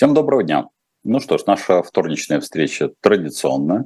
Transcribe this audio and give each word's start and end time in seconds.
Всем 0.00 0.14
доброго 0.14 0.42
дня. 0.42 0.66
Ну 1.04 1.20
что 1.20 1.36
ж, 1.36 1.42
наша 1.46 1.82
вторничная 1.82 2.40
встреча 2.40 2.90
традиционная, 3.02 3.84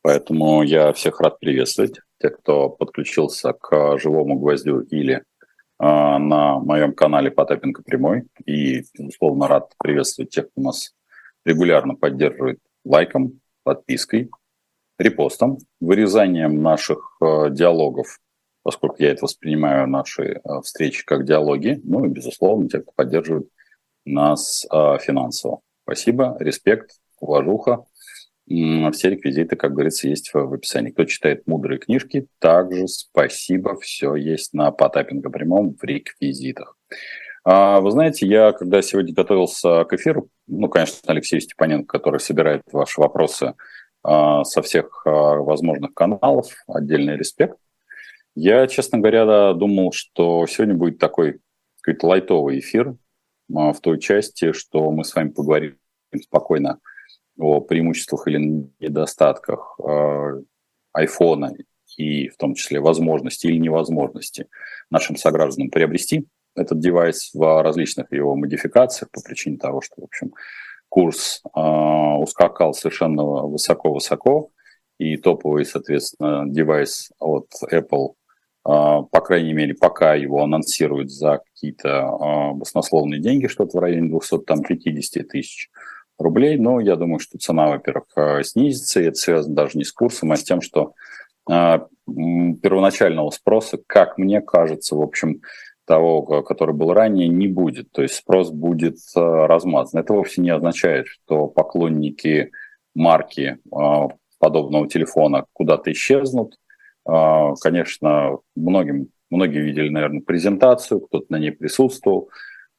поэтому 0.00 0.62
я 0.62 0.94
всех 0.94 1.20
рад 1.20 1.38
приветствовать. 1.38 2.00
Те, 2.22 2.30
кто 2.30 2.70
подключился 2.70 3.52
к 3.52 3.98
живому 3.98 4.38
гвоздю 4.38 4.80
или 4.80 5.16
э, 5.16 5.22
на 5.78 6.58
моем 6.58 6.94
канале 6.94 7.30
Потапенко 7.30 7.82
Прямой. 7.82 8.22
И, 8.46 8.84
безусловно, 8.98 9.46
рад 9.46 9.74
приветствовать 9.76 10.30
тех, 10.30 10.50
кто 10.50 10.62
нас 10.62 10.94
регулярно 11.44 11.96
поддерживает 11.96 12.58
лайком, 12.86 13.40
подпиской, 13.62 14.30
репостом, 14.98 15.58
вырезанием 15.82 16.62
наших 16.62 17.18
э, 17.20 17.50
диалогов, 17.50 18.20
поскольку 18.62 18.96
я 19.00 19.10
это 19.10 19.26
воспринимаю 19.26 19.86
наши 19.86 20.22
э, 20.22 20.40
встречи 20.64 21.04
как 21.04 21.26
диалоги, 21.26 21.78
ну 21.84 22.06
и, 22.06 22.08
безусловно, 22.08 22.70
те, 22.70 22.80
кто 22.80 22.92
поддерживает 22.96 23.50
нас 24.06 24.66
э, 24.72 24.98
финансово. 25.00 25.60
Спасибо, 25.82 26.36
респект, 26.40 26.92
уважуха. 27.20 27.84
Все 28.46 29.10
реквизиты, 29.10 29.56
как 29.56 29.72
говорится, 29.72 30.06
есть 30.06 30.30
в 30.32 30.54
описании. 30.54 30.92
Кто 30.92 31.04
читает 31.04 31.48
мудрые 31.48 31.80
книжки, 31.80 32.28
также 32.38 32.86
спасибо, 32.86 33.76
все 33.80 34.14
есть 34.14 34.54
на 34.54 34.70
Потапенко 34.70 35.30
прямом 35.30 35.74
в 35.74 35.82
реквизитах. 35.82 36.76
А, 37.44 37.80
вы 37.80 37.90
знаете, 37.90 38.24
я 38.26 38.52
когда 38.52 38.82
сегодня 38.82 39.12
готовился 39.12 39.84
к 39.84 39.92
эфиру, 39.94 40.28
ну, 40.46 40.68
конечно, 40.68 40.98
Алексей 41.06 41.40
Степаненко, 41.40 41.98
который 41.98 42.20
собирает 42.20 42.62
ваши 42.70 43.00
вопросы 43.00 43.54
а, 44.04 44.44
со 44.44 44.62
всех 44.62 45.02
возможных 45.04 45.92
каналов, 45.92 46.54
отдельный 46.68 47.16
респект. 47.16 47.56
Я, 48.36 48.68
честно 48.68 48.98
говоря, 48.98 49.54
думал, 49.54 49.92
что 49.92 50.46
сегодня 50.46 50.74
будет 50.74 50.98
такой 50.98 51.40
какой-то 51.80 52.06
лайтовый 52.06 52.58
эфир 52.60 52.96
в 53.48 53.76
той 53.80 54.00
части, 54.00 54.52
что 54.52 54.90
мы 54.90 55.04
с 55.04 55.14
вами 55.14 55.30
поговорим 55.30 55.78
спокойно 56.22 56.80
о 57.38 57.60
преимуществах 57.60 58.26
или 58.28 58.70
недостатках 58.80 59.78
айфона 60.92 61.52
и 61.96 62.28
в 62.28 62.36
том 62.36 62.54
числе 62.54 62.80
возможности 62.80 63.46
или 63.46 63.58
невозможности 63.58 64.48
нашим 64.90 65.16
согражданам 65.16 65.70
приобрести 65.70 66.26
этот 66.54 66.80
девайс 66.80 67.30
в 67.34 67.62
различных 67.62 68.10
его 68.12 68.34
модификациях 68.34 69.10
по 69.10 69.20
причине 69.20 69.58
того, 69.58 69.80
что, 69.82 70.00
в 70.00 70.04
общем, 70.04 70.32
курс 70.88 71.42
э, 71.44 71.60
ускакал 71.60 72.72
совершенно 72.72 73.22
высоко-высоко, 73.22 74.50
и 74.98 75.18
топовый, 75.18 75.66
соответственно, 75.66 76.44
девайс 76.46 77.10
от 77.18 77.48
Apple, 77.70 78.14
по 78.66 79.20
крайней 79.20 79.52
мере, 79.52 79.74
пока 79.74 80.14
его 80.14 80.42
анонсируют 80.42 81.10
за 81.10 81.38
какие-то 81.38 81.88
э, 81.88 82.52
баснословные 82.54 83.20
деньги, 83.20 83.46
что-то 83.46 83.78
в 83.78 83.80
районе 83.80 84.08
250 84.08 85.28
тысяч 85.28 85.70
рублей, 86.18 86.56
но 86.56 86.80
я 86.80 86.96
думаю, 86.96 87.18
что 87.18 87.38
цена, 87.38 87.68
во-первых, 87.68 88.06
снизится, 88.44 89.00
и 89.00 89.04
это 89.04 89.16
связано 89.16 89.54
даже 89.54 89.78
не 89.78 89.84
с 89.84 89.92
курсом, 89.92 90.32
а 90.32 90.36
с 90.36 90.42
тем, 90.42 90.60
что 90.62 90.94
первоначального 91.46 93.30
спроса, 93.30 93.78
как 93.86 94.18
мне 94.18 94.40
кажется, 94.40 94.96
в 94.96 95.02
общем, 95.02 95.42
того, 95.86 96.42
который 96.42 96.74
был 96.74 96.92
ранее, 96.92 97.28
не 97.28 97.46
будет. 97.46 97.90
То 97.92 98.02
есть 98.02 98.14
спрос 98.14 98.50
будет 98.50 98.96
размазан. 99.14 100.00
Это 100.00 100.12
вовсе 100.12 100.42
не 100.42 100.50
означает, 100.50 101.06
что 101.06 101.46
поклонники 101.46 102.50
марки 102.94 103.58
подобного 104.38 104.88
телефона 104.88 105.44
куда-то 105.52 105.92
исчезнут. 105.92 106.58
Э, 107.06 107.54
конечно, 107.60 108.38
многим, 108.54 109.08
многие 109.30 109.62
видели, 109.62 109.88
наверное, 109.88 110.22
презентацию, 110.22 111.00
кто-то 111.00 111.26
на 111.28 111.38
ней 111.38 111.52
присутствовал. 111.52 112.30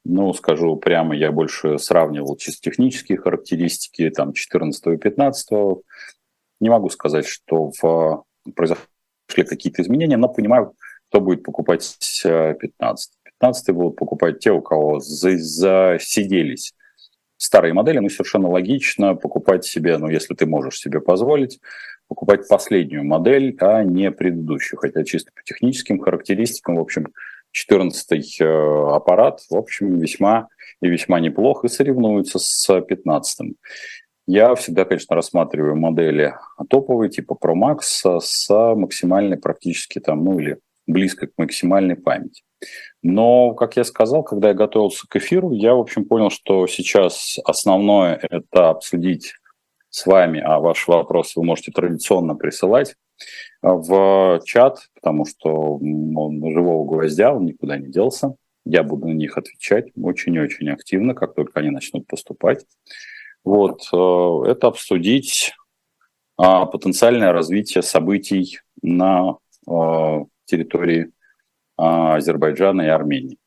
Ну, 0.05 0.33
скажу 0.33 0.77
прямо, 0.77 1.15
я 1.15 1.31
больше 1.31 1.77
сравнивал 1.79 2.37
чисто 2.37 2.69
технические 2.69 3.17
характеристики, 3.17 4.09
там, 4.09 4.33
14 4.33 4.87
и 4.87 4.97
15 4.97 5.49
Не 6.59 6.69
могу 6.69 6.89
сказать, 6.89 7.25
что 7.27 7.71
в, 7.81 8.23
произошли 8.55 8.85
какие-то 9.35 9.81
изменения, 9.81 10.17
но 10.17 10.29
понимаю, 10.29 10.73
кто 11.09 11.19
будет 11.19 11.43
покупать 11.43 11.97
15. 12.23 13.11
15 13.39 13.75
будут 13.75 13.97
покупать 13.97 14.39
те, 14.39 14.51
у 14.51 14.61
кого 14.61 14.99
засиделись 14.99 16.73
старые 17.37 17.73
модели, 17.73 17.99
ну, 17.99 18.09
совершенно 18.09 18.49
логично 18.49 19.15
покупать 19.15 19.65
себе, 19.65 19.97
ну, 19.97 20.09
если 20.09 20.33
ты 20.33 20.45
можешь 20.45 20.79
себе 20.79 20.99
позволить, 20.99 21.59
покупать 22.07 22.47
последнюю 22.47 23.03
модель, 23.03 23.55
а 23.59 23.83
не 23.83 24.11
предыдущую. 24.11 24.79
Хотя 24.79 25.03
чисто 25.03 25.31
по 25.35 25.41
техническим 25.43 25.99
характеристикам, 25.99 26.77
в 26.77 26.79
общем, 26.79 27.07
14 27.51 28.41
э, 28.41 28.45
аппарат, 28.93 29.41
в 29.49 29.55
общем, 29.55 29.99
весьма 29.99 30.47
и 30.81 30.87
весьма 30.87 31.19
неплох 31.19 31.65
и 31.65 31.69
соревнуется 31.69 32.39
с 32.39 32.81
15 32.81 33.55
Я 34.27 34.53
всегда, 34.55 34.85
конечно, 34.85 35.15
рассматриваю 35.15 35.75
модели 35.75 36.35
топовые, 36.69 37.09
типа 37.09 37.37
Pro 37.41 37.55
Max, 37.55 38.19
с 38.19 38.75
максимальной 38.75 39.37
практически 39.37 39.99
там, 39.99 40.23
ну 40.23 40.39
или 40.39 40.59
близко 40.85 41.27
к 41.27 41.31
максимальной 41.37 41.95
памяти. 41.95 42.43
Но, 43.03 43.53
как 43.53 43.77
я 43.77 43.83
сказал, 43.83 44.23
когда 44.23 44.49
я 44.49 44.53
готовился 44.53 45.05
к 45.07 45.15
эфиру, 45.15 45.51
я, 45.51 45.75
в 45.75 45.79
общем, 45.79 46.05
понял, 46.05 46.29
что 46.29 46.65
сейчас 46.67 47.37
основное– 47.45 48.19
это 48.29 48.69
обсудить 48.69 49.33
с 49.97 50.05
вами, 50.05 50.39
а 50.39 50.59
ваши 50.59 50.91
вопросы 50.91 51.39
вы 51.39 51.45
можете 51.45 51.71
традиционно 51.71 52.35
присылать 52.35 52.95
в 53.63 54.39
чат, 54.45 54.89
потому 54.93 55.25
что 55.25 55.79
он 55.79 56.51
живого 56.51 56.85
гвоздя, 56.87 57.33
он 57.33 57.45
никуда 57.45 57.77
не 57.77 57.87
делся. 57.87 58.35
Я 58.63 58.83
буду 58.83 59.07
на 59.07 59.13
них 59.13 59.39
отвечать 59.39 59.87
очень-очень 59.99 60.69
активно, 60.69 61.15
как 61.15 61.33
только 61.33 61.59
они 61.59 61.71
начнут 61.71 62.05
поступать. 62.05 62.63
Вот, 63.43 63.89
э, 63.91 64.51
это 64.51 64.67
обсудить 64.67 65.55
а, 66.37 66.67
потенциальное 66.67 67.31
развитие 67.31 67.81
событий 67.81 68.59
на 68.83 69.37
э, 69.67 70.25
территории 70.45 71.11
а, 71.75 72.17
Азербайджана 72.17 72.83
и 72.83 72.87
Армении. 72.87 73.39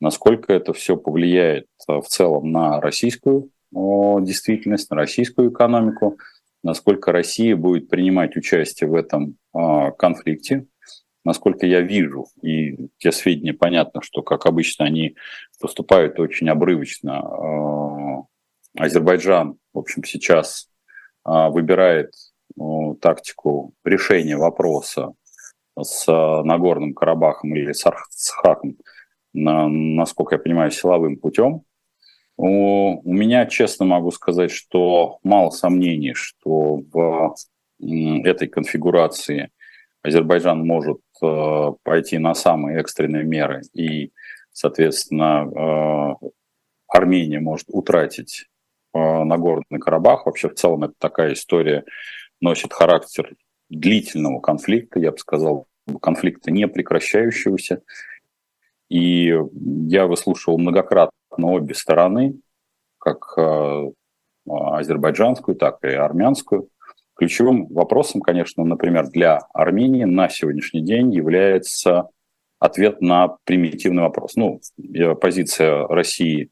Насколько 0.00 0.52
это 0.52 0.72
все 0.72 0.96
повлияет 0.96 1.68
а, 1.86 2.00
в 2.00 2.08
целом 2.08 2.50
на 2.50 2.80
российскую 2.80 3.50
действительность, 3.72 4.90
на 4.90 4.96
российскую 4.96 5.50
экономику, 5.50 6.18
насколько 6.62 7.12
Россия 7.12 7.56
будет 7.56 7.88
принимать 7.88 8.36
участие 8.36 8.88
в 8.88 8.94
этом 8.94 9.36
а, 9.52 9.90
конфликте, 9.92 10.66
насколько 11.24 11.66
я 11.66 11.80
вижу, 11.80 12.26
и 12.42 12.88
те 12.98 13.12
сведения 13.12 13.54
понятно, 13.54 14.00
что, 14.02 14.22
как 14.22 14.46
обычно, 14.46 14.86
они 14.86 15.16
поступают 15.60 16.18
очень 16.18 16.48
обрывочно. 16.48 18.26
Азербайджан, 18.76 19.58
в 19.74 19.78
общем, 19.78 20.04
сейчас 20.04 20.70
выбирает 21.24 22.12
тактику 23.00 23.74
решения 23.84 24.36
вопроса 24.36 25.12
с 25.78 26.06
Нагорным 26.06 26.94
Карабахом 26.94 27.54
или 27.54 27.72
с 27.72 27.84
Арцхаком, 27.86 28.76
на, 29.32 29.68
насколько 29.68 30.36
я 30.36 30.38
понимаю, 30.38 30.70
силовым 30.70 31.16
путем. 31.16 31.62
У, 32.40 33.02
меня, 33.12 33.46
честно 33.46 33.84
могу 33.84 34.12
сказать, 34.12 34.52
что 34.52 35.18
мало 35.24 35.50
сомнений, 35.50 36.14
что 36.14 36.82
в 36.92 37.34
этой 37.80 38.46
конфигурации 38.46 39.50
Азербайджан 40.02 40.64
может 40.64 41.00
э, 41.20 41.72
пойти 41.82 42.18
на 42.18 42.34
самые 42.34 42.78
экстренные 42.78 43.24
меры 43.24 43.62
и, 43.74 44.12
соответственно, 44.52 46.14
э, 46.22 46.28
Армения 46.86 47.40
может 47.40 47.66
утратить 47.70 48.46
э, 48.94 48.98
Нагорный 48.98 49.80
Карабах. 49.80 50.26
Вообще, 50.26 50.48
в 50.48 50.54
целом, 50.54 50.84
это 50.84 50.94
такая 50.96 51.32
история 51.32 51.84
носит 52.40 52.72
характер 52.72 53.34
длительного 53.68 54.38
конфликта, 54.38 55.00
я 55.00 55.10
бы 55.10 55.18
сказал, 55.18 55.66
конфликта 56.00 56.52
не 56.52 56.68
прекращающегося. 56.68 57.82
И 58.88 59.34
я 59.88 60.06
выслушивал 60.06 60.56
многократно 60.58 61.17
обе 61.36 61.74
стороны, 61.74 62.40
как 62.98 63.34
э, 63.36 63.90
азербайджанскую, 64.48 65.56
так 65.56 65.82
и 65.84 65.88
армянскую. 65.88 66.68
Ключевым 67.14 67.66
вопросом, 67.66 68.20
конечно, 68.20 68.64
например, 68.64 69.08
для 69.08 69.40
Армении 69.52 70.04
на 70.04 70.28
сегодняшний 70.28 70.82
день 70.82 71.12
является 71.12 72.08
ответ 72.60 73.00
на 73.00 73.36
примитивный 73.44 74.02
вопрос. 74.02 74.36
Ну, 74.36 74.60
позиция 75.20 75.86
России 75.86 76.50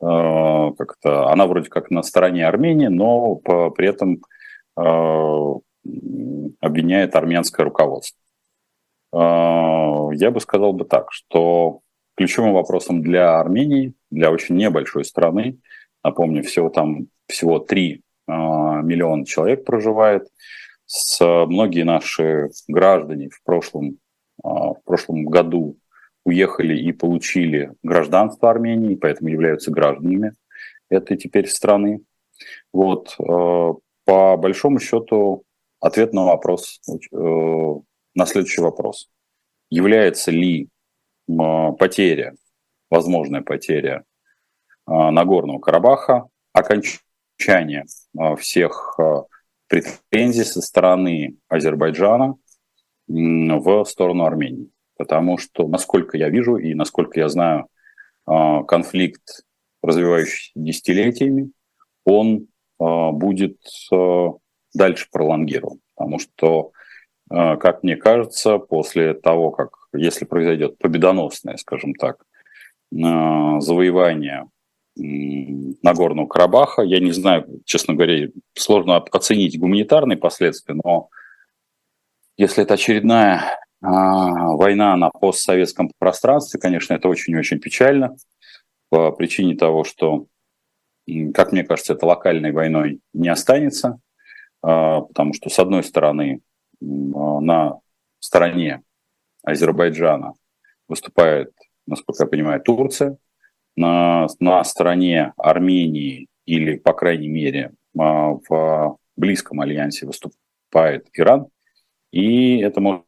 э, 0.00 0.04
как-то, 0.78 1.28
она 1.28 1.46
вроде 1.46 1.68
как 1.70 1.90
на 1.90 2.02
стороне 2.02 2.46
Армении, 2.46 2.88
но 2.88 3.36
при 3.36 3.88
этом 3.88 4.22
э, 4.76 5.52
обвиняет 6.60 7.14
армянское 7.16 7.64
руководство. 7.64 8.18
А, 9.12 10.08
я 10.12 10.30
бы 10.30 10.40
сказал 10.40 10.72
бы 10.72 10.84
так, 10.84 11.12
что 11.12 11.80
ключевым 12.16 12.52
вопросом 12.52 13.02
для 13.02 13.38
Армении, 13.38 13.94
для 14.10 14.30
очень 14.30 14.56
небольшой 14.56 15.04
страны, 15.04 15.58
напомню, 16.04 16.42
всего 16.42 16.68
там 16.68 17.08
всего 17.26 17.58
3 17.58 18.02
а, 18.26 18.82
миллиона 18.82 19.24
человек 19.24 19.64
проживает, 19.64 20.28
с, 20.86 21.24
многие 21.46 21.84
наши 21.84 22.50
граждане 22.68 23.30
в 23.30 23.42
прошлом, 23.42 23.98
а, 24.42 24.74
в 24.74 24.82
прошлом 24.84 25.24
году 25.24 25.78
уехали 26.24 26.78
и 26.78 26.92
получили 26.92 27.72
гражданство 27.82 28.50
Армении, 28.50 28.94
поэтому 28.94 29.30
являются 29.30 29.70
гражданами 29.70 30.34
этой 30.88 31.16
теперь 31.16 31.48
страны. 31.48 32.02
Вот. 32.72 33.16
По 33.16 34.36
большому 34.36 34.78
счету, 34.78 35.42
ответ 35.80 36.12
на 36.12 36.24
вопрос, 36.24 36.80
на 37.10 38.26
следующий 38.26 38.60
вопрос. 38.60 39.08
Является 39.70 40.30
ли 40.30 40.68
потеря, 41.26 42.34
возможная 42.90 43.42
потеря 43.42 44.04
Нагорного 44.86 45.58
Карабаха 45.60 46.28
окончание 46.52 47.84
всех 48.38 48.98
претензий 49.68 50.44
со 50.44 50.60
стороны 50.60 51.36
Азербайджана 51.48 52.36
в 53.08 53.84
сторону 53.84 54.24
Армении. 54.24 54.70
Потому 54.96 55.38
что, 55.38 55.66
насколько 55.66 56.16
я 56.16 56.28
вижу 56.28 56.56
и 56.56 56.74
насколько 56.74 57.18
я 57.18 57.28
знаю, 57.28 57.66
а, 58.24 58.62
конфликт, 58.64 59.44
развивающийся 59.82 60.52
десятилетиями, 60.54 61.50
он 62.04 62.46
а, 62.78 63.10
будет 63.10 63.58
а, 63.92 64.32
дальше 64.74 65.08
пролонгирован. 65.10 65.80
Потому 65.96 66.18
что, 66.18 66.72
как 67.28 67.82
мне 67.82 67.96
кажется, 67.96 68.58
после 68.58 69.14
того, 69.14 69.50
как, 69.50 69.81
если 69.92 70.24
произойдет 70.24 70.78
победоносное, 70.78 71.56
скажем 71.56 71.94
так, 71.94 72.22
завоевание 72.90 74.46
Нагорного 74.96 76.26
Карабаха. 76.26 76.82
Я 76.82 77.00
не 77.00 77.12
знаю, 77.12 77.46
честно 77.64 77.94
говоря, 77.94 78.28
сложно 78.54 78.96
оценить 78.96 79.58
гуманитарные 79.58 80.18
последствия, 80.18 80.74
но 80.82 81.08
если 82.36 82.62
это 82.62 82.74
очередная 82.74 83.58
а, 83.80 84.54
война 84.54 84.96
на 84.96 85.10
постсоветском 85.10 85.90
пространстве, 85.98 86.60
конечно, 86.60 86.94
это 86.94 87.08
очень-очень 87.08 87.58
печально 87.58 88.16
по 88.90 89.10
причине 89.12 89.56
того, 89.56 89.84
что, 89.84 90.26
как 91.34 91.52
мне 91.52 91.64
кажется, 91.64 91.94
это 91.94 92.06
локальной 92.06 92.52
войной 92.52 93.00
не 93.12 93.28
останется, 93.28 93.98
а, 94.62 95.00
потому 95.00 95.34
что, 95.34 95.50
с 95.50 95.58
одной 95.58 95.82
стороны, 95.82 96.40
а, 96.80 97.40
на 97.40 97.80
стороне 98.18 98.82
Азербайджана 99.42 100.34
выступает, 100.88 101.52
насколько 101.86 102.24
я 102.24 102.28
понимаю, 102.28 102.60
Турция, 102.60 103.16
на, 103.76 104.26
на 104.40 104.62
стороне 104.64 105.32
Армении 105.36 106.28
или, 106.44 106.76
по 106.76 106.92
крайней 106.92 107.28
мере, 107.28 107.72
в 107.94 108.98
близком 109.16 109.60
альянсе 109.60 110.06
выступает 110.06 111.08
Иран, 111.14 111.46
и 112.10 112.58
это 112.58 112.80
может 112.80 113.04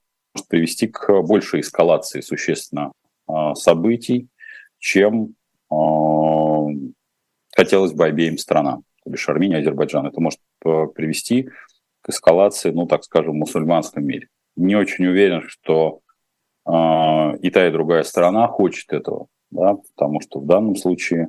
привести 0.48 0.88
к 0.88 1.22
большей 1.22 1.60
эскалации 1.60 2.20
существенно 2.20 2.92
а, 3.26 3.54
событий, 3.54 4.28
чем 4.78 5.34
а, 5.70 6.66
хотелось 7.54 7.92
бы 7.92 8.06
обеим 8.06 8.38
странам, 8.38 8.84
то 9.04 9.10
бишь 9.10 9.28
Армения 9.28 9.56
и 9.56 9.60
Азербайджан. 9.60 10.06
Это 10.06 10.20
может 10.20 10.40
а, 10.64 10.86
привести 10.86 11.50
к 12.00 12.08
эскалации, 12.08 12.70
ну, 12.70 12.86
так 12.86 13.04
скажем, 13.04 13.32
в 13.32 13.36
мусульманском 13.36 14.04
мире. 14.04 14.28
Не 14.56 14.76
очень 14.76 15.06
уверен, 15.06 15.42
что 15.46 16.00
и 16.66 17.50
та, 17.50 17.69
и 17.69 17.72
другая 17.72 18.02
сторона 18.05 18.49
хочет 18.49 18.93
этого, 18.93 19.26
да, 19.50 19.76
потому 19.94 20.20
что 20.20 20.40
в 20.40 20.46
данном 20.46 20.76
случае 20.76 21.28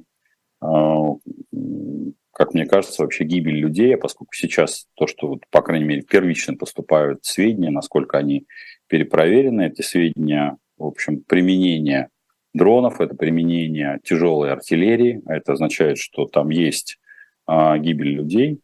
как 2.35 2.53
мне 2.53 2.65
кажется, 2.65 3.01
вообще 3.01 3.23
гибель 3.23 3.55
людей, 3.55 3.95
а 3.95 3.97
поскольку 3.97 4.33
сейчас 4.33 4.87
то, 4.95 5.07
что, 5.07 5.27
вот, 5.27 5.43
по 5.51 5.61
крайней 5.61 5.85
мере, 5.85 6.01
первично 6.01 6.55
поступают 6.55 7.23
сведения, 7.23 7.69
насколько 7.69 8.17
они 8.17 8.45
перепроверены, 8.87 9.67
эти 9.67 9.81
сведения, 9.81 10.57
в 10.77 10.83
общем, 10.83 11.21
применение 11.21 12.09
дронов, 12.53 12.99
это 12.99 13.15
применение 13.15 14.01
тяжелой 14.03 14.51
артиллерии, 14.51 15.21
а 15.25 15.37
это 15.37 15.53
означает, 15.53 15.97
что 15.97 16.25
там 16.25 16.49
есть 16.49 16.99
а, 17.45 17.77
гибель 17.77 18.11
людей. 18.11 18.59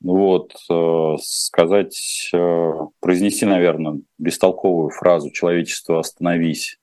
Вот, 0.00 0.54
э, 0.70 1.16
сказать, 1.20 2.30
э, 2.32 2.72
произнести, 3.00 3.46
наверное, 3.46 4.00
бестолковую 4.18 4.90
фразу 4.90 5.30
«человечество, 5.30 5.98
остановись», 5.98 6.78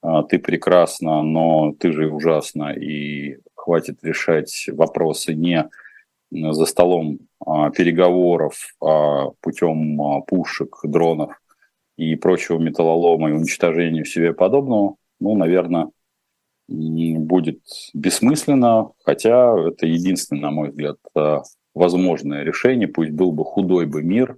а, 0.00 0.22
ты 0.22 0.38
прекрасна, 0.38 1.22
но 1.22 1.72
ты 1.78 1.92
же 1.92 2.10
ужасно, 2.10 2.72
и 2.72 3.38
хватит 3.54 4.02
решать 4.02 4.66
вопросы 4.72 5.34
не 5.34 5.68
за 6.30 6.66
столом 6.66 7.18
а, 7.44 7.70
переговоров 7.70 8.74
а 8.80 9.30
путем 9.40 10.00
а, 10.00 10.20
пушек, 10.20 10.78
дронов 10.84 11.40
и 11.96 12.14
прочего 12.16 12.58
металлолома 12.58 13.30
и 13.30 13.32
уничтожения 13.32 14.04
в 14.04 14.08
себе 14.08 14.32
подобного, 14.32 14.96
ну, 15.20 15.34
наверное, 15.34 15.90
будет 16.68 17.60
бессмысленно, 17.94 18.90
хотя 19.04 19.58
это 19.68 19.86
единственное, 19.86 20.42
на 20.42 20.50
мой 20.50 20.68
взгляд, 20.68 20.98
возможное 21.74 22.42
решение, 22.42 22.88
пусть 22.88 23.10
был 23.10 23.32
бы 23.32 23.44
худой 23.44 23.86
бы 23.86 24.02
мир, 24.02 24.36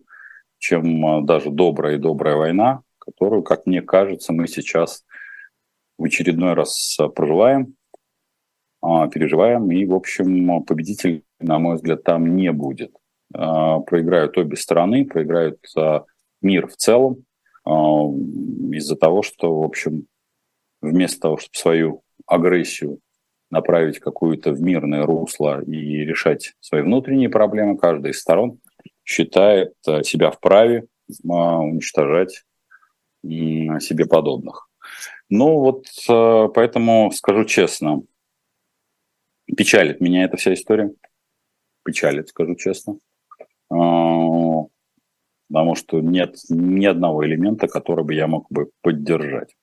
чем 0.59 1.25
даже 1.25 1.51
добрая 1.51 1.97
и 1.97 1.99
добрая 1.99 2.37
война, 2.37 2.83
которую, 2.99 3.43
как 3.43 3.67
мне 3.67 3.83
кажется, 3.83 4.33
мы 4.33 4.47
сейчас 4.47 5.05
в 5.99 6.05
очередной 6.05 6.55
раз 6.55 6.99
проживаем. 7.15 7.75
А, 8.83 9.09
переживаем, 9.09 9.71
и, 9.71 9.85
в 9.85 9.95
общем, 9.95 10.65
победитель, 10.65 11.25
на 11.39 11.59
мой 11.59 11.77
взгляд, 11.77 12.03
там 12.03 12.35
не 12.35 12.51
будет. 12.53 12.93
А, 13.35 13.81
проиграют 13.81 14.39
обе 14.39 14.57
стороны, 14.57 15.05
проиграют 15.05 15.61
а, 15.77 16.05
мир 16.41 16.67
в 16.67 16.77
целом 16.77 17.25
из-за 17.67 18.97
того, 18.97 19.23
что, 19.23 19.61
в 19.61 19.65
общем, 19.65 20.07
вместо 20.81 21.21
того, 21.21 21.37
чтобы 21.37 21.57
свою 21.59 22.03
агрессию 22.27 23.01
направить 23.51 23.99
какую-то 23.99 24.53
в 24.53 24.61
мирное 24.61 25.05
русло 25.05 25.63
и 25.63 26.05
решать 26.05 26.55
свои 26.61 26.83
внутренние 26.83 27.29
проблемы, 27.29 27.77
каждая 27.77 28.13
из 28.13 28.21
сторон 28.21 28.61
считает 29.05 29.75
себя 30.03 30.31
вправе 30.31 30.87
уничтожать 31.25 32.45
себе 33.23 34.07
подобных. 34.07 34.69
Ну 35.29 35.59
вот 35.59 35.87
поэтому 36.55 37.11
скажу 37.13 37.45
честно, 37.45 38.03
Печалит 39.57 40.01
меня 40.01 40.25
эта 40.25 40.37
вся 40.37 40.55
история. 40.55 40.93
Печалит, 41.85 42.29
скажу 42.29 42.55
честно. 42.55 42.99
А, 43.71 44.65
потому 45.49 45.75
что 45.75 46.01
нет 46.01 46.37
ни 46.49 46.87
одного 46.87 47.27
элемента, 47.27 47.67
который 47.67 48.05
бы 48.05 48.15
я 48.15 48.27
мог 48.27 48.47
бы 48.51 48.71
поддержать. 48.83 49.57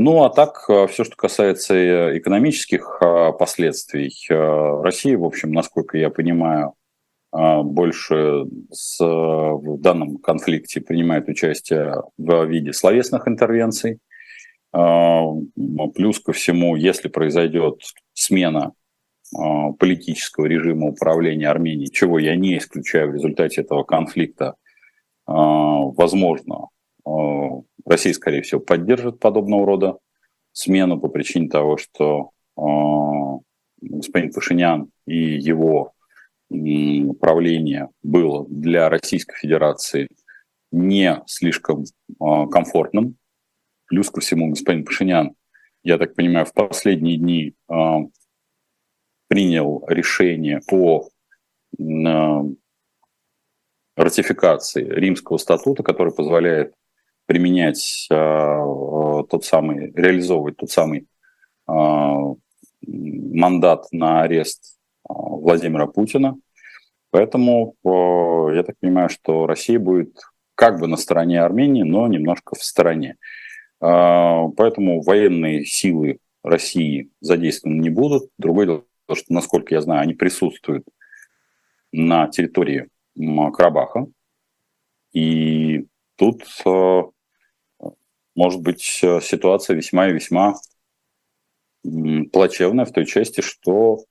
Ну, 0.00 0.22
а 0.22 0.30
так, 0.30 0.64
а, 0.70 0.86
все, 0.86 1.02
что 1.02 1.16
касается 1.16 1.74
э, 1.74 2.18
экономических 2.18 2.98
а, 3.02 3.32
последствий, 3.32 4.14
Россия, 4.28 5.18
в 5.18 5.24
общем, 5.24 5.50
насколько 5.50 5.98
я 5.98 6.08
понимаю, 6.08 6.74
больше 7.32 8.44
с, 8.70 9.00
в 9.00 9.80
данном 9.80 10.18
конфликте 10.18 10.80
принимает 10.80 11.28
участие 11.28 11.96
в 12.16 12.44
виде 12.46 12.72
словесных 12.72 13.28
интервенций. 13.28 13.98
Плюс 14.72 16.20
ко 16.20 16.32
всему, 16.32 16.76
если 16.76 17.08
произойдет 17.08 17.82
смена 18.14 18.72
политического 19.30 20.46
режима 20.46 20.86
управления 20.86 21.50
Арменией, 21.50 21.90
чего 21.90 22.18
я 22.18 22.34
не 22.34 22.56
исключаю 22.56 23.10
в 23.10 23.14
результате 23.14 23.60
этого 23.60 23.82
конфликта, 23.82 24.54
возможно, 25.26 26.68
Россия, 27.88 28.12
скорее 28.12 28.42
всего, 28.42 28.60
поддержит 28.60 29.18
подобного 29.18 29.66
рода 29.66 29.98
смену 30.52 31.00
по 31.00 31.08
причине 31.08 31.48
того, 31.48 31.76
что 31.76 32.30
господин 33.80 34.32
Пашинян 34.32 34.90
и 35.06 35.16
его 35.16 35.92
правление 36.48 37.88
было 38.02 38.46
для 38.48 38.88
Российской 38.88 39.36
Федерации 39.36 40.08
не 40.72 41.22
слишком 41.26 41.84
комфортным. 42.18 43.16
Плюс 43.86 44.10
ко 44.10 44.20
всему, 44.20 44.50
господин 44.50 44.84
Пашинян, 44.84 45.34
я 45.82 45.96
так 45.98 46.14
понимаю, 46.14 46.44
в 46.46 46.52
последние 46.52 47.16
дни 47.16 47.54
принял 49.28 49.84
решение 49.88 50.60
о 50.70 51.08
ратификации 53.96 54.84
Римского 54.84 55.38
статута, 55.38 55.82
который 55.82 56.14
позволяет 56.14 56.74
применять 57.28 58.08
а, 58.10 58.64
тот 59.28 59.44
самый, 59.44 59.92
реализовывать 59.92 60.56
тот 60.56 60.70
самый 60.70 61.06
а, 61.66 62.32
мандат 62.86 63.84
на 63.92 64.22
арест 64.22 64.78
а, 65.06 65.12
Владимира 65.12 65.86
Путина. 65.86 66.38
Поэтому 67.10 67.74
я 68.54 68.62
так 68.62 68.78
понимаю, 68.80 69.08
что 69.08 69.46
Россия 69.46 69.78
будет 69.78 70.18
как 70.54 70.80
бы 70.80 70.88
на 70.88 70.96
стороне 70.96 71.40
Армении, 71.40 71.82
но 71.82 72.06
немножко 72.06 72.54
в 72.54 72.62
стороне. 72.62 73.16
Поэтому 73.80 75.00
военные 75.00 75.64
силы 75.64 76.18
России 76.42 77.10
задействованы 77.20 77.80
не 77.80 77.88
будут. 77.88 78.28
Другой 78.36 78.66
Потому 79.06 79.24
что, 79.24 79.32
насколько 79.32 79.74
я 79.74 79.80
знаю, 79.80 80.02
они 80.02 80.12
присутствуют 80.12 80.84
на 81.92 82.28
территории 82.28 82.88
Карабаха. 83.16 84.06
И 85.14 85.86
тут 86.16 86.44
э, 86.66 87.02
может 88.38 88.62
быть 88.62 89.00
э, 89.02 89.20
ситуация 89.20 89.74
весьма 89.74 90.08
и 90.08 90.12
весьма 90.12 90.54
плачевная 92.32 92.84
в 92.84 92.92
той 92.92 93.04
части, 93.04 93.40
что 93.40 94.04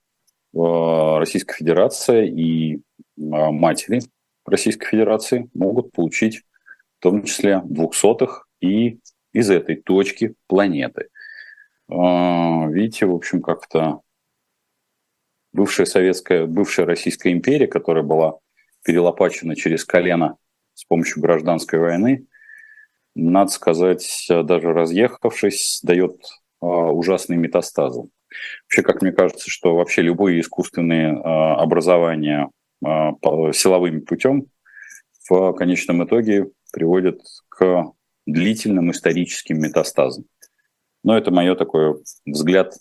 Российская 0.53 1.55
Федерация 1.55 2.23
и 2.23 2.79
матери 3.15 4.01
Российской 4.45 4.87
Федерации 4.87 5.49
могут 5.53 5.91
получить 5.91 6.41
в 6.97 7.03
том 7.03 7.23
числе 7.23 7.61
двухсотых 7.63 8.47
и 8.59 8.99
из 9.33 9.49
этой 9.49 9.75
точки 9.75 10.33
планеты. 10.47 11.09
Видите, 11.89 13.05
в 13.05 13.13
общем, 13.13 13.41
как-то 13.41 14.01
бывшая 15.53 15.85
советская, 15.85 16.47
бывшая 16.47 16.85
Российская 16.85 17.31
империя, 17.33 17.67
которая 17.67 18.03
была 18.03 18.39
перелопачена 18.83 19.55
через 19.55 19.85
колено 19.85 20.37
с 20.73 20.85
помощью 20.85 21.21
гражданской 21.21 21.79
войны, 21.79 22.25
надо 23.17 23.51
сказать, 23.51 24.27
даже 24.29 24.73
разъехавшись, 24.73 25.81
дает 25.83 26.21
ужасные 26.59 27.37
метастазы. 27.37 28.09
Вообще, 28.63 28.81
как 28.83 29.01
мне 29.01 29.11
кажется, 29.11 29.49
что 29.49 29.75
вообще 29.75 30.01
любые 30.01 30.41
искусственные 30.41 31.13
образования 31.13 32.49
силовым 32.81 34.01
путем 34.01 34.47
в 35.29 35.53
конечном 35.53 36.03
итоге 36.05 36.49
приводят 36.71 37.21
к 37.49 37.91
длительным 38.25 38.91
историческим 38.91 39.59
метастазам. 39.59 40.25
Но 41.03 41.17
это 41.17 41.31
мое 41.31 41.55
такой 41.55 42.03
взгляд 42.25 42.73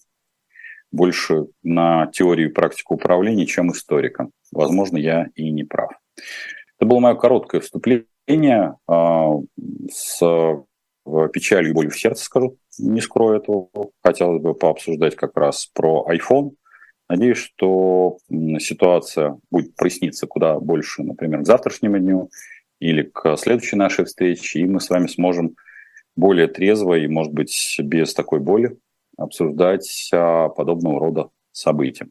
больше 0.90 1.46
на 1.62 2.06
теорию 2.08 2.50
и 2.50 2.52
практику 2.52 2.94
управления, 2.94 3.46
чем 3.46 3.70
историка. 3.70 4.28
Возможно, 4.52 4.96
я 4.96 5.28
и 5.34 5.50
не 5.50 5.64
прав. 5.64 5.92
Это 6.78 6.86
было 6.86 6.98
мое 6.98 7.14
короткое 7.14 7.60
вступление 7.60 8.06
а, 8.86 9.32
с 9.90 10.18
печалью 11.32 11.70
и 11.70 11.74
болью 11.74 11.90
в 11.90 11.98
сердце, 11.98 12.24
скажу, 12.24 12.58
не 12.78 13.00
скрою 13.00 13.38
этого. 13.38 13.68
Хотелось 14.02 14.42
бы 14.42 14.54
пообсуждать 14.54 15.14
как 15.14 15.36
раз 15.36 15.66
про 15.66 16.06
iPhone. 16.10 16.52
Надеюсь, 17.08 17.38
что 17.38 18.18
ситуация 18.58 19.38
будет 19.50 19.76
проясниться 19.76 20.26
куда 20.26 20.58
больше, 20.58 21.04
например, 21.04 21.42
к 21.42 21.46
завтрашнему 21.46 21.98
дню 21.98 22.30
или 22.80 23.02
к 23.02 23.36
следующей 23.36 23.76
нашей 23.76 24.04
встрече, 24.04 24.60
и 24.60 24.64
мы 24.64 24.80
с 24.80 24.90
вами 24.90 25.06
сможем 25.06 25.54
более 26.16 26.48
трезво 26.48 26.94
и, 26.94 27.06
может 27.06 27.32
быть, 27.32 27.76
без 27.78 28.12
такой 28.12 28.40
боли 28.40 28.76
обсуждать 29.16 30.10
а, 30.12 30.48
подобного 30.48 31.00
рода 31.00 31.30
события. 31.56 32.08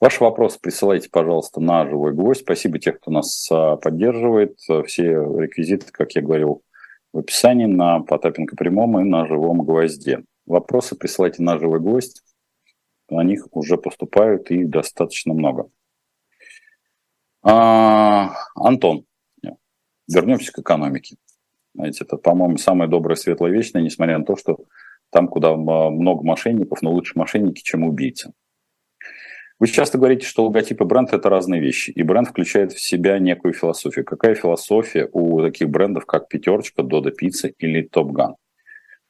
Ваши 0.00 0.22
вопросы 0.22 0.58
присылайте, 0.60 1.08
пожалуйста, 1.10 1.60
на 1.60 1.88
живой 1.88 2.12
гвоздь. 2.12 2.40
Спасибо 2.40 2.78
тех, 2.78 3.00
кто 3.00 3.10
нас 3.10 3.48
а, 3.50 3.76
поддерживает. 3.76 4.58
Все 4.86 5.04
реквизиты, 5.04 5.86
как 5.92 6.12
я 6.12 6.22
говорил, 6.22 6.62
в 7.12 7.18
описании 7.18 7.66
на 7.66 8.00
Потапенко 8.00 8.56
прямом 8.56 9.00
и 9.00 9.04
на 9.04 9.26
живом 9.26 9.64
гвозде. 9.64 10.24
Вопросы 10.46 10.96
присылайте 10.96 11.42
на 11.42 11.58
живой 11.58 11.80
гвоздь. 11.80 12.22
На 13.08 13.22
них 13.22 13.46
уже 13.52 13.76
поступают 13.76 14.50
и 14.50 14.64
достаточно 14.64 15.34
много. 15.34 15.70
А, 17.42 18.34
Антон, 18.54 19.06
вернемся 20.08 20.52
к 20.52 20.58
экономике. 20.58 21.16
Знаете, 21.74 22.04
это, 22.04 22.16
по-моему, 22.16 22.58
самое 22.58 22.90
доброе, 22.90 23.14
светлое, 23.14 23.52
вечное, 23.52 23.82
несмотря 23.82 24.18
на 24.18 24.24
то, 24.24 24.36
что 24.36 24.58
там, 25.10 25.28
куда 25.28 25.54
много 25.56 26.24
мошенников, 26.24 26.82
но 26.82 26.92
лучше 26.92 27.18
мошенники, 27.18 27.62
чем 27.62 27.84
убийцы. 27.84 28.32
Вы 29.60 29.66
часто 29.66 29.98
говорите, 29.98 30.26
что 30.26 30.46
логотип 30.46 30.80
и 30.80 30.84
бренд– 30.84 31.12
это 31.12 31.28
разные 31.28 31.60
вещи, 31.60 31.90
и 31.90 32.02
бренд 32.02 32.28
включает 32.28 32.72
в 32.72 32.80
себя 32.80 33.18
некую 33.18 33.52
философию. 33.52 34.06
Какая 34.06 34.34
философия 34.34 35.06
у 35.12 35.42
таких 35.42 35.68
брендов, 35.68 36.06
как 36.06 36.28
«Пятерочка», 36.28 36.82
«Дода 36.82 37.10
Пицца» 37.10 37.48
или 37.58 37.82
«Топган»? 37.82 38.36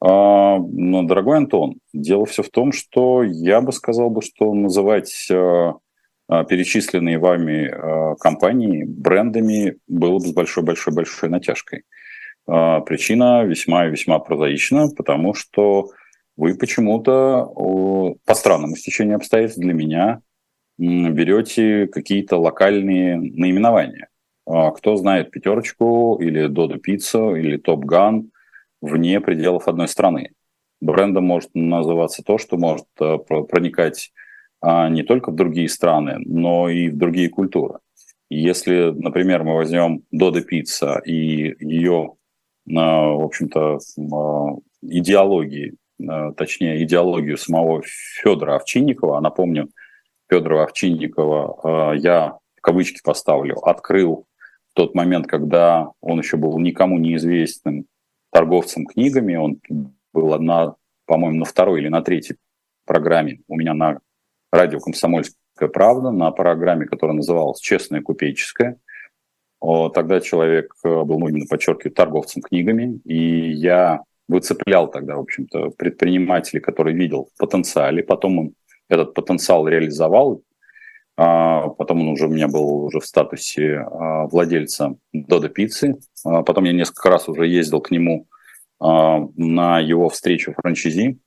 А, 0.00 0.58
но, 0.58 1.04
дорогой 1.04 1.36
Антон, 1.36 1.76
дело 1.92 2.26
все 2.26 2.42
в 2.42 2.50
том, 2.50 2.72
что 2.72 3.22
я 3.22 3.60
бы 3.60 3.72
сказал, 3.72 4.10
бы, 4.10 4.22
что 4.22 4.52
называть 4.52 5.28
а, 5.30 5.74
а, 6.26 6.42
перечисленные 6.42 7.18
вами 7.18 7.68
а, 7.68 8.16
компании 8.16 8.82
брендами 8.82 9.76
было 9.86 10.18
бы 10.18 10.26
с 10.26 10.32
большой-большой-большой 10.32 11.28
натяжкой. 11.28 11.84
А, 12.48 12.80
причина 12.80 13.44
весьма 13.44 13.86
и 13.86 13.90
весьма 13.90 14.18
прозаична, 14.18 14.88
потому 14.96 15.32
что 15.32 15.90
вы 16.36 16.56
почему-то 16.56 17.44
по 18.24 18.34
странному 18.34 18.74
стечению 18.74 19.16
обстоятельств 19.16 19.60
для 19.60 19.74
меня 19.74 20.22
берете 20.80 21.86
какие-то 21.86 22.38
локальные 22.38 23.16
наименования. 23.16 24.08
Кто 24.46 24.96
знает 24.96 25.30
пятерочку 25.30 26.18
или 26.20 26.46
Додо 26.46 26.78
Пиццу 26.78 27.36
или 27.36 27.56
Топ 27.56 27.84
Ган 27.84 28.30
вне 28.80 29.20
пределов 29.20 29.68
одной 29.68 29.86
страны. 29.86 30.30
Брендом 30.80 31.24
может 31.24 31.50
называться 31.54 32.22
то, 32.24 32.38
что 32.38 32.56
может 32.56 32.86
проникать 32.96 34.10
а 34.60 34.88
не 34.88 35.02
только 35.02 35.30
в 35.30 35.36
другие 35.36 35.68
страны, 35.68 36.16
но 36.24 36.68
и 36.68 36.88
в 36.88 36.96
другие 36.96 37.30
культуры. 37.30 37.78
Если, 38.28 38.90
например, 38.90 39.42
мы 39.42 39.54
возьмем 39.54 40.02
Додо 40.10 40.42
Пицца 40.42 41.00
и 41.04 41.54
ее, 41.64 42.12
а, 42.68 43.06
в 43.08 43.22
общем-то, 43.22 43.78
а, 43.78 44.56
идеологии, 44.82 45.74
а, 46.06 46.32
точнее, 46.32 46.82
идеологию 46.84 47.38
самого 47.38 47.82
Федора 47.84 48.56
Овчинникова, 48.56 49.18
а 49.18 49.20
напомню, 49.20 49.70
Федора 50.30 50.64
Овчинникова 50.64 51.94
я 51.94 52.38
в 52.56 52.60
кавычки 52.60 53.00
поставлю, 53.02 53.58
открыл 53.58 54.26
в 54.70 54.74
тот 54.74 54.94
момент, 54.94 55.26
когда 55.26 55.88
он 56.00 56.20
еще 56.20 56.36
был 56.36 56.58
никому 56.58 56.98
неизвестным 56.98 57.86
торговцем 58.30 58.86
книгами, 58.86 59.34
он 59.34 59.60
был 60.12 60.32
одна, 60.32 60.76
по-моему, 61.06 61.40
на 61.40 61.44
второй 61.44 61.80
или 61.80 61.88
на 61.88 62.02
третьей 62.02 62.36
программе 62.86 63.40
у 63.48 63.56
меня 63.56 63.74
на 63.74 63.98
радио 64.52 64.78
«Комсомольская 64.78 65.68
правда» 65.72 66.10
на 66.10 66.30
программе, 66.30 66.86
которая 66.86 67.16
называлась 67.16 67.60
«Честная 67.60 68.02
купеческая». 68.02 68.78
Тогда 69.60 70.20
человек 70.20 70.74
э, 70.84 70.88
был, 70.88 71.18
ну, 71.18 71.28
именно 71.28 71.44
подчеркиваю, 71.46 71.92
торговцем 71.92 72.40
книгами, 72.40 72.98
и 73.04 73.50
я 73.52 74.04
выцеплял 74.26 74.90
тогда, 74.90 75.16
в 75.16 75.20
общем-то, 75.20 75.70
предпринимателей, 75.76 76.60
который 76.60 76.94
видел 76.94 77.28
в 77.34 77.38
потенциале, 77.38 78.02
потом 78.02 78.38
он 78.38 78.52
этот 78.90 79.14
потенциал 79.14 79.66
реализовал, 79.68 80.42
а 81.16 81.68
потом 81.68 82.00
он 82.00 82.08
уже 82.08 82.26
у 82.26 82.30
меня 82.30 82.48
был 82.48 82.84
уже 82.84 83.00
в 83.00 83.06
статусе 83.06 83.78
а, 83.78 84.26
владельца 84.26 84.96
Додо 85.12 85.48
Пиццы, 85.48 85.98
а 86.24 86.42
потом 86.42 86.64
я 86.64 86.72
несколько 86.72 87.10
раз 87.10 87.28
уже 87.28 87.46
ездил 87.46 87.80
к 87.80 87.90
нему 87.90 88.26
на 88.82 89.78
его 89.78 90.08
встречу 90.08 90.54
франчизи, 90.54 91.18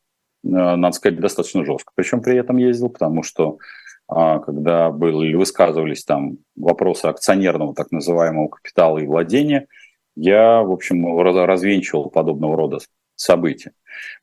Э, 0.43 0.75
надо 0.75 0.91
сказать, 0.91 1.20
достаточно 1.20 1.65
жестко. 1.65 1.91
Причем 1.96 2.22
при 2.22 2.38
этом 2.38 2.58
ездил, 2.58 2.89
потому 2.89 3.24
что 3.24 3.58
когда 4.05 4.91
были, 4.91 5.34
высказывались 5.34 6.03
там 6.03 6.38
вопросы 6.58 7.05
акционерного 7.05 7.74
так 7.74 7.89
называемого 7.91 8.50
капитала 8.50 9.00
и 9.00 9.08
владения, 9.08 9.67
я, 10.15 10.62
в 10.62 10.72
общем, 10.72 11.17
развенчивал 11.20 12.10
подобного 12.10 12.58
рода 12.58 12.79
события. 13.15 13.72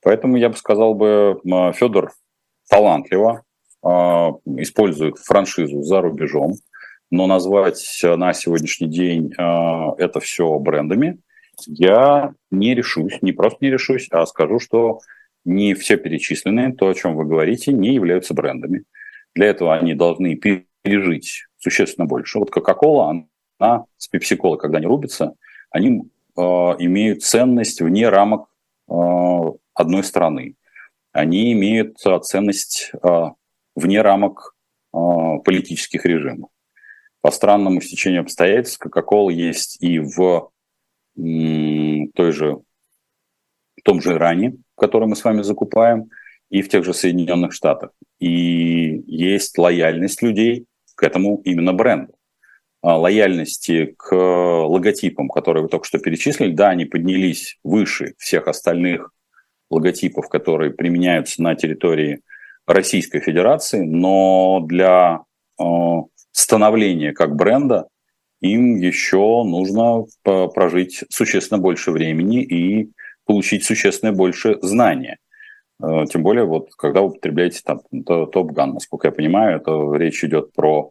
Поэтому 0.03 0.37
я 0.37 0.51
бы 0.51 0.57
сказал 0.57 0.95
бы, 0.95 1.41
Федор 1.75 2.13
талантливо 2.71 3.43
а, 3.83 4.33
использует 4.57 5.19
франшизу 5.19 5.83
за 5.83 6.01
рубежом, 6.01 6.55
но 7.11 7.27
назвать 7.27 7.85
на 8.03 8.33
сегодняшний 8.33 8.89
день 8.89 9.33
а, 9.37 9.95
это 9.99 10.21
все 10.21 10.59
брендами 10.59 11.19
я 11.67 12.33
не 12.51 12.75
решусь, 12.75 13.21
не 13.23 13.33
просто 13.33 13.59
не 13.61 13.71
решусь, 13.71 14.09
а 14.11 14.25
скажу, 14.27 14.59
что 14.59 15.01
не 15.45 15.75
все 15.75 15.97
перечисленные, 15.97 16.73
то, 16.73 16.89
о 16.89 16.95
чем 16.95 17.17
вы 17.17 17.25
говорите, 17.25 17.73
не 17.73 17.95
являются 17.95 18.35
брендами. 18.35 18.85
Для 19.35 19.47
этого 19.47 19.75
они 19.77 19.95
должны 19.95 20.37
пережить 20.37 21.47
существенно 21.59 22.07
больше. 22.07 22.39
Вот 22.39 22.51
Coca-Cola, 22.51 23.25
она 23.59 23.85
с 23.97 24.13
Pepsi-Cola, 24.13 24.57
когда 24.57 24.79
они 24.79 24.87
рубятся, 24.87 25.35
они 25.71 26.03
э, 26.37 26.41
имеют 26.41 27.23
ценность 27.23 27.81
вне 27.81 28.09
рамок 28.09 28.49
э, 28.89 28.95
одной 29.75 30.05
страны. 30.05 30.57
Они 31.13 31.53
имеют 31.53 31.97
э, 32.07 32.19
ценность 32.23 32.93
э, 33.03 33.25
вне 33.75 34.03
рамок 34.03 34.55
э, 34.93 34.97
политических 35.45 36.05
режимов. 36.05 36.51
По 37.21 37.31
странному 37.31 37.81
стечению 37.81 38.23
обстоятельств 38.23 38.81
Coca-Cola 38.85 39.33
есть 39.33 39.83
и 39.83 39.99
в 39.99 40.51
той 41.17 42.33
же, 42.33 42.61
в 43.77 43.83
том 43.85 44.01
же 44.01 44.13
Иране, 44.13 44.57
который 44.75 45.07
мы 45.07 45.17
с 45.17 45.25
вами 45.25 45.43
закупаем, 45.43 46.09
и 46.49 46.63
в 46.63 46.69
тех 46.69 46.83
же 46.85 46.95
Соединенных 46.95 47.53
Штатах. 47.53 47.91
И 48.21 49.03
есть 49.07 49.59
лояльность 49.59 50.23
людей 50.23 50.67
к 50.95 51.03
этому 51.03 51.43
именно 51.45 51.75
бренду. 51.75 52.15
А 52.81 52.97
лояльности 52.97 53.95
к 53.99 54.15
логотипам, 54.15 55.29
которые 55.29 55.65
вы 55.65 55.69
только 55.69 55.85
что 55.85 55.99
перечислили, 55.99 56.53
да, 56.53 56.71
они 56.71 56.87
поднялись 56.87 57.59
выше 57.63 58.15
всех 58.17 58.49
остальных 58.49 59.13
логотипов, 59.71 60.29
которые 60.29 60.73
применяются 60.73 61.43
на 61.43 61.55
территории 61.55 62.21
Российской 62.67 63.21
Федерации, 63.21 63.81
но 63.81 64.61
для 64.67 65.21
э, 65.59 65.65
становления 66.33 67.13
как 67.13 67.35
бренда 67.35 67.89
им 68.41 68.77
еще 68.77 69.43
нужно 69.45 70.05
прожить 70.23 71.05
существенно 71.11 71.61
больше 71.61 71.91
времени 71.91 72.43
и 72.43 72.91
получить 73.27 73.65
существенно 73.65 74.13
больше 74.13 74.59
знания. 74.63 75.19
Э, 75.83 76.05
тем 76.11 76.23
более, 76.23 76.45
вот 76.45 76.71
когда 76.77 77.03
вы 77.03 77.09
употребляете 77.09 77.61
там 77.65 77.81
топ-ган, 78.05 78.75
насколько 78.75 79.09
я 79.09 79.13
понимаю, 79.13 79.57
это 79.57 79.93
речь 79.95 80.25
идет 80.25 80.53
про 80.53 80.91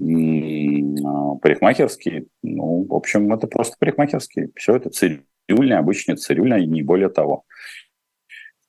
а, 0.00 1.34
парикмахерский. 1.36 2.26
Ну, 2.42 2.86
в 2.88 2.94
общем, 2.94 3.32
это 3.32 3.46
просто 3.46 3.76
парикмахерский. 3.78 4.48
Все 4.56 4.76
это 4.76 4.90
цирюльня, 4.90 5.78
обычная 5.78 6.16
цирюльня, 6.16 6.58
и 6.58 6.66
не 6.66 6.82
более 6.82 7.08
того. 7.10 7.44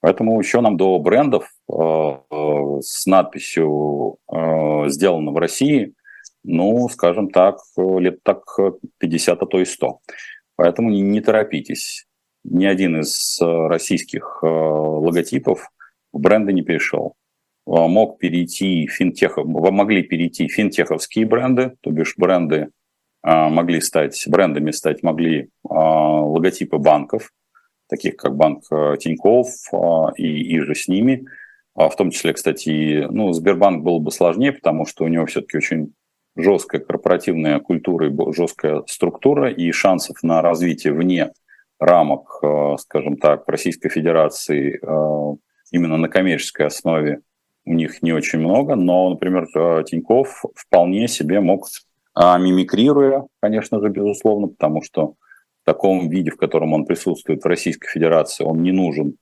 Поэтому 0.05 0.39
еще 0.39 0.61
нам 0.61 0.77
до 0.77 0.99
брендов 0.99 1.49
э, 1.67 1.73
э, 1.73 2.79
с 2.79 3.07
надписью 3.07 4.17
э, 4.31 4.87
«Сделано 4.87 5.31
в 5.31 5.37
России», 5.37 5.95
ну, 6.43 6.87
скажем 6.89 7.31
так, 7.31 7.57
лет 7.75 8.21
так 8.21 8.43
50, 8.99 9.41
а 9.41 9.45
то 9.47 9.59
и 9.59 9.65
100. 9.65 9.99
Поэтому 10.57 10.91
не, 10.91 11.01
не 11.01 11.21
торопитесь. 11.21 12.05
Ни 12.43 12.65
один 12.65 13.01
из 13.01 13.39
российских 13.41 14.43
логотипов 14.43 15.71
в 16.13 16.19
бренды 16.19 16.53
не 16.53 16.61
перешел. 16.61 17.15
Мог 17.65 18.19
перейти 18.19 18.85
финтех, 18.85 19.37
могли 19.37 20.03
перейти 20.03 20.47
финтеховские 20.47 21.25
бренды, 21.25 21.77
то 21.81 21.89
бишь 21.89 22.13
бренды 22.15 22.69
могли 23.23 23.81
стать, 23.81 24.23
брендами 24.27 24.69
стать 24.69 25.01
могли 25.01 25.49
логотипы 25.63 26.77
банков– 26.77 27.31
таких 27.87 28.15
как 28.17 28.35
банк 28.35 28.63
э, 28.71 28.95
Тиньков 28.99 29.47
а, 29.73 30.11
и, 30.15 30.25
и 30.25 30.59
же 30.59 30.75
с 30.75 30.87
ними. 30.87 31.25
А 31.75 31.89
в 31.89 31.95
том 31.95 32.09
числе, 32.11 32.33
кстати, 32.33 33.05
ну, 33.09 33.33
Сбербанк 33.33 33.83
был 33.83 33.99
бы 33.99 34.11
сложнее, 34.11 34.53
потому 34.53 34.85
что 34.85 35.03
у 35.03 35.07
него 35.07 35.25
все-таки 35.25 35.57
очень 35.57 35.93
жесткая 36.37 36.81
корпоративная 36.81 37.59
культура 37.59 38.09
и 38.09 38.33
жесткая 38.33 38.83
структура, 38.87 39.49
и 39.49 39.71
шансов 39.71 40.23
на 40.23 40.41
развитие 40.41 40.93
вне 40.93 41.31
рамок, 41.79 42.39
э, 42.41 42.75
скажем 42.79 43.17
так, 43.17 43.47
Российской 43.47 43.89
Федерации 43.89 44.79
э, 44.81 45.35
именно 45.71 45.97
на 45.97 46.07
коммерческой 46.07 46.67
основе 46.67 47.19
у 47.65 47.73
них 47.73 48.01
не 48.01 48.13
очень 48.13 48.39
много, 48.39 48.75
но, 48.75 49.09
например, 49.09 49.47
Тиньков 49.85 50.43
вполне 50.55 51.07
себе 51.07 51.39
мог, 51.39 51.67
а, 52.13 52.37
мимикрируя, 52.37 53.25
конечно 53.41 53.81
же, 53.81 53.89
безусловно, 53.89 54.47
потому 54.47 54.83
что 54.83 55.15
в 55.65 55.71
таком 55.71 56.09
виде, 56.09 56.29
в 56.29 56.37
котором 56.37 56.73
он 56.73 56.85
присутствует 56.85 57.43
в 57.43 57.47
Российской 57.47 57.87
Федерации, 57.87 58.43
он 58.43 58.61
не 58.61 58.71
нужен 58.71 59.15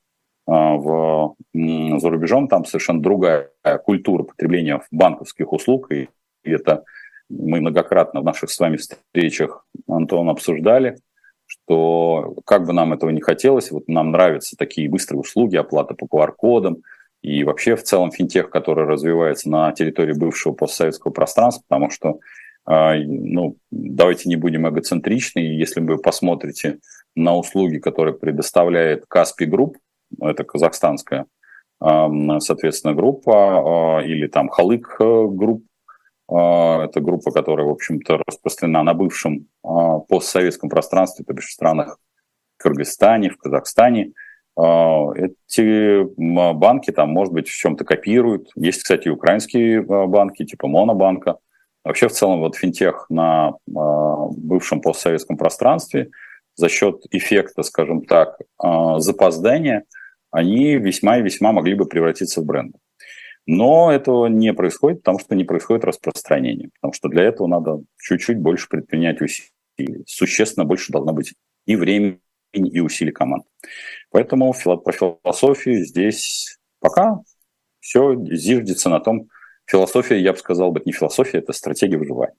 а, 0.45 0.75
в, 0.75 1.35
за 1.53 2.09
рубежом. 2.09 2.49
Там 2.49 2.65
совершенно 2.65 3.01
другая 3.01 3.49
культура 3.85 4.23
потребления 4.23 4.81
банковских 4.91 5.53
услуг, 5.53 5.89
и 5.93 6.09
это 6.43 6.83
мы 7.29 7.61
многократно 7.61 8.19
в 8.19 8.25
наших 8.25 8.49
с 8.49 8.59
вами 8.59 8.75
встречах, 8.75 9.65
Антон, 9.87 10.27
обсуждали, 10.27 10.97
что 11.45 12.35
как 12.45 12.65
бы 12.65 12.73
нам 12.73 12.91
этого 12.91 13.09
не 13.11 13.21
хотелось, 13.21 13.71
вот 13.71 13.87
нам 13.87 14.11
нравятся 14.11 14.57
такие 14.57 14.89
быстрые 14.89 15.21
услуги, 15.21 15.55
оплата 15.55 15.93
по 15.93 16.05
QR-кодам, 16.05 16.81
и 17.21 17.45
вообще 17.45 17.77
в 17.77 17.83
целом 17.83 18.11
финтех, 18.11 18.49
который 18.49 18.85
развивается 18.85 19.49
на 19.49 19.71
территории 19.71 20.11
бывшего 20.11 20.51
постсоветского 20.51 21.13
пространства, 21.13 21.63
потому 21.69 21.89
что 21.89 22.19
ну, 22.65 23.57
давайте 23.71 24.29
не 24.29 24.35
будем 24.35 24.67
эгоцентричны. 24.67 25.39
Если 25.39 25.81
вы 25.81 25.97
посмотрите 25.97 26.79
на 27.15 27.35
услуги, 27.35 27.77
которые 27.77 28.13
предоставляет 28.13 29.05
Kaspi 29.07 29.45
Group, 29.45 29.77
это 30.21 30.43
казахстанская, 30.43 31.25
соответственно, 31.79 32.93
группа, 32.93 33.97
а, 33.97 34.01
или 34.03 34.27
там 34.27 34.47
Halyk 34.47 34.95
э, 34.99 35.25
Group, 35.27 35.65
а, 36.31 36.85
это 36.85 37.01
группа, 37.01 37.31
которая, 37.31 37.65
в 37.65 37.71
общем-то, 37.71 38.21
распространена 38.25 38.83
на 38.83 38.93
бывшем 38.93 39.47
постсоветском 40.07 40.69
пространстве, 40.69 41.25
то 41.25 41.33
бишь 41.33 41.47
в 41.47 41.53
странах 41.53 41.97
Кыргызстане, 42.57 43.29
в 43.29 43.37
Казахстане. 43.37 44.13
Эти 44.55 46.03
банки 46.53 46.91
там, 46.91 47.09
может 47.09 47.33
быть, 47.33 47.49
в 47.49 47.57
чем-то 47.57 47.83
копируют. 47.83 48.49
Есть, 48.55 48.83
кстати, 48.83 49.09
украинские 49.09 49.81
банки, 49.81 50.45
типа 50.45 50.67
Монобанка– 50.67 51.37
Вообще, 51.83 52.07
в 52.07 52.13
целом, 52.13 52.39
вот 52.39 52.55
финтех 52.55 53.07
на 53.09 53.51
э, 53.51 53.71
бывшем 54.37 54.81
постсоветском 54.81 55.37
пространстве 55.37 56.11
за 56.55 56.69
счет 56.69 57.03
эффекта, 57.11 57.63
скажем 57.63 58.05
так, 58.05 58.37
э, 58.39 58.67
запоздания, 58.97 59.85
они 60.31 60.77
весьма 60.77 61.17
и 61.17 61.21
весьма 61.21 61.51
могли 61.51 61.75
бы 61.75 61.85
превратиться 61.85 62.41
в 62.41 62.45
бренды. 62.45 62.79
Но 63.45 63.91
этого 63.91 64.27
не 64.27 64.53
происходит, 64.53 64.99
потому 64.99 65.19
что 65.19 65.35
не 65.35 65.43
происходит 65.43 65.83
распространение. 65.83 66.69
Потому 66.75 66.93
что 66.93 67.09
для 67.09 67.23
этого 67.23 67.47
надо 67.47 67.83
чуть-чуть 67.99 68.39
больше 68.39 68.69
предпринять 68.69 69.21
усилий. 69.21 69.51
Существенно 70.05 70.65
больше 70.65 70.91
должно 70.91 71.11
быть 71.11 71.33
и 71.65 71.75
времени, 71.75 72.19
и 72.53 72.79
усилий 72.79 73.11
команд. 73.11 73.43
Поэтому 74.11 74.53
по 74.53 74.91
философии 74.91 75.83
здесь 75.83 76.57
пока 76.79 77.19
все 77.79 78.15
зиждется 78.15 78.89
на 78.89 78.99
том, 78.99 79.27
Философия, 79.65 80.19
я 80.19 80.33
бы 80.33 80.37
сказал, 80.37 80.71
быть 80.71 80.85
не 80.85 80.91
философия, 80.91 81.39
это 81.39 81.53
стратегия 81.53 81.97
выживания. 81.97 82.35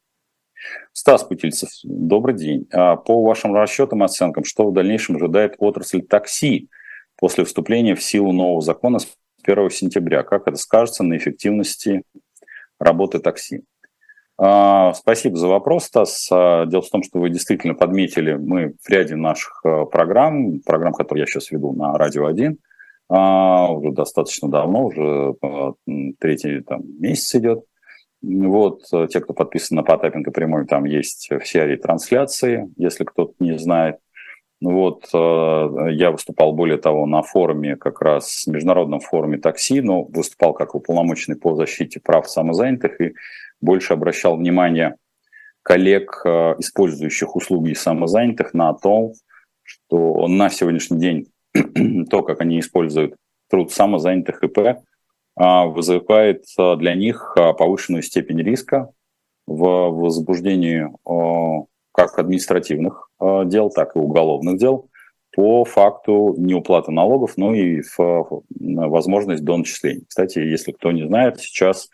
Стас 0.92 1.24
Путильцев, 1.24 1.70
добрый 1.82 2.34
день. 2.34 2.66
А 2.72 2.96
по 2.96 3.22
вашим 3.22 3.54
расчетам 3.54 4.02
и 4.02 4.04
оценкам, 4.04 4.44
что 4.44 4.68
в 4.68 4.72
дальнейшем 4.72 5.16
ожидает 5.16 5.54
отрасль 5.58 6.02
такси 6.02 6.68
после 7.16 7.44
вступления 7.44 7.94
в 7.94 8.02
силу 8.02 8.32
нового 8.32 8.60
закона 8.60 8.98
с 8.98 9.08
1 9.42 9.70
сентября? 9.70 10.22
Как 10.22 10.46
это 10.48 10.56
скажется 10.56 11.02
на 11.02 11.16
эффективности 11.16 12.02
работы 12.78 13.18
такси? 13.18 13.62
А, 14.37 14.92
спасибо 14.94 15.37
за 15.37 15.48
вопрос, 15.48 15.84
Стас. 15.84 16.28
А, 16.30 16.66
дело 16.66 16.82
в 16.82 16.90
том, 16.90 17.02
что 17.02 17.18
вы 17.18 17.30
действительно 17.30 17.74
подметили, 17.74 18.34
мы 18.34 18.74
в 18.82 18.88
ряде 18.88 19.16
наших 19.16 19.62
программ, 19.90 20.60
программ, 20.60 20.92
которые 20.92 21.22
я 21.22 21.26
сейчас 21.26 21.50
веду 21.50 21.72
на 21.72 21.96
Радио 21.96 22.26
1, 22.26 22.58
а, 23.08 23.72
уже 23.72 23.92
достаточно 23.92 24.48
давно, 24.48 24.86
уже 24.86 25.34
а, 25.42 25.72
третий 26.18 26.60
там, 26.60 26.82
месяц 26.98 27.34
идет. 27.34 27.64
Вот, 28.22 28.84
э, 28.92 29.06
те, 29.10 29.20
кто 29.20 29.34
подписан 29.34 29.76
на 29.76 29.82
Потапенко 29.82 30.30
прямой, 30.30 30.66
там 30.66 30.84
есть 30.84 31.28
все 31.42 31.66
ретрансляции, 31.66 32.72
если 32.78 33.04
кто-то 33.04 33.34
не 33.38 33.58
знает. 33.58 33.98
Вот, 34.62 35.10
э, 35.12 35.92
я 35.92 36.10
выступал, 36.10 36.52
более 36.52 36.78
того, 36.78 37.04
на 37.04 37.20
форуме, 37.20 37.76
как 37.76 38.00
раз 38.00 38.46
международном 38.46 39.00
форуме 39.00 39.36
такси, 39.36 39.82
но 39.82 40.04
выступал 40.04 40.54
как 40.54 40.74
уполномоченный 40.74 41.36
по 41.36 41.54
защите 41.54 42.00
прав 42.00 42.30
самозанятых 42.30 42.98
и 43.00 43.14
больше 43.60 43.92
обращал 43.92 44.38
внимание 44.38 44.96
коллег, 45.62 46.22
э, 46.24 46.54
использующих 46.58 47.36
услуги 47.36 47.74
самозанятых, 47.74 48.54
на 48.54 48.72
то, 48.72 49.12
что 49.62 50.26
на 50.28 50.48
сегодняшний 50.48 50.98
день 50.98 51.26
то, 52.10 52.22
как 52.22 52.40
они 52.40 52.60
используют 52.60 53.16
труд 53.48 53.72
самозанятых 53.72 54.42
ИП, 54.42 54.80
а, 55.36 55.66
вызывает 55.66 56.44
а, 56.58 56.76
для 56.76 56.94
них 56.94 57.34
а, 57.36 57.52
повышенную 57.52 58.02
степень 58.02 58.42
риска 58.42 58.90
в 59.46 59.90
возбуждении 59.90 60.88
как 61.92 62.18
административных 62.18 63.10
дел, 63.20 63.68
так 63.68 63.94
и 63.94 63.98
уголовных 63.98 64.58
дел 64.58 64.88
по 65.36 65.66
факту 65.66 66.34
неуплаты 66.38 66.92
налогов, 66.92 67.34
ну 67.36 67.52
и 67.52 67.82
в 67.82 68.42
возможность 68.48 69.44
до. 69.44 69.62
Кстати, 69.62 70.38
если 70.38 70.72
кто 70.72 70.92
не 70.92 71.06
знает, 71.06 71.40
сейчас 71.40 71.90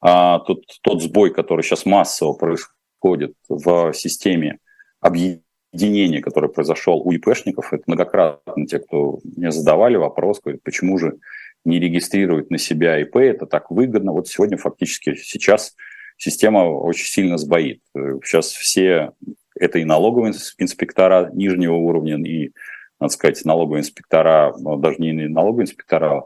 тот, 0.00 0.62
тот 0.80 1.02
сбой, 1.02 1.34
который 1.34 1.62
сейчас 1.62 1.86
массово 1.86 2.34
происходит 2.34 3.34
в 3.48 3.92
системе 3.92 4.60
объединения 5.00 5.42
объединение, 5.76 6.22
которое 6.22 6.48
произошло 6.48 6.98
у 6.98 7.12
ИПшников, 7.12 7.72
это 7.72 7.82
многократно 7.86 8.66
те, 8.66 8.78
кто 8.78 9.20
мне 9.36 9.50
задавали 9.52 9.96
вопрос, 9.96 10.40
говорят, 10.42 10.62
почему 10.62 10.96
же 10.98 11.18
не 11.64 11.78
регистрируют 11.78 12.50
на 12.50 12.58
себя 12.58 12.98
ИП, 13.00 13.16
это 13.16 13.46
так 13.46 13.70
выгодно. 13.70 14.12
Вот 14.12 14.28
сегодня 14.28 14.56
фактически 14.56 15.14
сейчас 15.16 15.74
система 16.16 16.60
очень 16.60 17.06
сильно 17.06 17.36
сбоит. 17.36 17.82
Сейчас 18.24 18.52
все, 18.52 19.12
это 19.54 19.78
и 19.78 19.84
налоговые 19.84 20.32
инспектора 20.58 21.30
нижнего 21.34 21.74
уровня, 21.74 22.16
и, 22.16 22.52
надо 22.98 23.12
сказать, 23.12 23.44
налоговые 23.44 23.80
инспектора, 23.80 24.54
даже 24.78 24.96
не 24.98 25.28
налоговые 25.28 25.64
инспектора, 25.64 26.24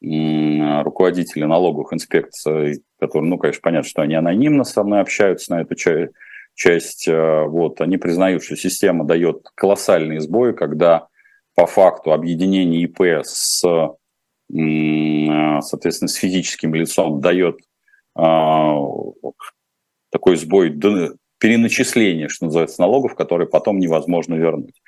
руководители 0.00 1.44
налоговых 1.44 1.92
инспекций, 1.92 2.82
которые, 3.00 3.28
ну, 3.28 3.38
конечно, 3.38 3.60
понятно, 3.62 3.88
что 3.88 4.02
они 4.02 4.14
анонимно 4.14 4.64
со 4.64 4.84
мной 4.84 5.00
общаются 5.00 5.52
на 5.52 5.62
эту 5.62 5.74
часть, 5.74 6.12
часть, 6.54 7.08
э, 7.08 7.44
вот, 7.46 7.80
они 7.80 7.96
признают, 7.96 8.42
что 8.42 8.56
система 8.56 9.04
дает 9.04 9.46
колоссальные 9.54 10.20
сбои, 10.20 10.52
когда 10.52 11.08
по 11.54 11.66
факту 11.66 12.12
объединение 12.12 12.82
ИП 12.82 13.24
с, 13.24 13.64
э, 13.64 15.60
соответственно, 15.60 16.08
с 16.08 16.14
физическим 16.14 16.74
лицом 16.74 17.20
дает 17.20 17.58
э, 18.18 18.22
такой 20.10 20.36
сбой 20.36 20.78
переначисления, 21.38 22.28
что 22.28 22.46
называется, 22.46 22.80
налогов, 22.80 23.14
которые 23.14 23.48
потом 23.48 23.78
невозможно 23.78 24.34
вернуть. 24.34 24.82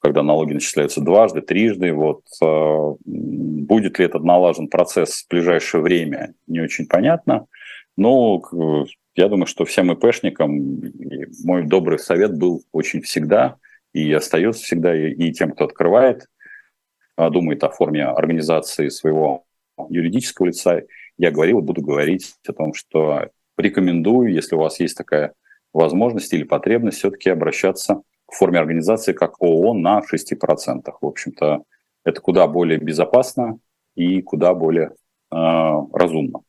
Когда 0.00 0.22
налоги 0.22 0.52
начисляются 0.54 1.00
дважды, 1.00 1.40
трижды, 1.40 1.92
вот 1.92 2.22
будет 3.04 3.98
ли 3.98 4.04
этот 4.04 4.22
налажен 4.22 4.68
процесс 4.68 5.24
в 5.24 5.28
ближайшее 5.28 5.82
время, 5.82 6.34
не 6.46 6.60
очень 6.60 6.86
понятно. 6.86 7.46
Но 7.98 8.40
я 9.16 9.28
думаю, 9.28 9.46
что 9.46 9.64
всем 9.64 9.90
ИПшникам 9.90 10.80
мой 11.42 11.66
добрый 11.66 11.98
совет 11.98 12.38
был 12.38 12.62
очень 12.70 13.02
всегда 13.02 13.56
и 13.92 14.12
остается 14.12 14.62
всегда, 14.62 14.94
и, 14.94 15.32
тем, 15.32 15.50
кто 15.50 15.64
открывает 15.64 16.26
думает 17.16 17.64
о 17.64 17.70
форме 17.70 18.04
организации 18.04 18.88
своего 18.88 19.46
юридического 19.88 20.46
лица, 20.46 20.82
я 21.16 21.32
говорил, 21.32 21.60
буду 21.60 21.82
говорить 21.82 22.36
о 22.46 22.52
том, 22.52 22.72
что 22.72 23.30
рекомендую, 23.56 24.32
если 24.32 24.54
у 24.54 24.60
вас 24.60 24.78
есть 24.78 24.96
такая 24.96 25.32
возможность 25.72 26.32
или 26.32 26.44
потребность, 26.44 26.98
все-таки 26.98 27.30
обращаться 27.30 28.02
к 28.26 28.34
форме 28.34 28.60
организации 28.60 29.12
как 29.12 29.42
ООО 29.42 29.74
на 29.74 30.00
6%. 30.00 30.84
В 31.00 31.04
общем-то, 31.04 31.64
это 32.04 32.20
куда 32.20 32.46
более 32.46 32.78
безопасно 32.78 33.58
и 33.96 34.22
куда 34.22 34.54
более 34.54 34.92
э, 35.32 35.36
разумно. 35.92 36.42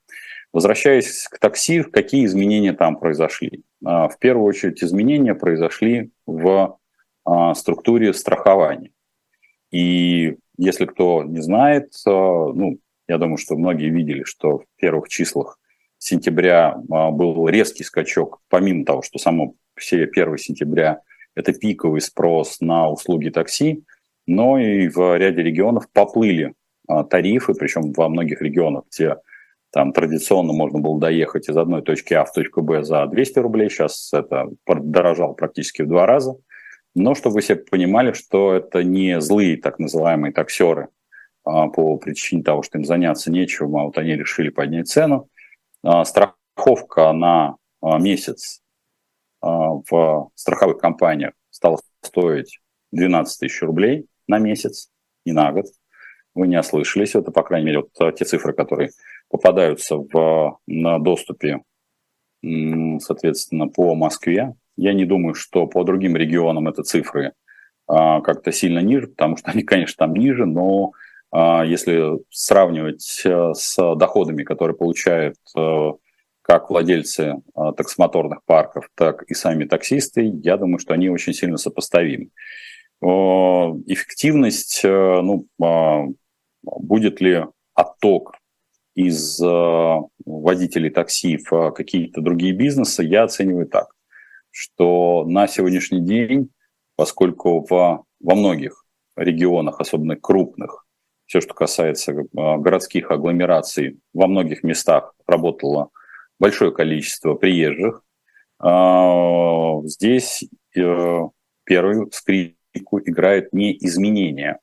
Возвращаясь 0.51 1.27
к 1.29 1.39
такси, 1.39 1.83
какие 1.83 2.25
изменения 2.25 2.73
там 2.73 2.97
произошли? 2.97 3.63
Э, 3.85 4.07
в 4.07 4.17
первую 4.19 4.45
очередь 4.45 4.83
изменения 4.83 5.35
произошли 5.35 6.11
в 6.25 6.77
э, 7.27 7.53
структуре 7.55 8.13
страхования. 8.13 8.91
И 9.71 10.37
если 10.57 10.85
кто 10.85 11.23
не 11.23 11.41
знает, 11.41 11.93
ну, 12.05 12.79
я 13.07 13.17
думаю, 13.17 13.37
что 13.37 13.55
многие 13.55 13.89
видели, 13.89 14.23
что 14.23 14.59
в 14.59 14.65
первых 14.77 15.09
числах 15.09 15.59
сентября 15.99 16.81
а, 16.89 17.11
был 17.11 17.47
резкий 17.47 17.83
скачок, 17.83 18.39
помимо 18.49 18.85
того, 18.85 19.01
что 19.01 19.19
само 19.19 19.55
все 19.75 20.03
1 20.03 20.37
сентября 20.37 21.01
это 21.35 21.53
пиковый 21.53 22.01
спрос 22.01 22.61
на 22.61 22.89
услуги 22.89 23.29
такси, 23.29 23.83
но 24.25 24.59
и 24.59 24.87
в 24.87 25.17
ряде 25.17 25.41
регионов 25.41 25.89
поплыли 25.91 26.53
а, 26.87 27.03
тарифы, 27.03 27.53
причем 27.53 27.91
во 27.93 28.09
многих 28.09 28.41
регионах, 28.41 28.85
где 28.91 29.17
там 29.71 29.93
традиционно 29.93 30.53
можно 30.53 30.79
было 30.79 30.99
доехать 30.99 31.47
из 31.47 31.57
одной 31.57 31.83
точки 31.83 32.13
А 32.13 32.25
в 32.25 32.33
точку 32.33 32.61
Б 32.61 32.83
за 32.83 33.05
200 33.05 33.39
рублей, 33.39 33.69
сейчас 33.69 34.11
это 34.13 34.49
подорожало 34.65 35.33
практически 35.33 35.83
в 35.83 35.87
два 35.87 36.05
раза. 36.05 36.35
Но 36.95 37.13
чтобы 37.13 37.35
вы 37.35 37.41
себе 37.43 37.57
понимали, 37.57 38.13
что 38.13 38.53
это 38.53 38.83
не 38.83 39.21
злые 39.21 39.57
так 39.57 39.77
называемые 39.77 40.33
таксеры, 40.33 40.89
а, 41.43 41.67
по 41.67 41.97
причине 41.97 42.43
того, 42.43 42.63
что 42.63 42.77
им 42.77 42.85
заняться 42.85 43.31
нечем, 43.31 43.75
а 43.75 43.85
вот 43.85 43.97
они 43.97 44.15
решили 44.15 44.49
поднять 44.49 44.87
цену. 44.87 45.29
А, 45.83 46.03
страховка 46.03 47.11
на 47.13 47.55
а, 47.81 47.99
месяц 47.99 48.61
в 49.41 50.31
страховых 50.35 50.79
компаниях 50.79 51.31
стала 51.49 51.79
стоить 52.01 52.59
12 52.91 53.39
тысяч 53.39 53.61
рублей 53.61 54.07
на 54.27 54.37
месяц 54.37 54.89
и 55.23 55.31
на 55.31 55.53
год. 55.53 55.67
Вы 56.35 56.47
не 56.47 56.59
ослышались, 56.59 57.15
это, 57.15 57.31
по 57.31 57.43
крайней 57.43 57.67
мере, 57.67 57.85
вот 57.97 58.15
те 58.17 58.25
цифры, 58.25 58.51
которые 58.51 58.89
попадаются 59.29 59.97
в, 59.97 60.59
на 60.67 60.99
доступе, 60.99 61.61
соответственно, 62.41 63.67
по 63.67 63.95
Москве. 63.95 64.55
Я 64.75 64.93
не 64.93 65.05
думаю, 65.05 65.35
что 65.35 65.67
по 65.67 65.83
другим 65.83 66.15
регионам 66.15 66.67
это 66.67 66.83
цифры 66.83 67.33
как-то 67.87 68.51
сильно 68.51 68.79
ниже, 68.79 69.07
потому 69.07 69.37
что 69.37 69.51
они, 69.51 69.63
конечно, 69.63 70.05
там 70.05 70.13
ниже, 70.13 70.45
но 70.45 70.93
а 71.31 71.63
если 71.63 72.19
сравнивать 72.31 73.21
э, 73.23 73.53
с 73.53 73.95
доходами, 73.95 74.43
которые 74.43 74.75
получают 74.75 75.35
э, 75.55 75.91
как 76.41 76.69
владельцы 76.69 77.35
э, 77.55 77.73
таксомоторных 77.77 78.43
парков, 78.45 78.89
так 78.95 79.23
и 79.23 79.33
сами 79.35 79.65
таксисты, 79.65 80.31
я 80.43 80.57
думаю, 80.57 80.79
что 80.79 80.93
они 80.93 81.09
очень 81.09 81.33
сильно 81.33 81.57
сопоставимы. 81.57 82.29
Эффективность, 83.01 84.81
ну, 84.83 85.45
а, 85.63 86.03
будет 86.65 87.21
ли 87.21 87.45
отток 87.73 88.33
из 89.07 89.39
водителей 90.25 90.89
такси 90.89 91.37
в 91.37 91.71
какие-то 91.71 92.21
другие 92.21 92.53
бизнесы, 92.53 93.03
я 93.03 93.23
оцениваю 93.23 93.67
так, 93.67 93.93
что 94.51 95.25
на 95.25 95.47
сегодняшний 95.47 96.01
день, 96.01 96.49
поскольку 96.95 97.65
в, 97.69 98.03
во 98.19 98.35
многих 98.35 98.85
регионах, 99.15 99.79
особенно 99.79 100.15
крупных, 100.15 100.85
все, 101.29 101.41
что 101.41 101.53
касается 101.53 102.11
а, 102.35 102.57
городских 102.57 103.11
агломераций, 103.11 103.99
во 104.13 104.27
многих 104.27 104.63
местах 104.63 105.13
работало 105.27 105.89
большое 106.39 106.71
количество 106.71 107.35
приезжих. 107.35 108.01
А, 108.57 109.79
здесь 109.83 110.43
э, 110.75 111.19
первую 111.65 112.11
скрипку 112.11 112.99
играет 112.99 113.53
не 113.53 113.77
изменение 113.77 114.57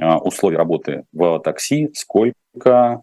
а, 0.00 0.18
условий 0.18 0.56
работы 0.56 1.04
в 1.12 1.40
такси, 1.40 1.90
сколько 1.94 3.02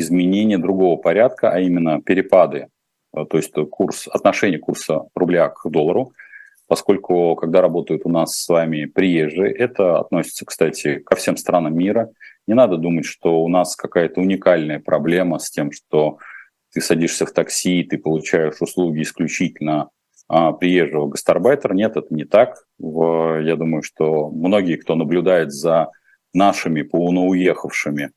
изменение 0.00 0.58
другого 0.58 0.96
порядка, 0.96 1.50
а 1.50 1.60
именно 1.60 2.00
перепады, 2.00 2.68
то 3.12 3.36
есть 3.36 3.52
курс, 3.70 4.08
отношение 4.08 4.58
курса 4.58 5.02
рубля 5.14 5.48
к 5.48 5.68
доллару– 5.70 6.12
поскольку 6.70 7.34
когда 7.34 7.62
работают 7.62 8.02
у 8.04 8.08
нас 8.08 8.40
с 8.40 8.48
вами 8.48 8.84
приезжие, 8.84 9.52
это 9.52 9.98
относится, 9.98 10.46
кстати, 10.46 11.00
ко 11.00 11.16
всем 11.16 11.36
странам 11.36 11.76
мира. 11.76 12.12
Не 12.46 12.54
надо 12.54 12.76
думать, 12.76 13.06
что 13.06 13.42
у 13.42 13.48
нас 13.48 13.74
какая-то 13.74 14.20
уникальная 14.20 14.78
проблема 14.78 15.40
с 15.40 15.50
тем, 15.50 15.72
что 15.72 16.18
ты 16.72 16.80
садишься 16.80 17.26
в 17.26 17.32
такси, 17.32 17.82
ты 17.82 17.98
получаешь 17.98 18.60
услуги 18.60 19.02
исключительно 19.02 19.90
а, 20.28 20.52
приезжего 20.52 21.08
гастарбайтера. 21.08 21.74
Нет, 21.74 21.96
это 21.96 22.14
не 22.14 22.24
так. 22.24 22.62
Я 22.78 23.56
думаю, 23.56 23.82
что 23.82 24.30
многие, 24.30 24.76
кто 24.76 24.94
наблюдает 24.94 25.50
за 25.50 25.90
нашими 26.32 26.82
полуноуехавшими, 26.82 28.12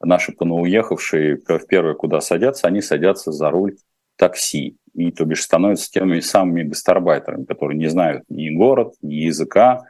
наши 0.00 0.32
полуноуехавшие 0.32 1.36
в 1.36 1.66
первое, 1.66 1.94
куда 1.94 2.20
садятся, 2.20 2.66
они 2.66 2.80
садятся 2.80 3.32
за 3.32 3.50
руль 3.50 3.76
такси 4.16 4.76
и 4.94 5.12
то 5.12 5.24
бишь 5.26 5.42
становятся 5.42 5.90
теми 5.90 6.20
самыми 6.20 6.62
гастарбайтерами, 6.62 7.44
которые 7.44 7.78
не 7.78 7.88
знают 7.88 8.24
ни 8.28 8.50
город, 8.50 8.94
ни 9.02 9.14
языка, 9.14 9.82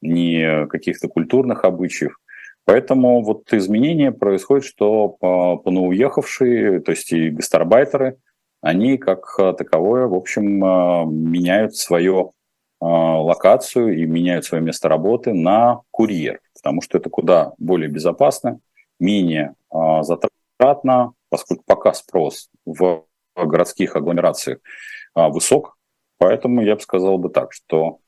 ни 0.00 0.66
каких-то 0.66 1.08
культурных 1.08 1.64
обычаев. 1.64 2.18
Поэтому 2.64 3.22
вот 3.22 3.52
изменение 3.52 4.12
происходит, 4.12 4.64
что 4.64 5.08
поноуехавшие, 5.10 6.80
то 6.80 6.90
есть 6.90 7.12
и 7.12 7.30
гастарбайтеры, 7.30 8.16
они 8.62 8.96
как 8.98 9.36
таковое, 9.36 10.06
в 10.06 10.14
общем, 10.14 10.64
а, 10.64 11.04
меняют 11.04 11.76
свою 11.76 12.32
а, 12.80 13.20
локацию 13.20 13.96
и 13.96 14.06
меняют 14.06 14.44
свое 14.44 14.64
место 14.64 14.88
работы 14.88 15.32
на 15.32 15.82
курьер, 15.90 16.40
потому 16.54 16.80
что 16.82 16.98
это 16.98 17.10
куда 17.10 17.52
более 17.58 17.88
безопасно, 17.88 18.58
менее 18.98 19.54
а, 19.70 20.02
затратно, 20.02 21.12
поскольку 21.28 21.64
пока 21.66 21.92
спрос 21.92 22.48
в 22.64 23.04
городских 23.34 23.96
агломерациях 23.96 24.58
а, 25.14 25.28
высок. 25.28 25.76
Поэтому 26.18 26.62
я 26.62 26.76
бы 26.76 26.80
сказал 26.80 27.18
бы 27.18 27.28
так, 27.28 27.52
что 27.52 27.98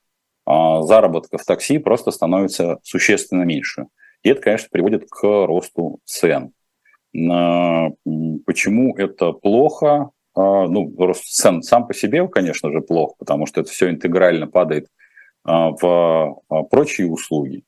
а, 0.47 0.83
заработка 0.83 1.39
в 1.39 1.45
такси 1.45 1.79
просто 1.79 2.11
становится 2.11 2.79
существенно 2.83 3.43
меньше. 3.43 3.87
И 4.23 4.31
это, 4.31 4.41
конечно, 4.41 4.69
приводит 4.71 5.09
к 5.09 5.23
росту 5.23 6.01
цен. 6.05 6.53
Почему 7.13 8.97
это 8.97 9.33
плохо? 9.33 10.11
Ну, 10.35 10.95
рост 10.99 11.25
цен 11.25 11.63
сам 11.63 11.87
по 11.87 11.95
себе, 11.95 12.27
конечно 12.29 12.71
же, 12.71 12.81
плохо, 12.81 13.15
потому 13.19 13.47
что 13.47 13.61
это 13.61 13.71
все 13.71 13.89
интегрально 13.89 14.49
падает 14.49 14.89
в 15.45 16.37
прочие 16.71 17.09
услуги. 17.11 17.63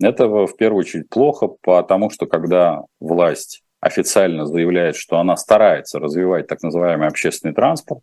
Это 0.00 0.28
в 0.28 0.56
первую 0.56 0.80
очередь 0.80 1.08
плохо, 1.08 1.48
потому 1.48 2.10
что 2.10 2.26
когда 2.26 2.82
власть 3.00 3.62
официально 3.80 4.46
заявляет, 4.46 4.96
что 4.96 5.18
она 5.18 5.36
старается 5.36 5.98
развивать 5.98 6.46
так 6.46 6.62
называемый 6.62 7.08
общественный 7.08 7.54
транспорт. 7.54 8.02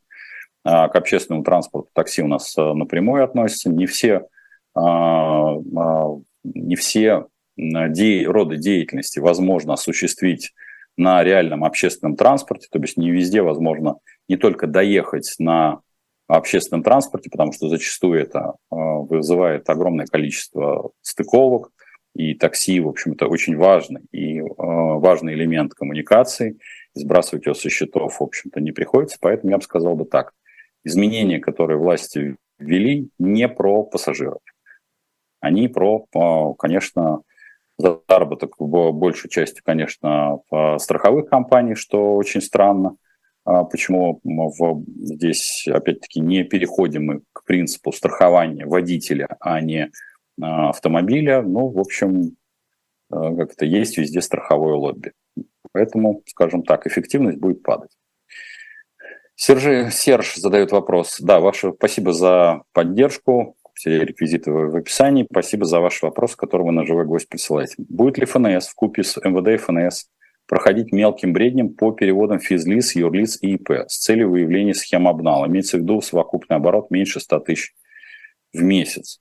А, 0.63 0.87
к 0.87 0.95
общественному 0.95 1.43
транспорту 1.43 1.89
такси 1.93 2.21
у 2.23 2.27
нас 2.27 2.57
э, 2.57 2.73
напрямую 2.73 3.23
относятся. 3.23 3.69
Не 3.69 3.85
все, 3.85 4.27
а, 4.73 5.53
а, 5.53 6.07
не 6.43 6.75
все 6.75 7.25
роды 7.57 8.57
деятельности 8.57 9.19
возможно 9.19 9.73
осуществить 9.73 10.53
на 10.97 11.23
реальном 11.23 11.63
общественном 11.63 12.17
транспорте, 12.17 12.67
то 12.69 12.79
есть 12.79 12.97
не 12.97 13.11
везде 13.11 13.41
возможно 13.41 13.97
не 14.27 14.35
только 14.35 14.67
доехать 14.67 15.35
на 15.39 15.79
общественном 16.27 16.83
транспорте, 16.83 17.29
потому 17.29 17.53
что 17.53 17.69
зачастую 17.69 18.19
это 18.19 18.55
вызывает 18.69 19.69
огромное 19.69 20.05
количество 20.05 20.91
стыковок, 21.01 21.71
и 22.15 22.33
такси, 22.33 22.79
в 22.79 22.87
общем, 22.87 23.11
это 23.11 23.27
очень 23.27 23.57
важный 23.57 24.01
и 24.13 24.39
э, 24.39 24.43
важный 24.47 25.33
элемент 25.33 25.73
коммуникации. 25.73 26.57
Сбрасывать 26.93 27.45
его 27.45 27.53
со 27.53 27.69
счетов, 27.69 28.19
в 28.19 28.23
общем-то, 28.23 28.61
не 28.61 28.71
приходится. 28.71 29.17
Поэтому 29.19 29.51
я 29.51 29.57
бы 29.57 29.63
сказал 29.63 29.95
бы 29.95 30.05
так. 30.05 30.33
Изменения, 30.85 31.39
которые 31.39 31.77
власти 31.77 32.37
ввели, 32.57 33.09
не 33.19 33.49
про 33.49 33.83
пассажиров. 33.83 34.39
Они 35.41 35.67
про, 35.67 36.05
э, 36.15 36.53
конечно, 36.57 37.21
заработок 37.77 38.55
в 38.59 38.91
большей 38.93 39.29
части, 39.29 39.61
конечно, 39.61 40.39
страховых 40.79 41.29
компаний, 41.29 41.75
что 41.75 42.15
очень 42.15 42.41
странно. 42.41 42.95
А 43.43 43.65
почему 43.65 44.21
в, 44.23 44.85
здесь, 45.03 45.67
опять-таки, 45.67 46.21
не 46.21 46.45
переходим 46.45 47.05
мы 47.05 47.21
к 47.33 47.43
принципу 47.43 47.91
страхования 47.91 48.65
водителя, 48.65 49.35
а 49.41 49.59
не 49.59 49.91
автомобиля. 50.39 51.41
Ну, 51.41 51.69
в 51.69 51.79
общем, 51.79 52.35
а, 53.09 53.35
как-то 53.35 53.65
есть 53.65 53.97
везде 53.97 54.21
страховое 54.21 54.75
лобби. 54.75 55.13
Поэтому, 55.71 56.23
скажем 56.27 56.63
так, 56.63 56.87
эффективность 56.87 57.37
будет 57.37 57.63
падать. 57.63 57.91
Сержи, 59.35 59.89
Серж 59.91 60.35
задает 60.35 60.71
вопрос. 60.71 61.17
Да, 61.19 61.39
ваше 61.39 61.73
спасибо 61.73 62.13
за 62.13 62.61
поддержку. 62.71 63.57
все 63.73 63.99
реквизиты 64.05 64.51
в 64.51 64.75
описании. 64.75 65.27
Спасибо 65.29 65.65
за 65.65 65.81
ваш 65.81 66.01
вопрос, 66.01 66.35
который 66.35 66.63
вы 66.63 66.71
на 66.71 66.85
живой 66.85 67.05
гость 67.05 67.27
присылаете. 67.27 67.75
Будет 67.77 68.17
ли 68.17 68.25
ФНС 68.25 68.67
в 68.69 68.75
купе 68.75 69.03
с 69.03 69.17
МВД 69.17 69.49
и 69.49 69.57
ФНС 69.57 70.07
проходить 70.47 70.93
мелким 70.93 71.33
бреднем 71.33 71.73
по 71.73 71.91
переводам 71.91 72.39
физлиц, 72.39 72.95
юрлиц 72.95 73.37
и 73.41 73.55
ИП 73.55 73.71
с 73.87 73.97
целью 73.97 74.29
выявления 74.29 74.73
схем 74.73 75.07
обнала? 75.07 75.47
Имеется 75.47 75.77
в 75.77 75.81
виду 75.81 75.99
совокупный 75.99 76.55
оборот 76.55 76.89
меньше 76.89 77.19
100 77.19 77.39
тысяч 77.41 77.73
в 78.53 78.61
месяц. 78.63 79.19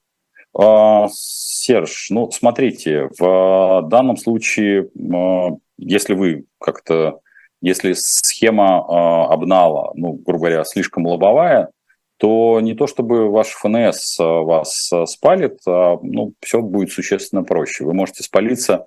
А, 0.57 1.09
Серж, 1.13 2.09
ну, 2.11 2.31
смотрите, 2.31 3.09
в 3.19 3.83
данном 3.89 4.17
случае, 4.17 4.89
а, 5.13 5.57
если 5.79 6.15
вы 6.15 6.45
как-то, 6.61 7.21
если 7.61 7.93
схема 7.95 8.79
а, 8.79 9.33
обнала, 9.33 9.93
ну, 9.95 10.13
грубо 10.13 10.47
говоря, 10.47 10.65
слишком 10.65 11.07
лобовая, 11.07 11.71
то 12.19 12.61
не 12.61 12.75
то 12.75 12.87
чтобы 12.87 13.29
ваш 13.31 13.49
ФНС 13.49 14.19
вас 14.19 14.93
спалит, 15.07 15.59
а, 15.67 15.99
ну, 16.03 16.35
все 16.41 16.63
будет 16.63 16.93
существенно 16.93 17.43
проще. 17.43 17.85
Вы 17.85 17.93
можете 17.95 18.23
спалиться, 18.23 18.87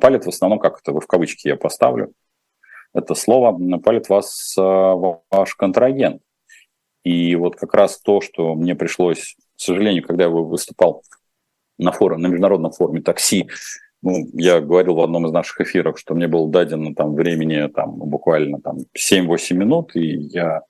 палит 0.00 0.26
в 0.26 0.28
основном, 0.28 0.58
как 0.58 0.80
это, 0.80 0.92
в 0.92 1.06
кавычки 1.06 1.48
я 1.48 1.56
поставлю, 1.56 2.12
это 2.92 3.14
слово, 3.14 3.58
палит 3.78 4.08
вас 4.08 4.54
ваш 4.56 5.54
контрагент. 5.56 6.20
И 7.04 7.36
вот 7.36 7.56
как 7.56 7.72
раз 7.74 8.00
то, 8.00 8.20
что 8.20 8.54
мне 8.54 8.74
пришлось 8.74 9.36
к 9.58 9.60
сожалению, 9.60 10.04
когда 10.04 10.24
я 10.24 10.30
выступал 10.30 11.02
на 11.78 11.90
форуме, 11.90 12.22
на 12.22 12.26
международном 12.28 12.70
форуме 12.70 13.02
такси, 13.02 13.48
ну, 14.02 14.28
я 14.34 14.60
говорил 14.60 14.94
в 14.94 15.00
одном 15.00 15.26
из 15.26 15.32
наших 15.32 15.60
эфиров, 15.60 15.98
что 15.98 16.14
мне 16.14 16.28
было 16.28 16.48
дадено 16.48 16.94
там 16.94 17.16
времени 17.16 17.66
там, 17.66 17.96
буквально 17.96 18.60
там 18.60 18.78
7-8 18.96 19.54
минут, 19.54 19.96
и 19.96 20.06
я, 20.06 20.62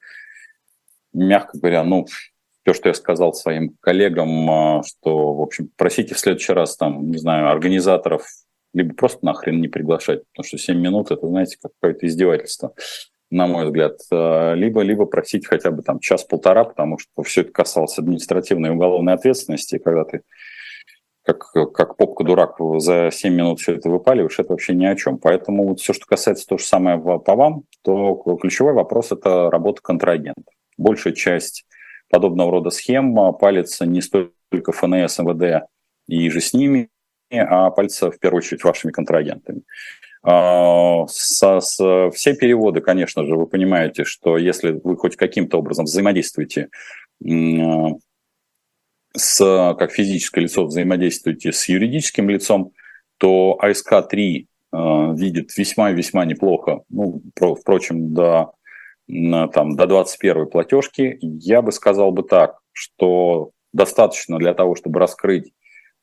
мягко 1.13 1.59
говоря, 1.59 1.85
ну, 1.85 2.07
то, 2.63 2.73
что 2.73 2.89
я 2.89 2.95
сказал 2.95 3.35
своим 3.35 3.77
коллегам, 3.81 4.51
а, 4.51 4.83
что, 4.83 5.35
в 5.35 5.43
общем, 5.43 5.71
просите 5.77 6.15
в 6.15 6.19
следующий 6.19 6.55
раз 6.55 6.75
там, 6.77 7.11
не 7.11 7.19
знаю, 7.19 7.51
организаторов 7.51 8.27
либо 8.73 8.95
просто 8.95 9.23
нахрен 9.23 9.61
не 9.61 9.69
приглашать, 9.69 10.23
потому 10.33 10.47
что 10.47 10.57
7 10.57 10.79
минут, 10.79 11.11
это, 11.11 11.27
знаете, 11.29 11.59
какое-то 11.61 12.07
издевательство 12.07 12.73
на 13.31 13.47
мой 13.47 13.67
взгляд, 13.67 13.99
э, 14.11 14.55
либо, 14.55 14.83
либо 14.83 15.07
просить 15.07 15.47
хотя 15.47 15.71
бы 15.71 15.83
там 15.83 16.01
час-полтора, 16.01 16.65
потому 16.65 16.99
что 16.99 17.23
все 17.23 17.43
это 17.43 17.53
касалось 17.53 17.99
административной 17.99 18.71
и 18.71 18.73
уголовной 18.73 19.15
ответственности, 19.15 19.79
когда 19.79 20.05
ты 20.05 20.23
как, 21.29 21.53
как 21.75 21.97
попка-дурак 21.97 22.57
за 22.79 23.11
7 23.13 23.35
минут 23.35 23.61
все 23.61 23.75
это 23.75 23.91
выпаливаешь, 23.91 24.39
это 24.39 24.51
вообще 24.51 24.75
ни 24.75 24.87
о 24.87 24.97
чем. 24.97 25.19
Поэтому 25.19 25.69
вот 25.69 25.81
все, 25.81 25.93
что 25.93 26.07
касается 26.07 26.47
то 26.47 26.57
же 26.57 26.65
самое 26.65 26.99
по 26.99 27.35
вам, 27.37 27.65
то 27.83 28.15
ключевой 28.41 28.73
вопрос– 28.73 29.13
это 29.13 29.51
работа 29.51 29.83
контрагента. 29.83 30.51
Большая 30.79 31.13
часть 31.13 31.67
подобного 32.11 32.51
рода 32.51 32.71
схем 32.71 33.19
а, 33.21 33.33
палится 33.33 33.85
не 33.85 34.01
столько 34.01 34.73
ФНС, 34.73 35.19
МВД 35.19 35.67
и 36.07 36.31
же 36.31 36.41
с 36.41 36.55
ними, 36.55 36.89
а 37.31 37.71
пальца 37.71 38.11
в 38.11 38.19
первую 38.19 38.39
очередь 38.39 38.65
вашими 38.65 38.91
контрагентами. 38.91 39.63
А, 40.31 41.07
со, 41.09 41.61
с, 41.61 42.11
все 42.13 42.35
переводы, 42.35 42.83
конечно 42.83 43.25
же, 43.25 43.35
вы 43.35 43.47
понимаете, 43.47 44.05
что 44.05 44.37
если 44.37 44.79
вы 44.85 44.95
хоть 44.99 45.17
каким-то 45.17 45.57
образом 45.57 45.87
взаимодействуете 45.87 46.69
с, 49.17 49.39
как 49.79 49.91
физическое 49.91 50.43
лицо 50.43 50.67
взаимодействуете 50.67 51.51
с 51.51 51.67
юридическим 51.67 52.29
лицом, 52.29 52.73
то 53.17 53.59
АСК-3 53.63 54.19
э, 54.21 55.15
видит 55.17 55.57
весьма-весьма 55.57 56.27
неплохо, 56.27 56.83
ну, 56.91 57.23
про, 57.35 57.55
впрочем, 57.55 58.13
до, 58.13 58.53
там, 59.07 59.77
до 59.77 59.87
21 59.87 60.49
платежки. 60.49 61.17
Я 61.23 61.63
бы 61.63 61.73
сказал 61.73 62.13
бы 62.13 62.23
так, 62.23 62.59
что 62.73 63.53
достаточно 63.73 64.37
для 64.37 64.53
того, 64.53 64.75
чтобы 64.75 65.01
раскрыть 65.01 65.55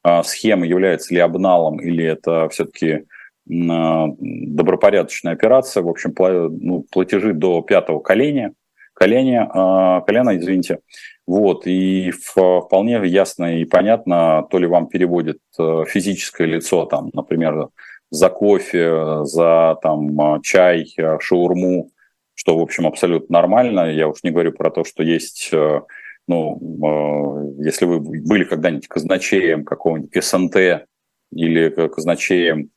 э, 0.04 0.24
схему, 0.24 0.64
является 0.64 1.14
ли 1.14 1.20
обналом 1.20 1.80
или 1.80 2.04
это 2.04 2.50
все-таки 2.50 3.06
добропорядочная 3.46 5.34
операция, 5.34 5.84
в 5.84 5.90
общем, 5.90 6.14
ну, 6.18 6.86
платежи 6.92 7.34
до 7.34 7.62
пятого 7.62 8.00
коления, 8.00 8.54
коления, 8.94 9.48
а, 9.54 10.02
колена, 10.02 10.38
извините, 10.38 10.80
вот, 11.28 11.68
и 11.68 12.12
вполне 12.12 13.02
ясно 13.06 13.60
и 13.60 13.66
понятно, 13.66 14.48
то 14.50 14.58
ли 14.58 14.68
вам 14.68 14.88
переводит 14.88 15.40
э, 15.60 15.84
физическое 15.88 16.46
лицо, 16.46 16.86
там, 16.86 17.10
например, 17.14 17.70
за 18.12 18.30
кофе, 18.30 19.24
за 19.24 19.78
там, 19.82 20.42
чай, 20.42 20.94
э, 20.98 21.18
шаурму, 21.20 21.90
что, 22.36 22.58
в 22.58 22.62
общем, 22.62 22.86
абсолютно 22.86 23.34
нормально. 23.34 23.92
Я 23.92 24.08
уж 24.08 24.22
не 24.24 24.30
говорю 24.30 24.52
про 24.52 24.70
то, 24.70 24.84
что 24.84 25.02
есть, 25.02 25.50
э, 25.52 25.82
ну, 26.28 27.56
если 27.60 27.86
вы 27.86 28.00
были 28.00 28.44
когда-нибудь 28.44 28.88
казначеем 28.88 29.64
какого-нибудь 29.64 30.24
СНТ 30.24 30.86
или 31.32 31.70
казначеем 31.70 32.70
а, 32.70 32.75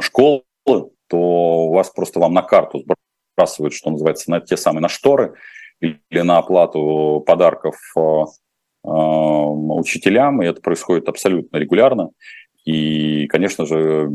школы, 0.00 0.42
то 1.08 1.68
вас 1.70 1.90
просто 1.90 2.20
вам 2.20 2.32
на 2.34 2.42
карту 2.42 2.82
сбрасывают, 3.36 3.74
что 3.74 3.90
называется, 3.90 4.30
на 4.30 4.40
те 4.40 4.56
самые 4.56 4.82
на 4.82 4.88
шторы 4.88 5.34
или 5.80 6.00
на 6.20 6.38
оплату 6.38 7.22
подарков 7.26 7.76
а, 7.96 8.24
а, 8.84 9.46
учителям, 9.50 10.42
и 10.42 10.46
это 10.46 10.60
происходит 10.60 11.08
абсолютно 11.08 11.56
регулярно. 11.56 12.10
И, 12.64 13.26
конечно 13.26 13.66
же, 13.66 14.08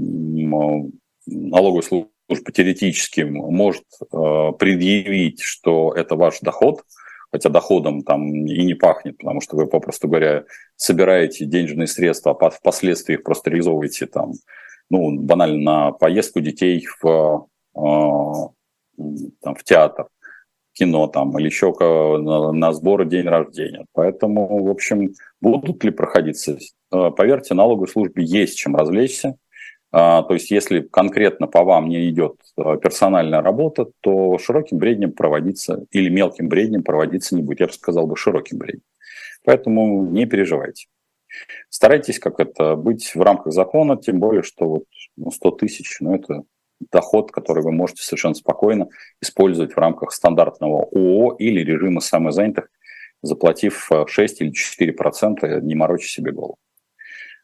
налоговая 1.25 1.81
служба 1.81 2.51
теоретически 2.53 3.21
может 3.21 3.83
предъявить, 4.09 5.41
что 5.41 5.93
это 5.93 6.15
ваш 6.15 6.39
доход, 6.39 6.83
хотя 7.29 7.49
доходом 7.49 8.03
там 8.03 8.45
и 8.45 8.63
не 8.63 8.73
пахнет, 8.73 9.17
потому 9.17 9.41
что 9.41 9.57
вы, 9.57 9.67
попросту 9.67 10.07
говоря, 10.07 10.45
собираете 10.77 11.45
денежные 11.45 11.87
средства, 11.87 12.37
а 12.39 12.49
впоследствии 12.49 13.15
их 13.15 13.23
просто 13.23 13.49
реализовываете 13.49 14.05
там 14.05 14.31
ну, 14.89 15.19
банально 15.19 15.57
на 15.61 15.91
поездку 15.91 16.39
детей 16.39 16.85
в, 17.01 17.47
а, 17.75 18.49
там, 19.41 19.55
в 19.55 19.63
театр, 19.63 20.07
кино 20.73 21.07
там, 21.07 21.37
или 21.39 21.47
еще 21.47 21.73
на, 21.79 22.51
на 22.51 22.73
сборы 22.73 23.05
день 23.05 23.27
рождения. 23.27 23.85
Поэтому, 23.93 24.63
в 24.63 24.69
общем, 24.69 25.13
будут 25.41 25.83
ли 25.83 25.91
проходиться? 25.91 26.57
А, 26.91 27.11
поверьте, 27.11 27.53
налоговой 27.53 27.87
службе 27.87 28.23
есть 28.23 28.57
чем 28.57 28.75
развлечься. 28.75 29.35
А, 29.91 30.23
то 30.23 30.33
есть, 30.33 30.51
если 30.51 30.81
конкретно 30.81 31.47
по 31.47 31.63
вам 31.63 31.89
не 31.89 32.09
идет 32.09 32.35
персональная 32.55 33.41
работа, 33.41 33.87
то 34.01 34.37
широким 34.37 34.77
бреднем 34.77 35.11
проводиться 35.13 35.85
или 35.91 36.09
мелким 36.09 36.49
бреднем 36.49 36.83
проводиться 36.83 37.35
не 37.35 37.41
будет. 37.41 37.61
Я 37.61 37.67
бы 37.67 37.73
сказал 37.73 38.07
бы 38.07 38.17
широким 38.17 38.57
бреднем. 38.57 38.83
Поэтому 39.43 40.05
не 40.05 40.25
переживайте. 40.25 40.87
Старайтесь 41.69 42.19
как 42.19 42.39
это 42.39 42.75
быть 42.75 43.13
в 43.13 43.21
рамках 43.21 43.53
закона, 43.53 43.97
тем 43.97 44.19
более, 44.19 44.43
что 44.43 44.67
вот 44.67 44.83
ну, 45.15 45.31
100 45.31 45.51
тысяч, 45.51 45.97
ну, 45.99 46.15
это 46.15 46.43
доход, 46.91 47.31
который 47.31 47.63
вы 47.63 47.71
можете 47.71 48.03
совершенно 48.03 48.35
спокойно 48.35 48.87
использовать 49.21 49.73
в 49.73 49.77
рамках 49.77 50.11
стандартного 50.11 50.83
ООО 50.91 51.35
или 51.37 51.61
режима 51.61 52.01
самозанятых, 52.01 52.69
заплатив 53.21 53.89
6 54.07 54.41
э, 54.41 54.45
или 54.45 54.51
4 54.51 54.93
процента, 54.93 55.59
не 55.61 55.75
морочи 55.75 56.07
себе 56.07 56.31
голову. 56.31 56.57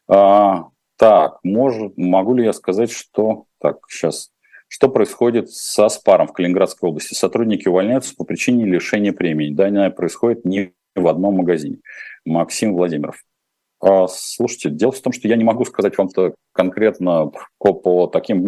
А, 0.06 0.68
так, 0.96 1.38
может, 1.42 1.96
могу 1.96 2.34
ли 2.34 2.44
я 2.44 2.52
сказать, 2.52 2.90
что... 2.90 3.46
Так, 3.60 3.78
сейчас. 3.88 4.30
Что 4.68 4.88
происходит 4.88 5.50
со 5.50 5.88
СПАРом 5.88 6.26
в 6.26 6.32
Калининградской 6.32 6.88
области? 6.88 7.14
Сотрудники 7.14 7.68
увольняются 7.68 8.14
по 8.16 8.24
причине 8.24 8.64
лишения 8.64 9.12
премии. 9.12 9.52
Да, 9.52 9.90
происходит 9.90 10.44
не 10.44 10.72
в 10.94 11.06
одном 11.06 11.36
магазине. 11.36 11.78
Максим 12.24 12.74
Владимиров. 12.74 13.22
А, 13.86 14.06
слушайте, 14.08 14.70
дело 14.70 14.92
в 14.92 15.00
том, 15.00 15.12
что 15.12 15.28
я 15.28 15.36
не 15.36 15.44
могу 15.44 15.66
сказать 15.66 15.98
вам-то 15.98 16.34
конкретно 16.52 17.30
по, 17.58 17.74
по 17.74 18.06
таким 18.06 18.46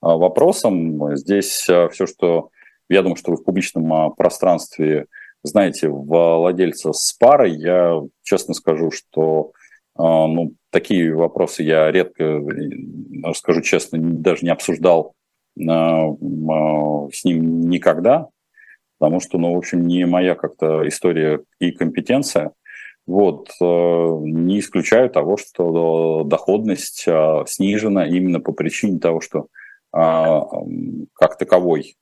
а, 0.00 0.16
вопросам. 0.16 1.14
Здесь 1.14 1.68
а, 1.68 1.90
все, 1.90 2.06
что 2.06 2.48
я 2.88 3.02
думаю, 3.02 3.16
что 3.16 3.32
вы 3.32 3.36
в 3.36 3.44
публичном 3.44 4.14
пространстве 4.14 5.06
знаете 5.42 5.88
владельца 5.88 6.92
Спары, 6.92 7.48
я 7.50 8.00
честно 8.22 8.54
скажу, 8.54 8.90
что 8.90 9.52
ну, 9.96 10.54
такие 10.70 11.14
вопросы 11.14 11.64
я 11.64 11.90
редко, 11.90 12.40
скажу 13.34 13.60
честно, 13.60 13.98
даже 14.00 14.44
не 14.44 14.50
обсуждал 14.50 15.14
с 15.56 17.24
ним 17.24 17.68
никогда, 17.68 18.28
потому 18.98 19.20
что, 19.20 19.38
ну, 19.38 19.54
в 19.54 19.58
общем, 19.58 19.86
не 19.86 20.06
моя 20.06 20.36
как-то 20.36 20.86
история 20.86 21.40
и 21.58 21.72
компетенция. 21.72 22.52
Вот, 23.06 23.48
э, 23.60 23.64
не 23.64 24.60
исключаю 24.60 25.10
того, 25.10 25.36
что 25.36 26.22
доходность 26.24 27.04
э, 27.06 27.44
снижена 27.46 28.06
именно 28.06 28.40
по 28.40 28.52
причине 28.52 28.98
того, 29.00 29.20
что 29.20 29.48
а, 29.92 30.46
как 31.12 31.36
таковой 31.36 31.96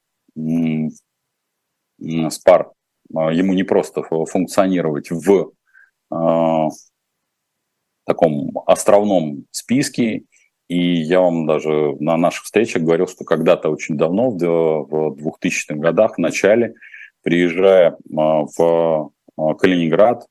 спар 2.30 2.70
а, 3.14 3.32
ему 3.32 3.52
не 3.52 3.64
просто 3.64 4.02
функционировать 4.02 5.10
в 5.10 5.50
а, 6.10 6.68
таком 8.06 8.52
островном 8.66 9.46
списке. 9.50 10.22
И 10.68 10.78
я 10.78 11.20
вам 11.20 11.48
даже 11.48 11.96
на 11.98 12.16
наших 12.16 12.44
встречах 12.44 12.82
говорил, 12.82 13.08
что 13.08 13.24
когда-то 13.24 13.70
очень 13.70 13.96
давно, 13.96 14.30
в 14.30 15.16
2000-х 15.18 15.74
годах, 15.74 16.14
в 16.14 16.18
начале, 16.18 16.74
приезжая 17.22 17.96
в 18.06 19.10
Калининград, 19.36 20.26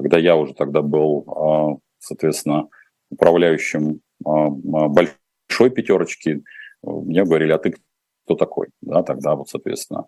когда 0.00 0.18
я 0.18 0.36
уже 0.36 0.54
тогда 0.54 0.82
был, 0.82 1.80
соответственно, 1.98 2.68
управляющим 3.10 4.00
большой 4.20 5.70
пятерочки, 5.70 6.42
мне 6.82 7.24
говорили, 7.24 7.52
а 7.52 7.58
ты 7.58 7.74
кто 8.24 8.34
такой? 8.34 8.68
Да, 8.80 9.02
тогда 9.02 9.34
вот, 9.34 9.48
соответственно, 9.48 10.06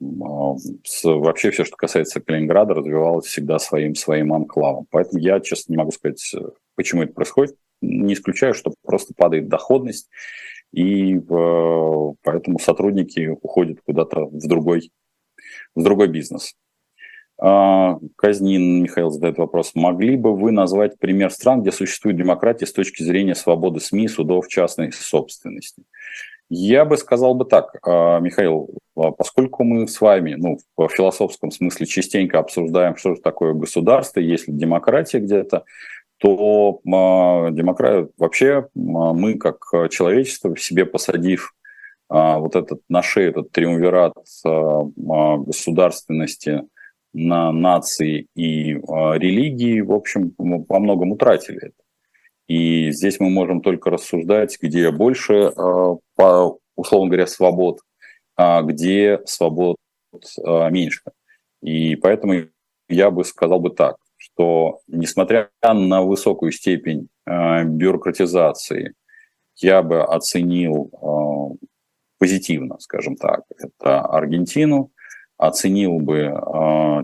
вообще 0.00 1.50
все, 1.50 1.64
что 1.64 1.76
касается 1.76 2.20
Калининграда, 2.20 2.74
развивалось 2.74 3.26
всегда 3.26 3.58
своим, 3.58 3.94
своим 3.94 4.32
анклавом. 4.32 4.86
Поэтому 4.90 5.20
я, 5.20 5.40
честно, 5.40 5.72
не 5.72 5.78
могу 5.78 5.90
сказать, 5.92 6.34
почему 6.74 7.02
это 7.02 7.12
происходит. 7.12 7.56
Не 7.80 8.14
исключаю, 8.14 8.54
что 8.54 8.72
просто 8.82 9.14
падает 9.16 9.48
доходность, 9.48 10.08
и 10.72 11.18
поэтому 12.22 12.58
сотрудники 12.58 13.28
уходят 13.28 13.80
куда-то 13.86 14.26
в 14.26 14.48
другой, 14.48 14.90
в 15.74 15.82
другой 15.82 16.08
бизнес. 16.08 16.56
А, 17.40 17.98
Казнин 18.16 18.82
Михаил 18.82 19.10
задает 19.10 19.38
вопрос. 19.38 19.70
Могли 19.74 20.16
бы 20.16 20.34
вы 20.34 20.50
назвать 20.50 20.98
пример 20.98 21.30
стран, 21.30 21.62
где 21.62 21.70
существует 21.70 22.16
демократия 22.16 22.66
с 22.66 22.72
точки 22.72 23.04
зрения 23.04 23.36
свободы 23.36 23.78
СМИ, 23.80 24.08
судов, 24.08 24.48
частной 24.48 24.90
собственности? 24.92 25.84
Я 26.50 26.84
бы 26.84 26.96
сказал 26.96 27.34
бы 27.34 27.44
так, 27.44 27.78
а, 27.86 28.18
Михаил, 28.18 28.70
а, 28.96 29.12
поскольку 29.12 29.62
мы 29.62 29.86
с 29.86 30.00
вами, 30.00 30.34
ну, 30.34 30.58
в 30.76 30.88
философском 30.88 31.52
смысле 31.52 31.86
частенько 31.86 32.40
обсуждаем, 32.40 32.96
что 32.96 33.14
же 33.14 33.20
такое 33.20 33.52
государство, 33.52 34.18
есть 34.18 34.48
ли 34.48 34.54
демократия 34.54 35.20
где-то, 35.20 35.64
то 36.20 36.80
демократия, 36.84 38.08
вообще 38.18 38.66
мы 38.74 39.34
как 39.34 39.60
человечество, 39.88 40.56
себе 40.56 40.84
посадив 40.84 41.54
вот 42.08 42.56
этот 42.56 42.80
на 42.88 43.02
шею 43.02 43.30
этот 43.30 43.52
триумвират 43.52 44.14
государственности, 44.44 46.64
на 47.12 47.52
нации 47.52 48.26
и 48.34 48.74
религии, 48.74 49.80
в 49.80 49.92
общем, 49.92 50.34
мы 50.38 50.64
по 50.64 50.78
многому 50.78 51.14
утратили 51.14 51.58
это. 51.58 51.82
И 52.46 52.90
здесь 52.92 53.20
мы 53.20 53.30
можем 53.30 53.60
только 53.60 53.90
рассуждать, 53.90 54.58
где 54.60 54.90
больше, 54.90 55.52
по, 56.16 56.58
условно 56.76 57.08
говоря, 57.08 57.26
свобод, 57.26 57.80
а 58.36 58.62
где 58.62 59.20
свобод 59.26 59.76
э, 60.12 60.70
меньше. 60.70 61.02
И 61.62 61.96
поэтому 61.96 62.48
я 62.88 63.10
бы 63.10 63.24
сказал 63.24 63.60
бы 63.60 63.70
так, 63.70 63.96
что 64.16 64.80
несмотря 64.86 65.50
на 65.62 66.02
высокую 66.02 66.52
степень 66.52 67.08
бюрократизации, 67.26 68.94
я 69.56 69.82
бы 69.82 70.02
оценил 70.02 71.58
позитивно, 72.18 72.78
скажем 72.78 73.16
так, 73.16 73.42
это 73.56 74.00
Аргентину, 74.00 74.90
оценил 75.38 76.00
бы 76.00 76.34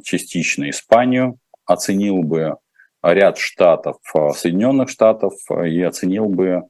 частично 0.05 0.69
Испанию, 0.69 1.39
оценил 1.65 2.23
бы 2.23 2.57
ряд 3.03 3.39
штатов 3.39 3.97
э, 4.15 4.31
Соединенных 4.35 4.89
Штатов 4.89 5.35
и 5.51 5.83
оценил 5.83 6.27
бы 6.27 6.63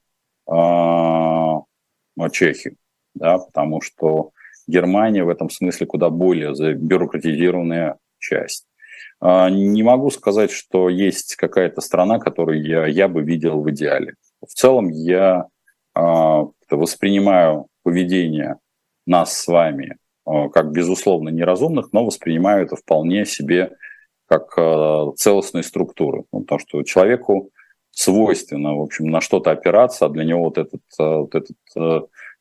э, 0.51 2.31
Чехию, 2.31 2.77
да, 3.15 3.39
потому 3.39 3.81
что 3.81 4.31
Германия 4.67 5.25
в 5.25 5.29
этом 5.29 5.51
смысле 5.51 5.87
куда 5.87 6.11
более 6.11 6.75
бюрократизированная 6.75 7.99
часть. 8.19 8.67
Не 9.21 9.83
могу 9.83 10.11
сказать, 10.11 10.51
что 10.51 10.89
есть 10.89 11.37
какая-то 11.37 11.81
страна, 11.81 12.19
которую 12.19 12.63
я, 12.63 12.87
я 12.87 13.09
бы 13.09 13.23
видел 13.23 13.61
в 13.61 13.71
идеале. 13.71 14.15
В 14.41 14.53
целом 14.53 14.89
я 14.89 15.47
воспринимаю 15.95 17.67
поведение 17.83 18.57
нас 19.07 19.39
с 19.39 19.47
вами 19.47 19.97
как, 20.25 20.73
безусловно, 20.73 21.29
неразумных, 21.29 21.93
но 21.93 22.05
воспринимаю 22.05 22.65
это 22.65 22.77
вполне 22.77 23.27
себе 23.27 23.77
как 24.27 24.55
э, 24.57 25.13
целостной 25.17 25.63
структуры. 25.63 26.25
Ну, 26.33 26.41
потому 26.41 26.59
что 26.59 26.83
человеку 26.83 27.51
свойственно, 27.91 28.75
в 28.75 28.83
общем, 28.83 29.07
на 29.07 29.21
что-то 29.21 29.51
опираться, 29.51 30.07
а 30.07 30.09
для 30.09 30.25
него 30.25 30.45
вот 30.45 30.59
этот, 30.59 30.83
э, 30.99 31.05
вот 31.05 31.35
этот 31.35 31.57
э, 31.77 32.01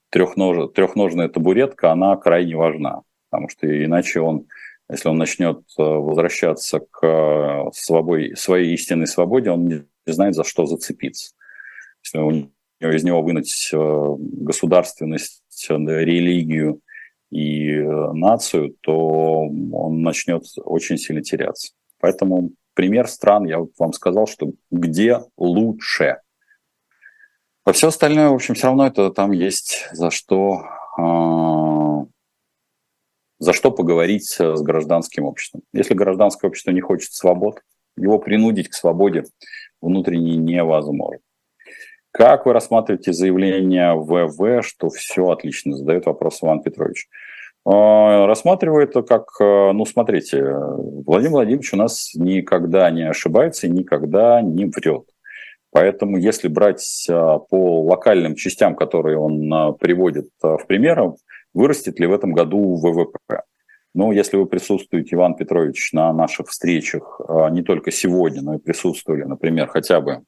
трехнож, 0.09 0.71
трехножная 0.73 1.29
табуретка, 1.29 1.91
она 1.91 2.15
крайне 2.15 2.55
важна. 2.55 3.01
Потому 3.29 3.49
что 3.49 3.67
иначе 3.67 4.21
он, 4.21 4.47
если 4.89 5.09
он 5.09 5.17
начнет 5.17 5.61
возвращаться 5.77 6.81
к 6.91 7.71
свобой, 7.73 8.35
своей 8.35 8.73
истинной 8.73 9.07
свободе, 9.07 9.49
он 9.49 9.65
не 9.67 9.85
знает, 10.05 10.35
за 10.35 10.43
что 10.43 10.65
зацепиться. 10.65 11.33
Если 12.03 12.19
у 12.19 12.49
из 12.79 13.03
него 13.03 13.21
вынуть 13.23 13.71
государственность, 13.73 15.41
религию 15.69 16.81
и 17.33 17.81
нацию, 18.13 18.75
то 18.81 19.47
он 19.47 20.01
начнет 20.01 20.43
очень 20.63 20.97
сильно 20.97 21.21
теряться. 21.21 21.73
Поэтому 21.99 22.51
пример 22.73 23.07
стран, 23.07 23.45
я 23.45 23.59
вам 23.79 23.93
сказал, 23.93 24.27
что 24.27 24.51
где 24.71 25.19
лучше. 25.37 26.19
А 27.65 27.71
все 27.71 27.87
остальное, 27.87 28.29
в 28.29 28.33
общем, 28.33 28.55
все 28.55 28.67
равно 28.67 28.85
это 28.85 29.09
там 29.09 29.31
есть 29.31 29.87
за 29.93 30.11
что, 30.11 30.63
э, 30.99 32.05
за 33.39 33.53
что 33.53 33.71
поговорить 33.71 34.29
с 34.37 34.61
гражданским 34.61 35.23
обществом. 35.23 35.61
Если 35.73 35.93
гражданское 35.93 36.47
общество 36.47 36.71
не 36.71 36.81
хочет 36.81 37.13
свобод, 37.13 37.61
его 37.95 38.19
принудить 38.19 38.69
к 38.69 38.73
свободе 38.73 39.23
внутренней 39.81 40.37
невозможно. 40.37 41.22
Как 42.13 42.45
вы 42.45 42.53
рассматриваете 42.53 43.11
заявление 43.11 43.95
ВВ, 43.95 44.63
что 44.63 44.89
все 44.89 45.31
отлично, 45.31 45.75
задает 45.75 46.05
вопрос 46.05 46.43
Иван 46.43 46.61
Петрович. 46.61 47.07
А, 47.65 48.27
рассматриваю 48.27 48.83
это 48.83 49.01
как, 49.01 49.29
э, 49.41 49.71
ну, 49.71 49.83
смотрите, 49.85 50.43
Владимир 50.45 51.31
Владимирович 51.31 51.73
у 51.73 51.77
нас 51.77 52.11
никогда 52.13 52.91
не 52.91 53.09
ошибается 53.09 53.65
и 53.65 53.71
никогда 53.71 54.43
не 54.43 54.65
врет. 54.65 55.05
Поэтому 55.71 56.17
если 56.17 56.49
брать 56.49 57.07
а, 57.09 57.39
по 57.39 57.81
локальным 57.81 58.35
частям, 58.35 58.75
которые 58.75 59.17
он 59.17 59.51
а, 59.51 59.71
приводит 59.71 60.29
в 60.39 60.67
пример, 60.67 61.13
вырастет 61.55 61.99
ли 61.99 62.05
в 62.05 62.13
этом 62.13 62.33
году 62.33 62.75
ВВП? 62.75 63.41
Ну, 63.95 64.11
если 64.11 64.37
вы 64.37 64.45
присутствуете, 64.45 65.15
Иван 65.15 65.33
Петрович, 65.33 65.93
на 65.93 66.13
наших 66.13 66.49
встречах 66.49 67.19
не 67.51 67.63
только 67.63 67.91
сегодня, 67.91 68.43
но 68.43 68.55
и 68.55 68.59
присутствовали, 68.59 69.23
например, 69.23 69.67
хотя 69.67 69.99
бы 69.99 70.21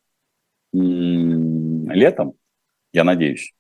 летом, 1.94 2.34
я 2.94 3.04
надеюсь, 3.04 3.54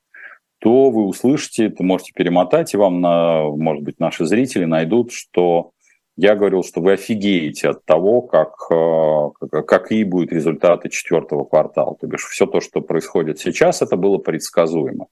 то 0.59 0.89
вы 0.89 1.05
услышите, 1.05 1.69
ты 1.69 1.83
можете 1.83 2.13
перемотать, 2.13 2.73
и 2.73 2.77
вам, 2.77 3.01
на, 3.01 3.43
может 3.43 3.83
быть, 3.83 3.99
наши 3.99 4.25
зрители 4.25 4.65
найдут, 4.65 5.11
что 5.11 5.71
я 6.17 6.35
говорил, 6.35 6.63
что 6.63 6.81
вы 6.81 6.93
офигеете 6.93 7.69
от 7.69 7.83
того, 7.83 8.21
как, 8.21 8.55
э, 8.71 9.61
какие 9.63 10.03
будут 10.03 10.31
результаты 10.31 10.89
четвертого 10.89 11.43
квартала. 11.43 11.95
То 11.99 12.07
бишь 12.07 12.23
все 12.23 12.45
то, 12.45 12.61
что 12.61 12.81
происходит 12.81 13.39
сейчас, 13.39 13.81
это 13.81 13.97
было 13.97 14.17
предсказуемо. 14.17 15.07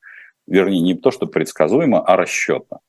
Вернее, 0.47 0.81
не 0.81 0.93
то, 0.95 1.11
что 1.11 1.27
предсказуемо, 1.27 1.99
а 1.99 2.15
расчетно. 2.15 2.79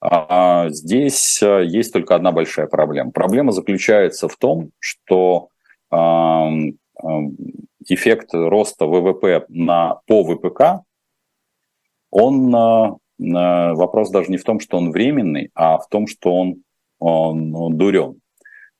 А 0.00 0.68
здесь 0.68 1.42
э, 1.42 1.64
есть 1.64 1.92
только 1.94 2.14
одна 2.14 2.30
большая 2.30 2.66
проблема. 2.66 3.10
Проблема 3.10 3.52
заключается 3.52 4.28
в 4.28 4.36
том, 4.36 4.70
что 4.78 5.48
эффект 7.88 8.30
роста 8.32 8.86
ВВП 8.86 9.46
на, 9.48 10.00
по 10.06 10.24
ВПК 10.24 10.84
он 12.10 12.50
вопрос 13.18 14.10
даже 14.10 14.30
не 14.30 14.36
в 14.36 14.44
том, 14.44 14.60
что 14.60 14.78
он 14.78 14.90
временный, 14.90 15.50
а 15.54 15.78
в 15.78 15.88
том, 15.88 16.06
что 16.06 16.34
он, 16.34 16.62
он, 16.98 17.76
дурен. 17.76 18.20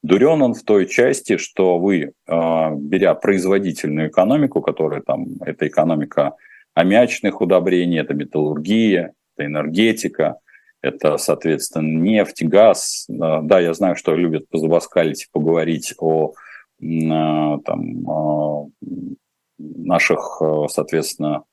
Дурен 0.03 0.43
он 0.43 0.55
в 0.55 0.63
той 0.63 0.87
части, 0.87 1.37
что 1.37 1.79
вы, 1.79 2.13
а, 2.29 2.71
беря 2.71 3.15
производительную 3.15 4.09
экономику, 4.09 4.61
которая 4.61 5.01
там, 5.01 5.27
это 5.41 5.67
экономика 5.67 6.37
аммиачных 6.75 7.41
удобрений, 7.41 7.99
это 7.99 8.15
металлургия, 8.15 9.15
это 9.35 9.47
энергетика, 9.47 10.39
это, 10.83 11.17
соответственно, 11.17 11.99
нефть, 11.99 12.45
газ. 12.45 13.07
Да, 13.09 13.59
я 13.59 13.75
знаю, 13.75 13.97
что 13.97 14.15
любят 14.15 14.49
позабаскалить 14.49 15.25
и 15.25 15.29
поговорить 15.33 15.95
о 15.99 16.35
а, 16.35 16.46
там, 16.79 18.11
а, 18.11 18.67
наших, 19.59 20.43
соответственно, 20.69 21.45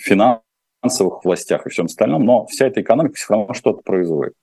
финансовых 0.00 1.24
властях 1.24 1.66
и 1.66 1.70
всем 1.70 1.86
остальном, 1.86 2.24
но 2.24 2.46
вся 2.46 2.66
эта 2.66 2.80
экономика 2.80 3.14
все 3.14 3.34
равно 3.34 3.54
что-то 3.54 3.82
производит. 3.82 4.34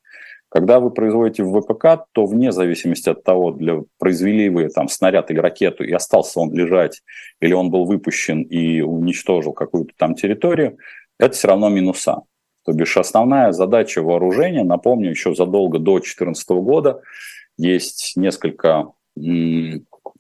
Когда 0.50 0.80
вы 0.80 0.91
производите 0.91 1.43
в 1.43 1.60
ВПК, 1.60 2.06
то 2.14 2.26
вне 2.26 2.52
зависимости 2.52 3.10
от 3.10 3.24
того, 3.24 3.52
для, 3.52 3.82
произвели 3.98 4.50
вы 4.50 4.70
там 4.70 4.88
снаряд 4.88 5.30
или 5.32 5.39
ракету, 5.39 5.84
и 5.84 5.91
остался 5.91 6.39
он 6.39 6.54
лежать, 6.54 7.02
или 7.41 7.54
он 7.54 7.72
был 7.72 7.86
выпущен 7.86 8.41
и 8.43 8.80
уничтожил 8.82 9.54
какую-то 9.54 9.93
там 9.98 10.16
территорию, 10.16 10.78
это 11.20 11.34
все 11.34 11.50
равно 11.50 11.70
минуса. 11.70 12.22
То 12.64 12.72
бишь 12.72 12.98
основная 12.98 13.52
задача 13.52 14.02
вооружения, 14.02 14.64
напомню, 14.64 15.10
еще 15.10 15.36
задолго 15.36 15.78
до 15.78 15.93
2014 15.93 16.50
года 16.50 17.02
есть 17.58 18.14
несколько 18.16 18.91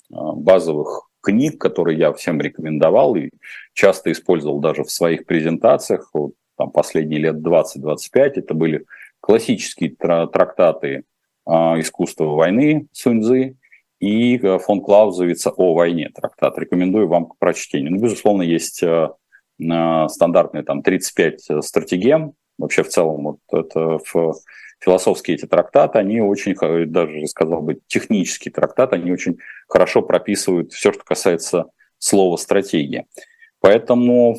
базовых 0.09 1.09
книг, 1.21 1.59
которые 1.59 1.97
я 1.97 2.13
всем 2.13 2.39
рекомендовал 2.39 3.15
и 3.15 3.29
часто 3.73 4.11
использовал 4.11 4.59
даже 4.59 4.83
в 4.83 4.91
своих 4.91 5.25
презентациях, 5.25 6.09
вот, 6.13 6.33
там, 6.57 6.71
последние 6.71 7.19
лет 7.19 7.35
20-25, 7.37 8.05
это 8.13 8.53
были 8.53 8.85
классические 9.19 9.95
трактаты 9.95 11.03
искусство 11.47 12.25
войны 12.25 12.87
Суньцзы 12.91 13.57
и 13.99 14.37
фон 14.37 14.81
Клаузовица 14.81 15.49
о 15.49 15.73
войне 15.73 16.09
трактат. 16.13 16.57
Рекомендую 16.59 17.07
вам 17.07 17.25
к 17.25 17.37
прочтению. 17.39 17.91
Ну, 17.91 17.99
безусловно, 17.99 18.43
есть 18.43 18.83
стандартные 19.57 20.63
там 20.63 20.83
35 20.83 21.63
стратегем. 21.63 22.33
Вообще 22.57 22.83
в 22.83 22.89
целом 22.89 23.23
вот 23.23 23.39
это 23.51 23.99
в 24.13 24.35
философские 24.79 25.37
эти 25.37 25.45
трактаты, 25.45 25.99
они 25.99 26.21
очень, 26.21 26.55
даже 26.91 27.25
сказал 27.27 27.61
бы, 27.61 27.79
технический 27.87 28.49
трактат, 28.49 28.93
они 28.93 29.11
очень 29.11 29.37
хорошо 29.67 30.01
прописывают 30.01 30.73
все, 30.73 30.91
что 30.91 31.03
касается 31.03 31.65
слова 31.97 32.37
стратегия. 32.37 33.05
Поэтому, 33.61 34.35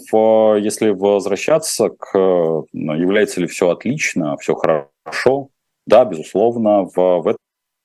если 0.60 0.90
возвращаться 0.90 1.88
к 1.88 2.12
ну, 2.14 2.94
является 2.94 3.40
ли 3.40 3.48
все 3.48 3.70
отлично, 3.70 4.36
все 4.36 4.54
хорошо, 4.54 5.48
да, 5.84 6.04
безусловно, 6.04 6.84
в, 6.84 6.94
в 6.94 7.36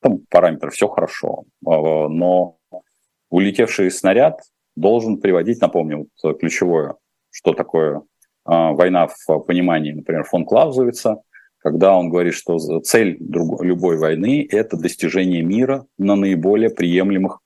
этом 0.01 0.19
параметре 0.29 0.69
все 0.69 0.87
хорошо. 0.87 1.45
А, 1.65 2.07
но 2.07 2.57
улетевший 3.29 3.89
снаряд 3.89 4.41
должен 4.75 5.19
приводить, 5.19 5.61
напомню, 5.61 6.07
вот 6.21 6.39
ключевое, 6.39 6.95
что 7.31 7.53
такое 7.53 8.03
а, 8.45 8.73
война 8.73 9.07
в 9.07 9.39
понимании, 9.39 9.93
например, 9.93 10.23
фон 10.25 10.45
Клаузовица, 10.45 11.21
когда 11.61 11.95
он 11.95 12.09
говорит, 12.09 12.33
что 12.33 12.57
цель 12.81 13.17
любой 13.19 13.97
войны– 13.97 14.47
это 14.51 14.77
достижение 14.77 15.41
мира 15.43 15.85
на 15.97 16.15
наиболее 16.15 16.69
приемлемых 16.69 17.39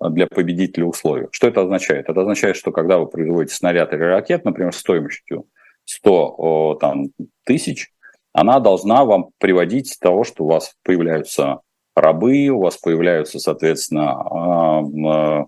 для 0.00 0.26
победителя 0.26 0.86
условиях. 0.86 1.28
Что 1.32 1.46
это 1.46 1.62
означает? 1.62 2.08
Это 2.08 2.20
означает, 2.20 2.56
что 2.56 2.72
когда 2.72 2.98
вы 2.98 3.06
производите 3.06 3.54
снаряд 3.54 3.92
или 3.92 4.00
ракет, 4.00 4.44
например, 4.44 4.74
стоимостью 4.74 5.46
100 5.84 6.78
там, 6.80 7.10
тысяч, 7.44 7.92
она 8.32 8.58
должна 8.58 9.04
вам 9.04 9.28
приводить 9.38 9.96
того, 10.00 10.24
что 10.24 10.44
у 10.44 10.48
вас 10.48 10.74
появляются 10.82 11.60
рабы, 11.94 12.48
у 12.48 12.60
вас 12.60 12.78
появляются, 12.78 13.38
соответственно, 13.38 14.12
а, 14.12 14.80
а, 14.80 15.44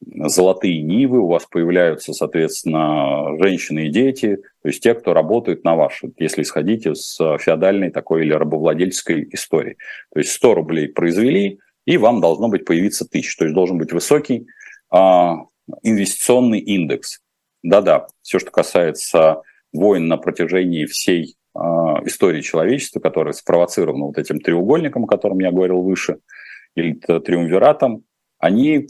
золотые 0.00 0.82
нивы, 0.82 1.20
у 1.20 1.26
вас 1.26 1.46
появляются, 1.46 2.12
соответственно, 2.12 3.36
женщины 3.38 3.86
и 3.86 3.90
дети, 3.90 4.36
то 4.62 4.68
есть 4.68 4.82
те, 4.82 4.94
кто 4.94 5.12
работают 5.12 5.64
на 5.64 5.76
вашу, 5.76 6.12
если 6.18 6.42
исходить 6.42 6.86
из 6.86 7.16
феодальной 7.16 7.90
такой 7.90 8.22
или 8.22 8.32
рабовладельческой 8.32 9.28
истории. 9.32 9.76
То 10.12 10.20
есть 10.20 10.32
100 10.32 10.54
рублей 10.54 10.88
произвели, 10.88 11.58
и 11.84 11.96
вам 11.96 12.20
должно 12.20 12.48
быть 12.48 12.64
появиться 12.64 13.08
тысяч. 13.08 13.34
То 13.36 13.44
есть 13.44 13.54
должен 13.54 13.78
быть 13.78 13.92
высокий 13.92 14.46
а, 14.90 15.38
инвестиционный 15.82 16.60
индекс. 16.60 17.20
Да-да, 17.62 18.08
все, 18.22 18.38
что 18.38 18.50
касается 18.50 19.42
войн 19.72 20.06
на 20.06 20.16
протяжении 20.16 20.84
всей 20.84 21.36
а, 21.54 22.00
истории 22.04 22.42
человечества, 22.42 23.00
которая 23.00 23.32
спровоцирована 23.32 24.06
вот 24.06 24.18
этим 24.18 24.40
треугольником, 24.40 25.04
о 25.04 25.08
котором 25.08 25.38
я 25.40 25.50
говорил 25.50 25.80
выше, 25.80 26.18
или 26.74 26.92
триумвиратом, 26.92 28.04
они 28.38 28.86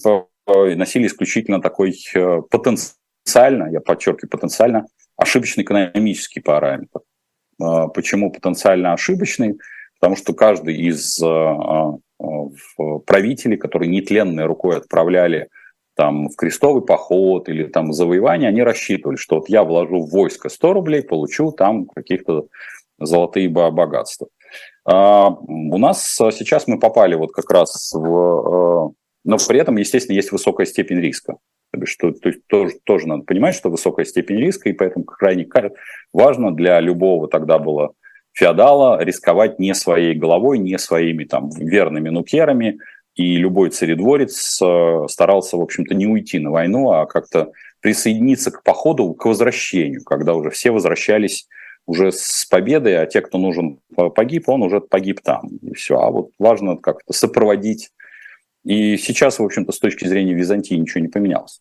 носили 0.77 1.07
исключительно 1.07 1.61
такой 1.61 1.97
э, 2.15 2.43
потенциально, 2.51 3.71
я 3.71 3.81
подчеркиваю, 3.81 4.31
потенциально 4.31 4.87
ошибочный 5.17 5.65
экономический 5.65 6.41
параметр. 6.41 7.01
А, 7.61 7.89
почему 7.89 8.31
потенциально 8.31 8.93
ошибочный? 8.93 9.59
Потому 10.01 10.17
что 10.17 10.33
каждый 10.33 10.77
из 10.77 11.21
правители, 13.07 13.57
которые 13.57 13.89
нетленной 13.89 14.45
рукой 14.45 14.77
отправляли 14.77 15.49
там 15.95 16.29
в 16.29 16.37
крестовый 16.37 16.83
поход 16.85 17.49
или 17.49 17.65
там 17.65 17.93
завоевание, 17.93 18.49
они 18.49 18.63
рассчитывали, 18.63 19.17
что 19.17 19.37
вот 19.37 19.49
я 19.49 19.65
вложу 19.65 20.03
в 20.03 20.11
войско 20.11 20.49
100 20.49 20.73
рублей, 20.73 21.03
получу 21.03 21.51
там 21.51 21.87
каких-то 21.87 22.47
золотые 23.01 23.49
богатства. 23.49 24.29
А 24.85 25.29
у 25.29 25.77
нас 25.79 26.05
сейчас 26.17 26.69
мы 26.69 26.79
попали 26.79 27.15
вот 27.15 27.33
как 27.33 27.51
раз 27.51 27.93
в... 27.93 28.95
Но 29.29 29.37
при 29.37 29.61
этом, 29.61 29.77
естественно, 29.77 30.17
есть 30.17 30.33
высокая 30.33 30.65
степень 30.65 31.01
риска. 31.01 31.37
Что, 31.85 32.13
то 32.13 32.31
есть 32.31 32.47
тоже, 32.47 32.77
тоже 32.83 33.07
надо 33.07 33.25
понимать, 33.25 33.55
что 33.55 33.69
высокая 33.69 34.07
степень 34.07 34.39
риска, 34.39 34.71
и 34.71 34.73
поэтому 34.73 35.05
крайне 35.05 35.47
важно 36.15 36.51
для 36.57 36.81
любого 36.81 37.29
тогда 37.29 37.59
было 37.59 37.93
феодала 38.33 39.05
рисковать 39.05 39.59
не 39.59 39.75
своей 39.75 40.15
головой, 40.15 40.57
не 40.57 40.79
своими 40.79 41.25
там 41.25 41.51
верными 41.51 42.09
нукерами, 42.09 42.79
и 43.17 43.37
любой 43.37 43.69
царедворец 43.69 44.63
э, 44.63 45.05
старался, 45.11 45.59
в 45.59 45.61
общем-то, 45.61 45.95
не 45.95 46.07
уйти 46.07 46.39
на 46.39 46.51
войну, 46.51 46.93
а 46.93 47.05
как-то 47.05 47.53
присоединиться 47.83 48.51
к 48.51 48.63
походу, 48.63 49.13
к 49.13 49.27
возвращению, 49.27 50.05
когда 50.05 50.33
уже 50.37 50.49
все 50.49 50.71
возвращались 50.71 51.49
уже 51.85 52.13
с 52.13 52.47
победой, 52.51 52.97
а 53.03 53.05
те, 53.05 53.21
кто 53.21 53.37
нужен 53.37 53.81
погиб, 54.15 54.49
он 54.49 54.63
уже 54.63 54.81
погиб 54.81 55.21
там, 55.21 55.49
и 55.61 55.75
все. 55.75 55.99
А 55.99 56.11
вот 56.11 56.31
важно 56.39 56.79
как-то 56.79 57.13
сопроводить. 57.13 57.91
И 58.69 58.99
сейчас, 58.99 59.39
в 59.39 59.45
общем-то, 59.45 59.73
с 59.73 59.79
точки 59.79 60.07
зрения 60.07 60.35
Византии 60.35 60.75
ничего 60.75 61.01
не 61.01 61.09
поменялось. 61.09 61.59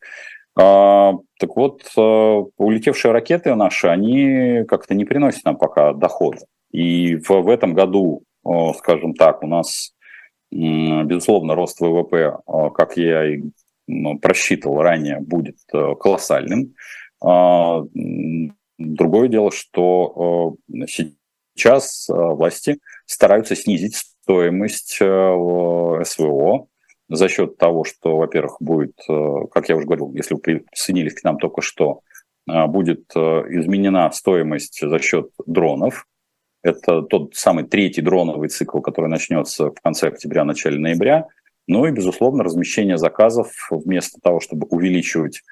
А, 0.60 1.14
так 1.40 1.56
вот, 1.56 1.84
э, 1.96 2.44
улетевшие 2.58 3.14
ракеты 3.14 3.56
наши, 3.56 3.88
они 3.88 4.66
как-то 4.68 4.94
не 4.94 5.06
приносят 5.06 5.46
нам 5.46 5.56
пока 5.56 5.94
дохода. 5.94 6.40
И 6.72 7.16
в, 7.16 7.30
в 7.30 7.48
этом 7.48 7.74
году, 7.74 8.24
скажем 8.76 9.14
так, 9.14 9.42
у 9.42 9.48
нас, 9.48 9.94
безусловно, 10.52 11.56
рост 11.56 11.80
ВВП, 11.80 12.40
как 12.76 12.98
я 12.98 13.36
и 13.36 13.42
просчитывал 14.22 14.82
ранее, 14.82 15.22
будет 15.22 15.56
колоссальным. 15.72 16.74
А, 17.24 17.86
другое 18.78 19.30
дело, 19.30 19.52
что 19.52 20.58
сейчас 20.88 22.08
власти 22.10 22.80
стараются 23.06 23.56
снизить 23.56 23.96
стоимость 23.96 24.98
э, 25.00 26.04
СВО 26.04 26.68
за 27.10 27.30
счет 27.30 27.58
того, 27.58 27.84
что, 27.84 28.18
во-первых, 28.18 28.58
будет, 28.60 28.98
как 29.52 29.70
я 29.70 29.76
уже 29.76 29.86
говорил, 29.86 30.14
если 30.14 30.34
вы 30.34 30.40
присоединились 30.40 31.14
к 31.16 31.24
нам 31.24 31.38
только 31.38 31.62
что, 31.62 32.02
будет 32.46 33.12
изменена 33.16 34.12
стоимость 34.12 34.80
за 34.82 35.00
счет 35.00 35.30
дронов, 35.46 36.06
это 36.64 37.02
тот 37.02 37.36
самый 37.36 37.66
третий 37.66 38.02
дроновый 38.02 38.50
цикл, 38.50 38.80
который 38.80 39.10
начнется 39.10 39.72
в 39.72 39.82
конце 39.82 40.08
октября, 40.08 40.44
начале 40.44 40.80
ноября. 40.80 41.28
Ну 41.68 41.86
и, 41.86 41.92
безусловно, 41.92 42.44
размещение 42.44 42.98
заказов 42.98 43.52
вместо 43.70 44.20
того, 44.22 44.40
чтобы 44.40 44.68
увеличивать 44.70 45.44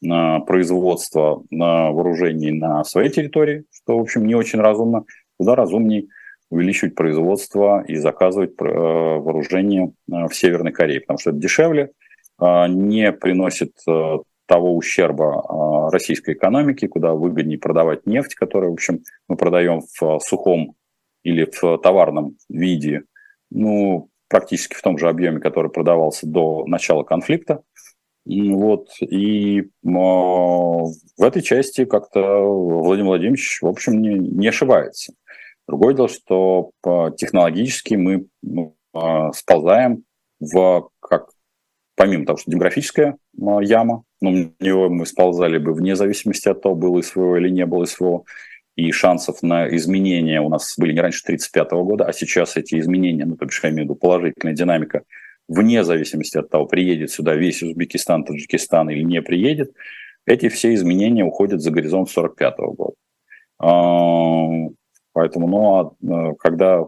производство 0.00 1.42
на 1.50 1.90
вооружении 1.90 2.50
на 2.50 2.84
своей 2.84 3.10
территории, 3.10 3.64
что, 3.72 3.98
в 3.98 4.02
общем, 4.02 4.26
не 4.26 4.34
очень 4.34 4.60
разумно, 4.60 5.04
куда 5.38 5.54
разумней 5.54 6.08
увеличивать 6.50 6.94
производство 6.94 7.84
и 7.86 7.96
заказывать 7.96 8.52
э, 8.60 8.64
вооружение 8.64 9.92
э, 10.10 10.26
в 10.28 10.34
Северной 10.34 10.72
Корее, 10.72 11.00
потому 11.00 11.18
что 11.18 11.30
это 11.30 11.38
дешевле, 11.38 11.90
а, 12.38 12.68
не 12.68 13.12
приносит 13.12 13.72
э, 13.88 14.18
того 14.46 14.76
ущерба 14.76 15.90
российской 15.90 16.34
экономики, 16.34 16.86
куда 16.86 17.14
выгоднее 17.14 17.58
продавать 17.58 18.06
нефть, 18.06 18.34
которую, 18.34 18.72
в 18.72 18.74
общем, 18.74 19.00
мы 19.26 19.36
продаем 19.36 19.80
в 19.98 20.18
сухом 20.20 20.74
или 21.22 21.50
в 21.50 21.78
товарном 21.78 22.36
виде, 22.50 23.04
ну, 23.50 24.10
практически 24.28 24.74
в 24.74 24.82
том 24.82 24.98
же 24.98 25.08
объеме, 25.08 25.40
который 25.40 25.70
продавался 25.70 26.26
до 26.26 26.66
начала 26.66 27.04
конфликта. 27.04 27.62
Вот. 28.26 28.88
И 29.00 29.60
э, 29.60 29.64
в 29.84 31.22
этой 31.22 31.42
части 31.42 31.84
как-то 31.84 32.20
Владимир 32.40 33.08
Владимирович, 33.08 33.58
в 33.60 33.66
общем, 33.66 34.00
не, 34.00 34.14
не 34.14 34.48
ошибается. 34.48 35.14
Другое 35.66 35.94
дело, 35.94 36.08
что 36.08 36.70
технологически 37.16 37.94
мы 37.94 38.26
ну, 38.42 38.76
э, 38.94 39.30
сползаем 39.32 40.04
в, 40.40 40.90
как 41.00 41.30
помимо 41.96 42.26
того, 42.26 42.38
что 42.38 42.50
демографическая 42.50 43.16
а, 43.40 43.60
яма, 43.60 44.04
но 44.20 44.30
в 44.30 44.52
него 44.60 44.88
мы 44.88 45.06
сползали 45.06 45.58
бы 45.58 45.72
вне 45.72 45.96
зависимости 45.96 46.48
от 46.48 46.62
того, 46.62 46.74
было 46.74 47.00
СВО 47.02 47.36
или 47.36 47.48
не 47.48 47.66
было 47.66 47.84
СВО, 47.84 48.24
и 48.76 48.90
шансов 48.90 49.42
на 49.42 49.68
изменения 49.76 50.40
у 50.40 50.48
нас 50.48 50.74
были 50.76 50.92
не 50.92 51.00
раньше 51.00 51.22
1935 51.24 51.84
года, 51.84 52.04
а 52.06 52.12
сейчас 52.12 52.56
эти 52.56 52.78
изменения, 52.78 53.24
ну, 53.24 53.36
то 53.36 53.46
бишь, 53.46 53.62
я 53.62 53.70
имею 53.70 53.82
в 53.82 53.90
виду 53.90 53.94
положительная 53.94 54.54
динамика, 54.54 55.02
вне 55.46 55.84
зависимости 55.84 56.38
от 56.38 56.50
того, 56.50 56.66
приедет 56.66 57.10
сюда 57.10 57.34
весь 57.34 57.62
Узбекистан, 57.62 58.24
Таджикистан 58.24 58.90
или 58.90 59.02
не 59.02 59.22
приедет, 59.22 59.72
эти 60.26 60.48
все 60.48 60.74
изменения 60.74 61.24
уходят 61.24 61.60
за 61.60 61.70
горизонт 61.70 62.08
1945 62.08 62.54
года. 62.74 62.94
А, 65.14 65.20
поэтому, 65.20 65.48
ну, 65.48 65.74
а, 65.76 66.30
э, 66.30 66.34
когда 66.38 66.84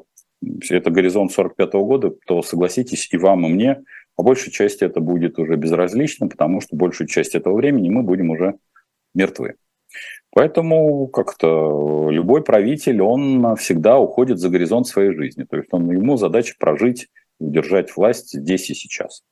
это 0.69 0.91
горизонт 0.91 1.33
45 1.33 1.73
года, 1.75 2.13
то 2.27 2.43
согласитесь, 2.43 3.09
и 3.13 3.17
вам, 3.17 3.47
и 3.47 3.49
мне– 3.49 3.83
по 4.17 4.23
большей 4.23 4.51
части 4.51 4.83
это 4.83 5.01
будет 5.01 5.39
уже 5.39 5.57
безразлично, 5.57 6.27
потому 6.27 6.61
что 6.61 6.75
большую 6.75 7.07
часть 7.07 7.35
этого 7.35 7.55
времени 7.55 7.91
мы 7.91 8.03
будем 8.03 8.31
уже 8.31 8.59
мертвы. 9.15 9.57
Поэтому 10.31 11.07
как-то 11.09 12.09
любой 12.11 12.43
правитель, 12.43 13.01
он 13.03 13.57
всегда 13.57 13.99
уходит 13.99 14.39
за 14.39 14.49
горизонт 14.49 14.87
своей 14.87 15.15
жизни. 15.15 15.45
То 15.45 15.57
есть 15.57 15.69
он, 15.71 15.91
ему 15.91 16.17
задача 16.17 16.55
прожить 16.59 17.09
удержать 17.39 17.95
власть 17.95 18.33
здесь 18.33 18.71
и 18.71 18.75
сейчас. 18.75 19.23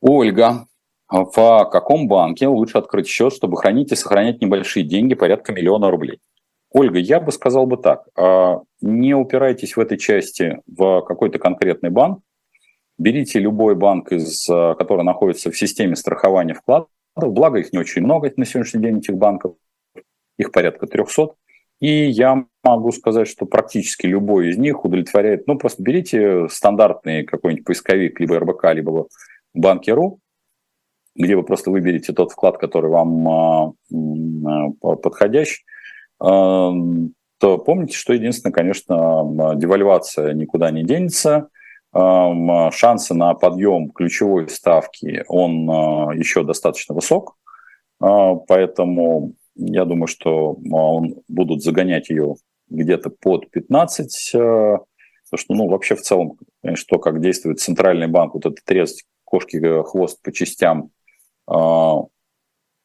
Ольга, 0.00 0.66
в 1.08 1.68
каком 1.70 2.08
банке 2.08 2.48
лучше 2.48 2.78
открыть 2.78 3.06
счет, 3.06 3.32
чтобы 3.32 3.56
хранить 3.56 3.92
и 3.92 3.96
сохранять 3.96 4.40
небольшие 4.40 4.84
деньги, 4.84 5.14
порядка 5.14 5.52
миллиона 5.52 5.90
рублей? 5.90 6.20
Ольга, 6.70 6.98
я 6.98 7.20
бы 7.20 7.32
сказал 7.32 7.66
бы 7.66 7.76
так. 7.76 8.06
А, 8.16 8.60
не 8.80 9.14
упирайтесь 9.14 9.76
в 9.76 9.80
этой 9.80 9.98
части 9.98 10.60
в 10.66 11.02
какой-то 11.02 11.38
конкретный 11.38 11.90
банк. 11.90 12.20
Берите 12.98 13.38
любой 13.38 13.76
банк, 13.76 14.12
из, 14.12 14.44
который 14.46 15.04
находится 15.04 15.52
в 15.52 15.56
системе 15.56 15.94
страхования 15.94 16.54
вкладов. 16.54 16.88
Благо 17.14 17.58
их 17.58 17.72
не 17.72 17.78
очень 17.78 18.02
много 18.02 18.32
на 18.36 18.44
сегодняшний 18.44 18.82
день, 18.82 18.98
этих 18.98 19.16
банков. 19.16 19.54
Их 20.36 20.50
порядка 20.50 20.86
300. 20.86 21.28
И 21.80 22.06
я 22.08 22.44
могу 22.64 22.90
сказать, 22.90 23.28
что 23.28 23.46
практически 23.46 24.06
любой 24.06 24.50
из 24.50 24.58
них 24.58 24.84
удовлетворяет. 24.84 25.46
Ну, 25.46 25.56
просто 25.56 25.82
берите 25.82 26.48
стандартный 26.48 27.24
какой-нибудь 27.24 27.64
поисковик, 27.64 28.18
либо 28.18 28.38
РБК, 28.40 28.72
либо 28.72 29.06
Банки.ру, 29.54 30.18
где 31.14 31.36
вы 31.36 31.44
просто 31.44 31.70
выберете 31.70 32.12
тот 32.12 32.32
вклад, 32.32 32.58
который 32.58 32.90
вам 32.90 33.28
а, 33.28 33.72
а, 34.82 34.96
подходящий, 34.96 35.64
а, 35.64 35.77
то 36.20 37.58
помните, 37.58 37.96
что 37.96 38.12
единственное, 38.12 38.52
конечно, 38.52 39.54
девальвация 39.56 40.32
никуда 40.34 40.70
не 40.70 40.82
денется, 40.84 41.48
шансы 41.92 43.14
на 43.14 43.34
подъем 43.34 43.90
ключевой 43.90 44.48
ставки, 44.48 45.24
он 45.28 45.68
еще 46.18 46.42
достаточно 46.44 46.94
высок, 46.94 47.36
поэтому 47.98 49.34
я 49.54 49.84
думаю, 49.84 50.06
что 50.08 50.56
будут 51.28 51.62
загонять 51.62 52.10
ее 52.10 52.34
где-то 52.68 53.10
под 53.10 53.50
15, 53.50 54.32
потому 54.32 54.86
что, 55.34 55.54
ну, 55.54 55.68
вообще 55.68 55.94
в 55.94 56.02
целом, 56.02 56.38
конечно, 56.62 56.86
то, 56.88 56.98
как 56.98 57.20
действует 57.20 57.60
центральный 57.60 58.08
банк, 58.08 58.34
вот 58.34 58.46
этот 58.46 58.70
резать 58.70 59.04
кошки 59.24 59.60
хвост 59.84 60.22
по 60.22 60.32
частям, 60.32 60.90
а, 61.46 62.02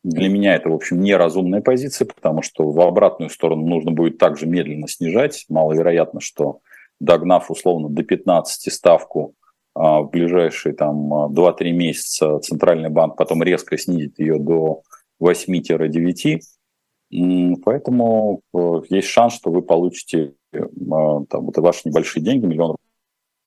для 0.03 0.27
меня 0.27 0.55
это, 0.55 0.69
в 0.69 0.73
общем, 0.73 1.01
неразумная 1.01 1.61
позиция, 1.61 2.05
потому 2.05 2.41
что 2.41 2.69
в 2.69 2.81
обратную 2.81 3.29
сторону 3.29 3.65
нужно 3.65 3.91
будет 3.91 4.17
также 4.17 4.45
медленно 4.45 4.87
снижать. 4.87 5.45
Маловероятно, 5.47 6.19
что 6.19 6.59
догнав 6.99 7.49
условно 7.49 7.89
до 7.89 8.03
15 8.03 8.71
ставку 8.71 9.35
а, 9.75 10.01
в 10.01 10.09
ближайшие 10.09 10.75
там 10.75 11.31
2-3 11.31 11.71
месяца 11.71 12.39
Центральный 12.39 12.89
банк 12.89 13.15
потом 13.17 13.41
резко 13.43 13.77
снизит 13.77 14.19
ее 14.19 14.39
до 14.39 14.81
8-9. 15.21 16.39
Поэтому 17.63 18.41
э, 18.53 18.81
есть 18.89 19.07
шанс, 19.07 19.35
что 19.35 19.51
вы 19.51 19.61
получите 19.61 20.33
э, 20.51 20.59
там, 21.29 21.45
вот 21.45 21.57
ваши 21.57 21.81
небольшие 21.85 22.23
деньги, 22.23 22.45
миллион 22.45 22.75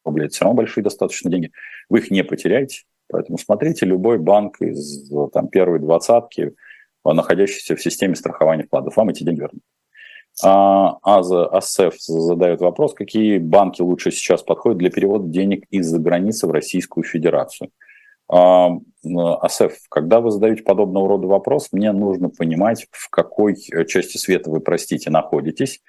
рублей, 0.05 0.27
это 0.27 0.35
все 0.35 0.45
равно 0.45 0.57
большие 0.57 0.85
достаточно 0.85 1.31
деньги, 1.31 1.51
вы 1.89 1.99
их 1.99 2.11
не 2.13 2.23
потеряете, 2.23 2.85
Поэтому 3.09 3.39
смотрите 3.39 3.87
любой 3.87 4.19
банк 4.19 4.61
из 4.61 5.11
там, 5.33 5.49
первой 5.49 5.79
двадцатки, 5.79 6.55
находящийся 7.05 7.77
в 7.77 7.83
системе 7.83 8.17
страхования 8.17 8.65
вкладов, 8.65 8.97
вам 8.97 9.11
эти 9.11 9.23
деньги 9.23 9.41
вернут. 9.41 9.63
А, 10.43 10.99
Аза 11.03 11.47
Асеф 11.47 11.95
задает 11.99 12.61
вопрос, 12.61 12.95
какие 12.95 13.39
банки 13.39 13.81
лучше 13.81 14.11
сейчас 14.11 14.43
подходят 14.43 14.79
для 14.79 14.91
перевода 14.91 15.27
денег 15.29 15.65
из-за 15.71 15.99
границы 15.99 16.47
в 16.47 16.51
Российскую 16.51 17.05
Федерацию. 17.05 17.71
А, 18.29 18.71
Асеф, 19.41 19.79
когда 19.89 20.21
вы 20.21 20.31
задаете 20.31 20.63
подобного 20.63 21.09
рода 21.09 21.27
вопрос, 21.27 21.69
мне 21.73 21.93
нужно 21.93 22.29
понимать, 22.29 22.87
в 22.91 23.09
какой 23.09 23.57
части 23.87 24.19
света 24.19 24.51
вы, 24.51 24.61
простите, 24.61 25.11
находитесь. 25.11 25.81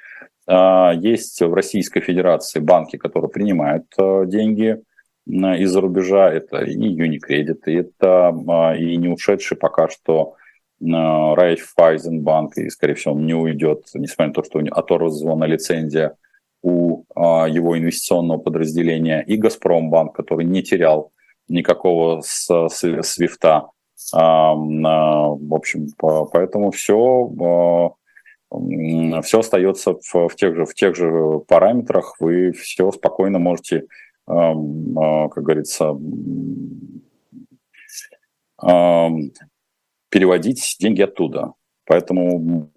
А, 0.47 0.93
есть 0.93 1.41
в 1.41 1.53
Российской 1.53 1.99
Федерации 1.99 2.59
банки, 2.59 2.95
которые 2.95 3.29
принимают 3.29 3.85
э, 3.97 4.23
деньги 4.27 4.81
из-за 5.27 5.81
рубежа, 5.81 6.31
это 6.31 6.61
и 6.61 6.77
Unicredit, 6.77 7.61
это 7.65 8.29
а, 8.29 8.75
и 8.75 8.95
не 8.95 9.09
ушедший 9.09 9.57
пока 9.57 9.89
что 9.89 10.35
Райфайзенбанк, 10.79 12.57
и, 12.57 12.69
скорее 12.69 12.93
всего, 12.93 13.15
он 13.15 13.25
не 13.25 13.33
уйдет, 13.33 13.87
несмотря 13.95 14.27
на 14.27 14.33
то, 14.33 14.43
что 14.43 14.59
оторвана 14.59 15.45
лицензия 15.45 16.15
у 16.61 17.03
а, 17.15 17.47
его 17.47 17.77
инвестиционного 17.77 18.37
подразделения, 18.37 19.21
и 19.21 19.37
Газпромбанк, 19.37 20.15
который 20.15 20.45
не 20.45 20.63
терял 20.63 21.11
никакого 21.47 22.21
свифта. 22.21 23.69
А, 24.13 24.53
в 24.53 25.53
общем, 25.53 25.87
поэтому 25.97 26.71
все, 26.71 27.95
все 29.23 29.39
остается 29.39 29.93
в, 29.93 30.27
в, 30.29 30.35
тех 30.35 30.55
же, 30.55 30.65
в 30.65 30.73
тех 30.73 30.95
же 30.95 31.39
параметрах, 31.47 32.15
вы 32.19 32.51
все 32.51 32.91
спокойно 32.91 33.39
можете 33.39 33.79
а, 33.79 34.06
как 34.27 35.43
говорится, 35.43 35.93
переводить 40.09 40.75
деньги 40.79 41.01
оттуда. 41.01 41.53
Поэтому 41.87 42.69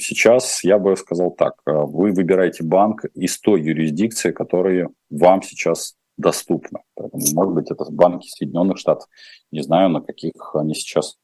сейчас 0.00 0.64
я 0.64 0.78
бы 0.78 0.96
сказал 0.96 1.30
так, 1.30 1.54
а, 1.66 1.86
вы 1.86 2.10
выбираете 2.10 2.64
банк 2.64 3.04
из 3.14 3.38
той 3.38 3.62
юрисдикции, 3.62 4.32
которая 4.32 4.90
вам 5.08 5.40
сейчас 5.42 5.94
доступна. 6.16 6.80
Поэтому, 6.96 7.22
может 7.32 7.54
быть, 7.54 7.70
это 7.70 7.84
банки 7.90 8.26
Соединенных 8.26 8.78
Штатов. 8.78 9.08
Не 9.52 9.62
знаю, 9.62 9.88
на 9.88 10.00
каких 10.00 10.32
они 10.54 10.74
сейчас 10.74 11.16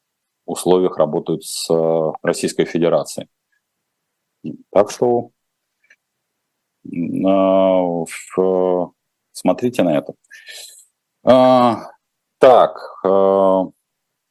условиях 0.47 0.99
работают 0.99 1.43
с 1.45 1.69
а, 1.69 2.13
Российской 2.23 2.65
Федерацией. 2.65 3.29
Так 4.71 4.93
что 4.93 5.33
Смотрите 9.41 9.83
на 9.83 9.97
это. 9.97 10.13
А, 11.25 11.87
так, 12.39 12.79
а, 13.03 13.71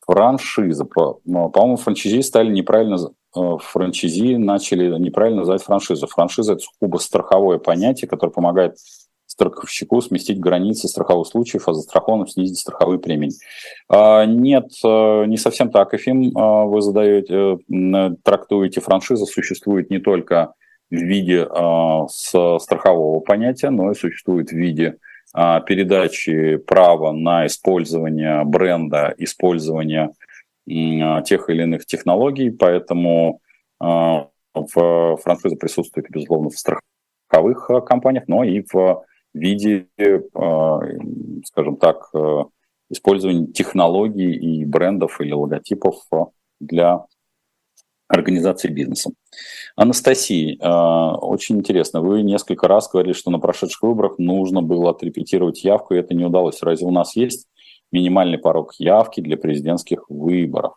франшиза. 0.05 0.87
Ну, 1.25 1.49
по-моему, 1.49 1.77
франчизи 1.77 2.21
стали 2.21 2.51
неправильно, 2.51 2.97
а, 3.35 3.57
франчизи 3.57 4.35
начали 4.35 4.95
неправильно 4.99 5.39
называть 5.39 5.63
франшизу. 5.63 6.05
Франшиза– 6.05 6.53
это 6.53 6.61
сугубо 6.61 6.97
страховое 6.97 7.57
понятие, 7.57 8.07
которое 8.07 8.31
помогает 8.31 8.77
страховщику 9.25 9.99
сместить 10.01 10.39
границы 10.39 10.87
страховых 10.87 11.25
случаев, 11.25 11.67
а 11.67 11.73
застрахованным 11.73 12.27
снизить 12.27 12.59
страховые 12.59 12.99
премии. 12.99 13.31
Нет, 13.89 14.71
не 14.83 15.37
совсем 15.37 15.71
так, 15.71 15.93
Эфим, 15.93 16.31
вы 16.31 16.81
задаете, 16.81 17.59
э, 17.71 18.15
трактуете 18.23 18.81
франшиза, 18.81 19.25
существует 19.25 19.91
не 19.91 19.99
только 19.99 20.55
в 20.89 20.95
виде 20.95 21.45
э, 21.45 22.59
страхового 22.59 23.19
понятия, 23.19 23.69
но 23.69 23.91
и 23.91 23.95
существует 23.95 24.49
в 24.49 24.55
виде 24.55 24.97
э, 25.35 25.59
передачи 25.65 26.57
права 26.57 27.11
на 27.11 27.45
использование 27.45 28.43
бренда, 28.43 29.13
использование 29.17 30.11
э, 30.67 31.23
тех 31.23 31.49
или 31.49 31.63
иных 31.63 31.85
технологий. 31.85 32.49
Поэтому 32.49 33.41
э, 33.81 33.85
в 33.85 35.17
франшизе 35.23 35.55
присутствует, 35.55 36.09
безусловно, 36.09 36.49
в 36.49 36.57
страховых 36.57 37.69
компаниях, 37.85 38.23
но 38.27 38.43
и 38.43 38.63
в 38.71 39.03
виде, 39.33 39.87
э, 39.97 40.19
скажем 41.45 41.77
так, 41.77 42.09
э, 42.13 42.43
использования 42.89 43.47
технологий 43.47 44.33
и 44.33 44.65
брендов 44.65 45.21
или 45.21 45.31
логотипов 45.31 45.95
для 46.59 47.05
организации 48.09 48.69
бизнеса. 48.69 49.11
Анастасия, 49.75 50.57
э, 50.59 51.15
очень 51.21 51.57
интересно. 51.57 52.01
Вы 52.01 52.23
несколько 52.23 52.67
раз 52.67 52.89
говорили, 52.89 53.13
что 53.13 53.31
на 53.31 53.39
прошедших 53.39 53.83
выборах 53.83 54.17
нужно 54.17 54.61
было 54.61 54.89
отрепетировать 54.89 55.63
явку, 55.63 55.93
и 55.93 55.99
это 55.99 56.13
не 56.15 56.25
удалось. 56.25 56.61
Разве 56.63 56.87
у 56.87 56.91
нас 56.91 57.15
есть 57.15 57.47
минимальный 57.91 58.39
порог 58.39 58.73
явки 58.79 59.21
для 59.21 59.37
президентских 59.37 60.09
выборов? 60.09 60.73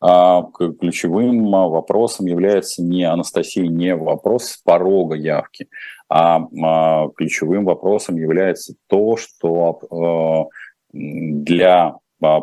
А, 0.00 0.44
ключевым 0.80 1.50
вопросом 1.50 2.26
является 2.26 2.82
не 2.84 3.02
Анастасия, 3.02 3.66
не 3.66 3.96
вопрос 3.96 4.60
порога 4.64 5.16
явки, 5.16 5.68
а, 6.08 6.46
а 6.62 7.08
ключевым 7.16 7.64
вопросом 7.64 8.16
является 8.16 8.74
то, 8.86 9.16
что 9.16 10.48
для 10.92 11.96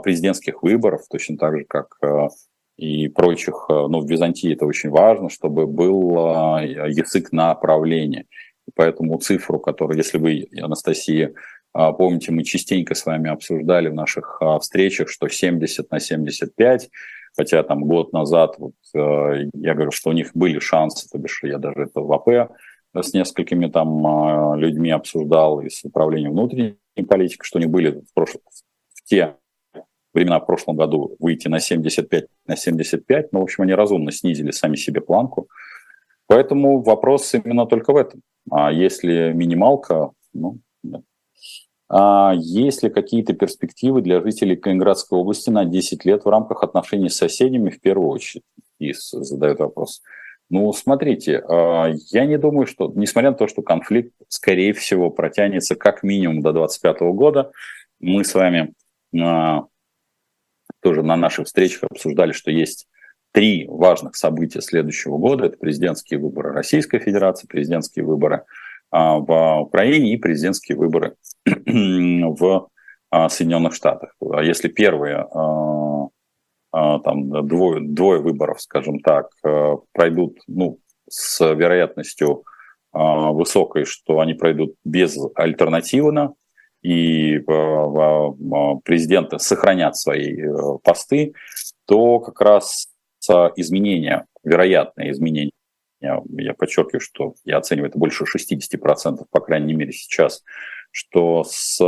президентских 0.03 0.61
выборов, 0.61 1.01
точно 1.09 1.37
так 1.37 1.57
же, 1.57 1.63
как 1.63 1.97
и 2.77 3.07
прочих, 3.07 3.65
э, 3.69 3.73
ну, 3.73 4.01
в 4.01 4.09
Византии 4.09 4.53
это 4.53 4.65
очень 4.65 4.89
важно, 4.89 5.29
чтобы 5.29 5.65
был 5.65 6.17
э, 6.17 6.89
язык 6.89 7.31
направления. 7.31 8.25
И 8.67 8.71
поэтому 8.75 9.17
цифру, 9.19 9.59
которую, 9.59 9.97
если 9.97 10.17
вы, 10.17 10.47
Анастасия, 10.61 11.33
э, 11.73 11.91
помните, 11.97 12.31
мы 12.31 12.43
частенько 12.43 12.93
с 12.93 13.05
вами 13.05 13.29
обсуждали 13.29 13.87
в 13.87 13.93
наших 13.93 14.41
встречах, 14.59 15.09
что 15.09 15.29
70 15.29 15.89
на 15.89 15.99
75, 15.99 16.89
хотя 17.37 17.63
там 17.63 17.83
год 17.85 18.13
назад 18.13 18.55
вот, 18.57 18.73
я 18.93 19.73
говорю, 19.73 19.91
что 19.91 20.09
у 20.09 20.13
них 20.13 20.31
были 20.33 20.59
шансы, 20.59 21.07
то 21.09 21.17
бишь 21.17 21.41
я 21.43 21.57
даже 21.57 21.83
это 21.83 22.01
в 22.01 22.11
АП 22.13 22.51
с 22.93 23.13
несколькими 23.13 23.67
там 23.67 24.55
людьми 24.57 24.89
обсуждал 24.89 25.59
и 25.59 25.69
с 25.69 25.83
управлением 25.83 26.31
внутренней 26.31 26.77
политики, 27.09 27.41
что 27.43 27.59
они 27.59 27.67
были 27.67 27.91
в, 27.91 28.13
прошлом, 28.13 28.41
в 28.93 29.03
те 29.03 29.35
времена 30.15 30.39
в 30.39 30.45
прошлом 30.45 30.75
году 30.75 31.15
выйти 31.19 31.47
на 31.47 31.59
75 31.59 32.25
на 32.47 32.55
75, 32.55 33.31
но, 33.31 33.39
в 33.39 33.43
общем, 33.43 33.63
они 33.63 33.73
разумно 33.73 34.11
снизили 34.11 34.51
сами 34.51 34.75
себе 34.75 35.01
планку. 35.01 35.47
Поэтому 36.27 36.81
вопрос 36.81 37.33
именно 37.33 37.65
только 37.65 37.93
в 37.93 37.97
этом. 37.97 38.21
А 38.49 38.71
если 38.71 39.31
минималка, 39.33 40.11
ну, 40.33 40.59
нет. 40.83 41.01
А 41.87 42.33
есть 42.35 42.81
ли 42.83 42.89
какие-то 42.89 43.33
перспективы 43.33 44.01
для 44.01 44.21
жителей 44.21 44.55
Калининградской 44.55 45.19
области 45.19 45.49
на 45.51 45.65
10 45.65 46.03
лет 46.05 46.25
в 46.25 46.29
рамках 46.29 46.63
отношений 46.63 47.09
с 47.09 47.17
соседями 47.17 47.69
в 47.69 47.79
первую 47.79 48.09
очередь? 48.09 48.43
И 48.79 48.93
задает 48.93 49.59
вопрос. 49.59 50.01
Ну, 50.49 50.71
смотрите, 50.73 51.43
а, 51.47 51.91
я 52.11 52.25
не 52.25 52.37
думаю, 52.37 52.67
что, 52.67 52.91
несмотря 52.95 53.31
на 53.31 53.37
то, 53.37 53.47
что 53.47 53.61
конфликт, 53.61 54.13
скорее 54.27 54.73
всего, 54.73 55.09
протянется 55.09 55.75
как 55.75 56.03
минимум 56.03 56.41
до 56.41 56.53
2025 56.53 57.01
года, 57.13 57.51
мы 57.99 58.23
с 58.23 58.33
вами 58.33 58.73
а, 59.19 59.65
тоже 60.85 61.01
на 61.01 61.15
наших 61.15 61.47
встречах 61.47 61.85
обсуждали, 61.89 62.31
что 62.31 62.51
есть 62.51 62.87
три 63.31 63.65
важных 63.67 64.15
события 64.15 64.61
следующего 64.61 65.17
года. 65.17 65.45
Это 65.45 65.57
президентские 65.57 66.19
выборы 66.19 66.53
Российской 66.53 66.99
Федерации, 66.99 67.47
президентские 67.47 68.05
выборы 68.05 68.43
а, 68.91 69.17
в 69.17 69.61
Украине 69.61 70.13
и 70.13 70.17
президентские 70.17 70.77
выборы 70.77 71.15
в 71.45 72.67
Соединенных 73.29 73.73
Штатах. 73.73 74.13
А 74.31 74.43
если 74.43 74.67
первые 74.67 75.27
там 76.71 77.47
двое, 77.47 77.79
двое 77.81 78.19
выборов, 78.19 78.61
скажем 78.61 78.99
так, 78.99 79.29
пройдут 79.91 80.37
ну, 80.47 80.77
с 81.09 81.39
вероятностью 81.39 82.43
высокой, 82.93 83.85
что 83.85 84.19
они 84.19 84.33
пройдут 84.33 84.75
безальтернативно, 84.83 86.35
и 86.85 87.39
президенты 88.83 89.39
сохранят 89.39 89.97
свои 89.97 90.39
э, 90.39 90.77
посты, 90.83 91.33
то 91.85 92.19
как 92.19 92.41
раз 92.41 92.89
изменения, 93.55 94.27
вероятные 94.43 95.11
изменения, 95.11 95.51
я 95.99 96.53
подчеркиваю, 96.53 96.99
что 96.99 97.33
я 97.43 97.57
оцениваю 97.57 97.89
это 97.89 97.97
больше 97.97 98.25
60%, 98.25 99.25
по 99.31 99.39
крайней 99.39 99.73
мере 99.73 99.91
сейчас, 99.93 100.43
что 100.91 101.43
с 101.43 101.79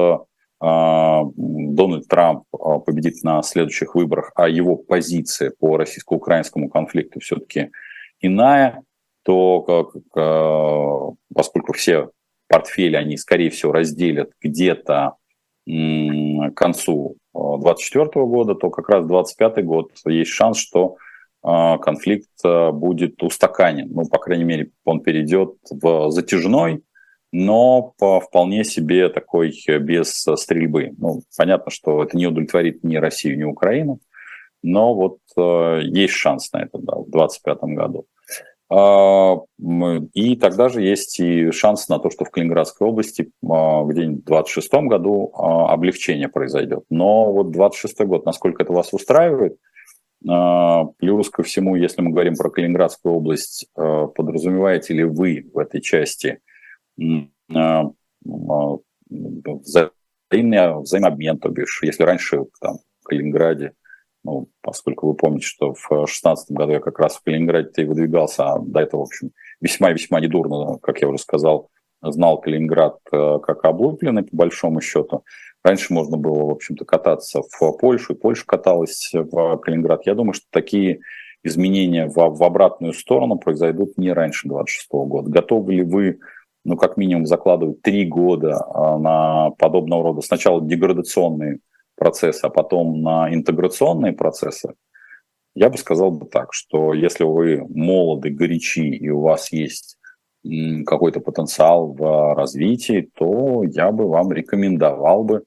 Дональд 0.59 2.07
Трамп 2.07 2.45
победит 2.87 3.21
на 3.21 3.43
следующих 3.43 3.93
выборах, 3.93 4.31
а 4.35 4.49
его 4.49 4.77
позиция 4.77 5.51
по 5.59 5.77
российско-украинскому 5.77 6.69
конфликту 6.69 7.19
все-таки 7.19 7.69
иная, 8.19 8.81
то 9.21 9.61
как, 9.61 9.93
поскольку 11.31 11.73
все 11.73 12.09
портфели 12.47 12.95
они, 12.95 13.17
скорее 13.17 13.49
всего, 13.49 13.71
разделят 13.71 14.31
где-то 14.41 15.15
к 15.65 16.51
концу 16.55 17.17
2024 17.33 18.25
года, 18.25 18.55
то 18.55 18.69
как 18.69 18.89
раз 18.89 19.05
2025 19.05 19.65
год 19.65 19.91
есть 20.05 20.31
шанс, 20.31 20.57
что 20.57 20.97
а, 21.43 21.77
конфликт 21.77 22.29
а, 22.43 22.71
будет 22.71 23.21
устаканен. 23.21 23.89
Ну, 23.91 24.07
по 24.07 24.17
крайней 24.17 24.43
мере, 24.43 24.71
он 24.85 25.01
перейдет 25.01 25.55
в 25.69 26.09
затяжной, 26.11 26.83
но 27.31 27.93
по 27.97 28.19
вполне 28.19 28.63
себе 28.63 29.09
такой 29.09 29.53
без 29.79 30.25
стрельбы. 30.35 30.93
Ну, 30.97 31.21
понятно, 31.37 31.71
что 31.71 32.03
это 32.03 32.17
не 32.17 32.27
удовлетворит 32.27 32.83
ни 32.83 32.95
Россию, 32.95 33.37
ни 33.37 33.43
Украину, 33.43 33.99
но 34.63 34.93
вот 34.95 35.19
э, 35.37 35.81
есть 35.83 36.13
шанс 36.13 36.51
на 36.53 36.63
это 36.63 36.77
да, 36.79 36.95
в 36.95 37.09
2025 37.09 37.57
году. 37.75 38.07
А, 38.69 39.37
и 40.13 40.35
тогда 40.35 40.67
же 40.67 40.81
есть 40.81 41.19
и 41.19 41.51
шанс 41.51 41.87
на 41.87 41.99
то, 41.99 42.09
что 42.09 42.25
в 42.25 42.31
Калининградской 42.31 42.87
области 42.87 43.31
а, 43.49 43.83
где-нибудь 43.85 44.23
в 44.23 44.27
2026 44.27 44.73
году 44.89 45.31
а, 45.35 45.71
облегчение 45.73 46.27
произойдет. 46.27 46.83
Но 46.89 47.31
вот 47.31 47.51
2026 47.51 48.01
год, 48.01 48.25
насколько 48.25 48.63
это 48.63 48.73
вас 48.73 48.91
устраивает, 48.93 49.57
плюс 50.19 51.29
ко 51.29 51.43
всему, 51.43 51.75
если 51.75 52.01
мы 52.01 52.09
говорим 52.09 52.35
про 52.35 52.49
Калининградскую 52.49 53.13
область, 53.13 53.67
подразумеваете 53.75 54.95
ли 54.95 55.03
вы 55.03 55.47
в 55.53 55.59
этой 55.59 55.79
части 55.79 56.39
взаимный, 59.07 60.81
взаимообмен, 60.81 61.37
то 61.37 61.49
бишь, 61.49 61.81
если 61.83 62.01
раньше 62.01 62.45
там, 62.59 62.79
в 63.01 63.03
Калининграде 63.05 63.73
ну, 64.27 64.49
поскольку 64.61 65.07
вы 65.07 65.13
помните, 65.13 65.47
что 65.47 65.73
в 65.73 65.87
2016 65.89 66.51
году 66.51 66.73
я 66.73 66.79
как 66.81 66.99
раз 66.99 67.15
в 67.15 67.23
Калининграде 67.23 67.71
и 67.77 67.85
выдвигался, 67.85 68.43
а 68.43 68.59
до 68.59 68.81
этого, 68.81 68.99
в 68.99 69.03
общем, 69.03 69.31
весьма-весьма 69.61 70.19
недурно, 70.19 70.77
как 70.79 71.01
я 71.01 71.07
уже 71.07 71.17
сказал, 71.17 71.69
знал 72.01 72.41
Калининград 72.41 72.97
э, 73.09 73.39
как 73.41 73.63
облупленный, 73.63 74.23
по 74.23 74.35
большому 74.35 74.81
счету. 74.81 75.23
Раньше 75.63 75.93
можно 75.93 76.17
было, 76.17 76.43
в 76.43 76.51
общем-то, 76.51 76.83
кататься 76.83 77.41
в 77.41 77.77
Польшу, 77.77 78.13
и 78.13 78.17
Польша 78.17 78.45
каталась 78.45 79.11
в 79.13 79.57
Калининград. 79.59 80.05
Я 80.05 80.13
думаю, 80.13 80.33
что 80.33 80.45
такие 80.51 80.99
изменения 81.41 82.07
в, 82.07 82.15
в 82.15 82.43
обратную 82.43 82.91
сторону 82.91 83.37
произойдут 83.37 83.97
не 83.97 84.11
раньше 84.11 84.49
2026 84.49 84.89
года. 84.91 85.29
Готовы 85.29 85.73
ли 85.73 85.83
вы, 85.83 86.19
ну, 86.65 86.75
как 86.75 86.97
минимум, 86.97 87.25
закладывать 87.25 87.81
три 87.81 88.05
года 88.05 88.59
а, 88.73 88.97
на 88.97 89.51
подобного 89.51 90.03
рода 90.03 90.21
сначала 90.21 90.61
деградационные 90.61 91.59
процессы, 91.97 92.45
а 92.45 92.49
потом 92.49 93.01
на 93.01 93.33
интеграционные 93.33 94.13
процессы, 94.13 94.73
я 95.55 95.69
бы 95.69 95.77
сказал 95.77 96.11
бы 96.11 96.27
так, 96.27 96.53
что 96.53 96.93
если 96.93 97.23
вы 97.23 97.65
молоды, 97.67 98.29
горячи 98.29 98.95
и 98.95 99.09
у 99.09 99.21
вас 99.21 99.51
есть 99.51 99.97
какой-то 100.85 101.19
потенциал 101.19 101.93
в 101.93 102.35
развитии, 102.35 103.09
то 103.15 103.63
я 103.63 103.91
бы 103.91 104.07
вам 104.07 104.31
рекомендовал 104.31 105.23
бы 105.23 105.43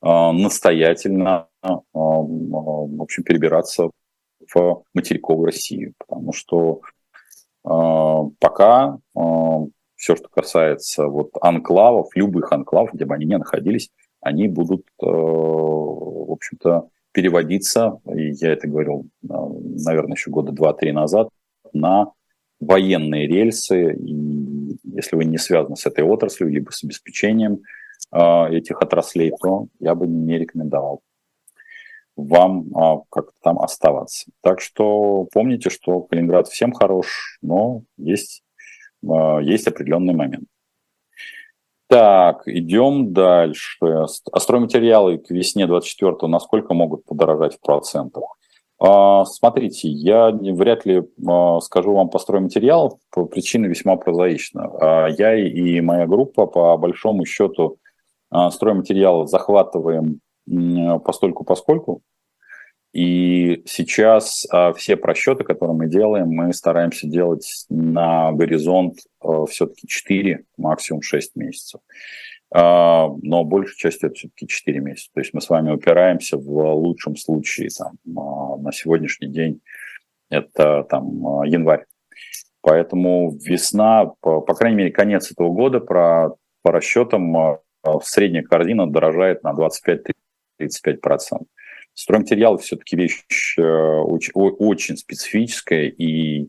а, 0.00 0.32
настоятельно 0.32 1.48
а, 1.62 1.78
в 1.94 3.02
общем, 3.02 3.22
перебираться 3.22 3.90
в 4.52 4.82
материковую 4.94 5.46
Россию, 5.46 5.94
потому 5.98 6.32
что 6.32 6.80
а, 7.64 8.24
пока 8.40 8.98
все, 9.94 10.16
что 10.16 10.28
касается 10.28 11.06
вот 11.06 11.30
анклавов, 11.40 12.08
любых 12.16 12.50
анклавов, 12.50 12.92
где 12.92 13.04
бы 13.04 13.14
они 13.14 13.26
ни 13.26 13.36
находились, 13.36 13.90
они 14.22 14.48
будут, 14.48 14.86
э, 15.02 15.04
в 15.04 16.32
общем-то, 16.32 16.88
переводиться, 17.10 18.00
и 18.06 18.30
я 18.30 18.52
это 18.52 18.68
говорил, 18.68 19.06
э, 19.22 19.26
наверное, 19.28 20.14
еще 20.14 20.30
года 20.30 20.52
два-три 20.52 20.92
назад, 20.92 21.28
на 21.72 22.12
военные 22.60 23.26
рельсы. 23.26 23.94
И 23.94 24.78
если 24.84 25.16
вы 25.16 25.24
не 25.24 25.38
связаны 25.38 25.76
с 25.76 25.84
этой 25.86 26.04
отраслью, 26.04 26.48
либо 26.48 26.70
с 26.70 26.84
обеспечением 26.84 27.62
э, 28.12 28.54
этих 28.54 28.80
отраслей, 28.80 29.32
то 29.42 29.66
я 29.80 29.94
бы 29.94 30.06
не 30.06 30.38
рекомендовал 30.38 31.02
вам 32.14 33.04
как-то 33.10 33.32
там 33.42 33.58
оставаться. 33.58 34.30
Так 34.42 34.60
что 34.60 35.26
помните, 35.32 35.70
что 35.70 36.02
Калининград 36.02 36.46
всем 36.46 36.72
хорош, 36.72 37.38
но 37.40 37.84
есть, 37.96 38.44
есть 39.02 39.66
определенный 39.66 40.14
момент. 40.14 40.44
Так, 41.92 42.48
идем 42.48 43.12
дальше. 43.12 44.06
А 44.32 44.40
стройматериалы 44.40 45.18
к 45.18 45.28
весне 45.28 45.66
24 45.66 46.16
насколько 46.22 46.72
могут 46.72 47.04
подорожать 47.04 47.56
в 47.56 47.60
процентах? 47.60 48.24
А, 48.78 49.26
смотрите, 49.26 49.90
я 49.90 50.30
вряд 50.30 50.86
ли 50.86 51.02
а, 51.28 51.60
скажу 51.60 51.92
вам 51.92 52.08
по 52.08 52.18
стройматериалам, 52.18 52.92
причина 53.30 53.66
весьма 53.66 53.96
прозаична. 53.96 54.70
А, 54.80 55.08
я 55.08 55.34
и 55.34 55.82
моя 55.82 56.06
группа 56.06 56.46
по 56.46 56.78
большому 56.78 57.26
счету 57.26 57.76
стройматериалы 58.50 59.26
захватываем 59.26 60.20
постольку 61.04 61.44
поскольку, 61.44 62.00
и 62.92 63.62
сейчас 63.64 64.46
а, 64.50 64.74
все 64.74 64.96
просчеты, 64.96 65.44
которые 65.44 65.74
мы 65.74 65.88
делаем, 65.88 66.28
мы 66.28 66.52
стараемся 66.52 67.06
делать 67.06 67.64
на 67.70 68.32
горизонт 68.32 68.98
а, 69.20 69.46
все-таки 69.46 69.86
4, 69.88 70.44
максимум 70.58 71.00
6 71.00 71.34
месяцев. 71.36 71.80
А, 72.54 73.08
но 73.22 73.44
большей 73.44 73.78
частью 73.78 74.10
это 74.10 74.16
все-таки 74.16 74.46
4 74.46 74.80
месяца. 74.80 75.08
То 75.14 75.20
есть 75.20 75.32
мы 75.32 75.40
с 75.40 75.48
вами 75.48 75.70
упираемся 75.72 76.36
в 76.36 76.74
лучшем 76.74 77.16
случае 77.16 77.70
там, 77.70 77.94
а, 78.18 78.58
на 78.58 78.72
сегодняшний 78.72 79.28
день 79.28 79.62
это 80.28 80.84
там, 80.84 81.42
январь. 81.44 81.86
Поэтому 82.60 83.34
весна, 83.42 84.12
по, 84.20 84.42
по 84.42 84.54
крайней 84.54 84.76
мере, 84.76 84.90
конец 84.90 85.32
этого 85.32 85.48
года 85.48 85.80
про, 85.80 86.34
по 86.62 86.72
расчетам 86.72 87.58
средняя 88.02 88.44
корзина 88.44 88.86
дорожает 88.86 89.42
на 89.42 89.52
25-35%. 89.52 91.46
Стройматериалы 91.94 92.58
все-таки 92.58 92.96
вещь 92.96 93.22
э, 93.58 93.62
очень, 93.62 94.32
очень 94.34 94.96
специфическая, 94.96 95.88
и 95.88 96.48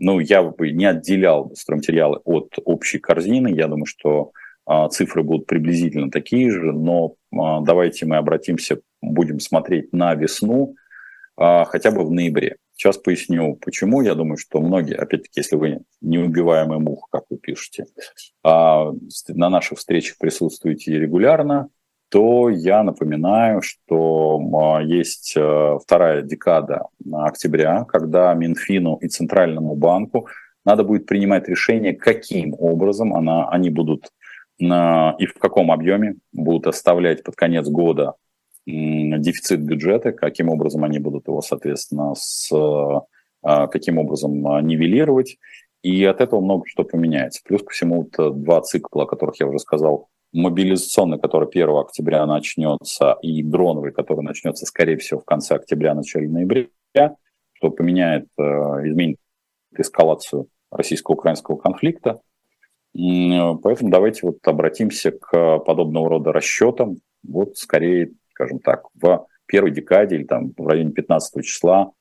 ну, 0.00 0.18
я 0.18 0.42
бы 0.42 0.72
не 0.72 0.86
отделял 0.86 1.52
стройматериалы 1.54 2.20
от 2.24 2.54
общей 2.64 2.98
корзины. 2.98 3.54
Я 3.54 3.68
думаю, 3.68 3.84
что 3.84 4.32
а, 4.66 4.88
цифры 4.88 5.22
будут 5.22 5.46
приблизительно 5.46 6.10
такие 6.10 6.50
же, 6.50 6.72
но 6.72 7.14
а, 7.32 7.60
давайте 7.60 8.06
мы 8.06 8.16
обратимся, 8.16 8.80
будем 9.02 9.40
смотреть 9.40 9.92
на 9.92 10.14
весну, 10.14 10.74
а, 11.36 11.64
хотя 11.66 11.90
бы 11.90 12.04
в 12.04 12.10
ноябре. 12.10 12.56
Сейчас 12.72 12.96
поясню, 12.96 13.56
почему. 13.56 14.00
Я 14.00 14.14
думаю, 14.14 14.38
что 14.38 14.60
многие, 14.60 14.96
опять-таки, 14.96 15.40
если 15.40 15.56
вы 15.56 15.80
неубиваемый 16.00 16.78
мух, 16.78 17.08
как 17.10 17.24
вы 17.28 17.36
пишете, 17.36 17.84
на 18.42 18.94
наших 19.50 19.78
встречах 19.78 20.16
присутствуете 20.16 20.98
регулярно, 20.98 21.68
то 22.10 22.50
я 22.50 22.82
напоминаю, 22.82 23.62
что 23.62 24.40
а, 24.54 24.82
есть 24.82 25.34
э, 25.36 25.78
вторая 25.80 26.22
декада 26.22 26.86
октября, 27.12 27.84
когда 27.84 28.34
Минфину 28.34 28.96
и 28.96 29.06
Центральному 29.06 29.76
банку 29.76 30.26
надо 30.64 30.82
будет 30.82 31.06
принимать 31.06 31.48
решение, 31.48 31.94
каким 31.94 32.54
образом 32.58 33.14
она, 33.14 33.48
они 33.48 33.70
будут 33.70 34.10
и 34.58 34.66
в 35.24 35.34
каком 35.38 35.72
объеме 35.72 36.16
будут 36.32 36.66
оставлять 36.66 37.22
под 37.22 37.34
конец 37.34 37.66
года 37.66 38.16
дефицит 38.66 39.62
бюджета, 39.62 40.12
каким 40.12 40.50
образом 40.50 40.84
они 40.84 40.98
будут 40.98 41.28
его, 41.28 41.40
соответственно, 41.40 42.14
с, 42.14 42.50
каким 43.42 43.96
образом 43.96 44.34
нивелировать, 44.66 45.38
и 45.82 46.04
от 46.04 46.20
этого 46.20 46.42
много 46.42 46.64
что 46.66 46.84
поменяется. 46.84 47.40
Плюс 47.42 47.62
ко 47.62 47.70
всему 47.70 48.06
вот 48.12 48.42
два 48.42 48.60
цикла, 48.60 49.04
о 49.04 49.06
которых 49.06 49.40
я 49.40 49.46
уже 49.46 49.60
сказал, 49.60 50.10
мобилизационный, 50.32 51.18
который 51.18 51.48
1 51.48 51.68
октября 51.70 52.26
начнется, 52.26 53.16
и 53.22 53.42
дроновый, 53.42 53.92
который 53.92 54.22
начнется, 54.22 54.66
скорее 54.66 54.96
всего, 54.96 55.20
в 55.20 55.24
конце 55.24 55.56
октября, 55.56 55.94
начале 55.94 56.28
ноября, 56.28 56.68
что 57.52 57.70
поменяет, 57.70 58.26
изменит 58.38 59.18
эскалацию 59.76 60.48
российско-украинского 60.70 61.56
конфликта. 61.56 62.20
Поэтому 62.92 63.90
давайте 63.90 64.26
вот 64.26 64.38
обратимся 64.46 65.12
к 65.12 65.58
подобного 65.58 66.08
рода 66.08 66.32
расчетам, 66.32 66.96
вот 67.22 67.56
скорее, 67.56 68.12
скажем 68.30 68.58
так, 68.60 68.88
в 68.94 69.26
первой 69.46 69.70
декаде 69.72 70.16
или 70.16 70.24
там 70.24 70.52
в 70.56 70.66
районе 70.66 70.92
15 70.92 71.44
числа 71.44 71.92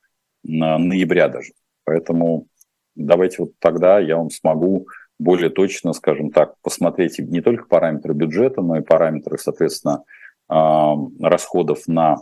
ноября 0.44 1.28
даже. 1.28 1.52
Поэтому 1.84 2.48
давайте 2.96 3.38
вот 3.40 3.52
тогда 3.60 4.00
я 4.00 4.18
вам 4.18 4.30
смогу 4.30 4.88
более 5.20 5.50
точно, 5.50 5.94
скажем 5.94 6.32
так, 6.32 6.56
посмотреть 6.62 7.20
не 7.20 7.42
только 7.42 7.66
параметры 7.66 8.14
бюджета, 8.14 8.62
но 8.62 8.78
и 8.78 8.82
параметры, 8.82 9.38
соответственно, 9.38 10.04
расходов 10.48 11.88
на 11.88 12.18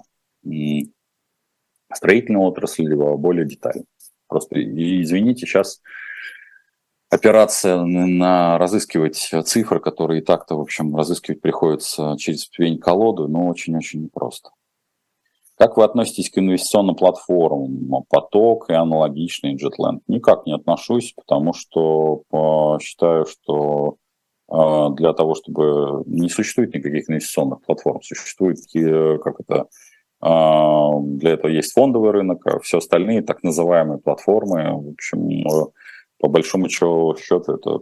строительную 1.94 2.44
отрасль, 2.44 2.88
либо 2.88 3.16
более 3.16 3.46
детально. 3.46 3.86
Просто, 4.28 4.62
извините, 4.62 5.46
сейчас 5.46 5.82
операция 7.10 7.82
на 7.84 8.58
разыскивать 8.58 9.16
цифры, 9.46 9.80
которые 9.80 10.22
и 10.22 10.26
так-то, 10.26 10.58
в 10.58 10.62
общем, 10.62 10.96
разыскивать 10.96 11.40
приходится 11.40 12.16
через 12.18 12.46
пень-колоду, 12.48 13.28
но 13.28 13.48
очень-очень 13.48 14.04
непросто. 14.04 14.50
Как 15.58 15.76
вы 15.76 15.84
относитесь 15.84 16.30
к 16.30 16.38
инвестиционным 16.38 16.96
платформам 16.96 18.04
Поток 18.10 18.70
и 18.70 18.74
аналогичный 18.74 19.56
Jetland? 19.56 20.02
Никак 20.08 20.46
не 20.46 20.54
отношусь, 20.54 21.14
потому 21.16 21.54
что 21.54 22.22
э, 22.32 22.80
считаю, 22.80 23.26
что 23.26 23.98
э, 24.52 24.90
для 24.96 25.14
того, 25.14 25.34
чтобы 25.34 26.04
не 26.06 26.30
существует 26.30 26.76
никаких 26.76 27.10
инвестиционных 27.10 27.62
платформ, 27.64 28.02
существует 28.04 28.58
э, 28.76 29.18
как 29.18 29.40
это 29.40 29.68
для 30.20 31.34
этого 31.34 31.52
есть 31.52 31.74
фондовый 31.74 32.10
рынок, 32.10 32.42
а 32.48 32.60
все 32.60 32.80
остальные 32.80 33.22
так 33.22 33.44
называемые 33.44 34.00
платформы, 34.00 34.74
в 34.74 34.90
общем, 34.94 35.46
по 36.18 36.28
большому 36.28 36.70
счету 36.70 37.54
это 37.54 37.82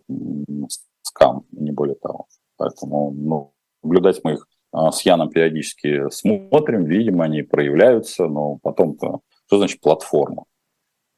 скам, 1.01 1.45
не 1.51 1.71
более 1.71 1.95
того. 1.95 2.26
Поэтому 2.57 3.11
ну, 3.11 3.53
наблюдать 3.84 4.19
мы 4.26 4.34
их 4.34 4.41
а, 4.41 4.55
с 4.91 5.01
Яном 5.01 5.30
периодически 5.30 6.09
смотрим, 6.09 6.86
видим, 6.86 7.21
они 7.21 7.41
проявляются, 7.41 8.28
но 8.28 8.57
потом-то, 8.61 9.19
что 9.47 9.57
значит 9.57 9.82
платформа? 9.82 10.45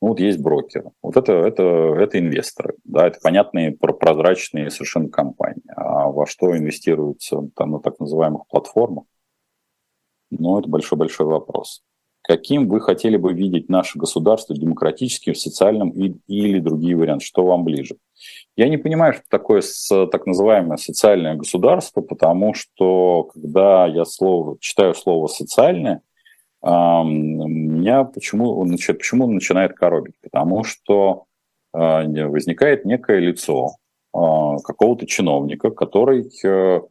Ну, 0.02 0.10
вот 0.10 0.20
есть 0.20 0.40
брокеры. 0.40 0.92
Вот 1.02 1.18
это, 1.18 1.34
это, 1.34 1.64
это 1.64 2.20
инвесторы. 2.20 2.76
Да, 2.84 3.08
это 3.08 3.20
понятные, 3.22 3.72
прозрачные 3.72 4.70
совершенно 4.70 5.10
компании. 5.10 5.64
А 5.76 6.10
во 6.10 6.28
что 6.28 6.56
инвестируются 6.56 7.50
там 7.56 7.72
на 7.72 7.80
так 7.80 8.00
называемых 8.00 8.48
платформах? 8.48 9.06
Ну, 10.30 10.60
это 10.60 10.70
большой-большой 10.70 11.26
вопрос 11.26 11.82
каким 12.28 12.68
вы 12.68 12.82
хотели 12.82 13.16
бы 13.16 13.34
видеть 13.34 13.70
наше 13.70 13.98
государство, 13.98 14.56
демократическим, 14.56 15.34
социальным 15.34 15.92
и, 15.92 16.16
или 16.28 16.60
другие 16.60 16.96
варианты, 16.96 17.26
что 17.26 17.46
вам 17.46 17.64
ближе. 17.64 17.96
Я 18.56 18.70
не 18.70 18.78
понимаю, 18.78 19.14
что 19.14 19.24
такое 19.30 19.62
так 19.90 20.26
называемое 20.26 20.78
социальное 20.78 21.36
государство, 21.36 22.02
потому 22.02 22.54
что 22.54 23.24
когда 23.34 23.86
я 23.88 24.06
слово, 24.06 24.58
читаю 24.60 24.96
слово 24.96 25.28
«социальное», 25.28 26.02
э, 26.64 26.68
меня 26.70 28.04
почему, 28.04 28.66
значит, 28.66 28.98
почему 28.98 29.28
начинает 29.28 29.74
коробить? 29.74 30.16
Потому 30.22 30.64
что 30.64 31.26
э, 31.74 32.28
возникает 32.28 32.86
некое 32.86 33.20
лицо 33.20 33.76
э, 34.14 34.18
какого-то 34.64 35.06
чиновника, 35.06 35.70
который 35.70 36.30
э, 36.44 36.82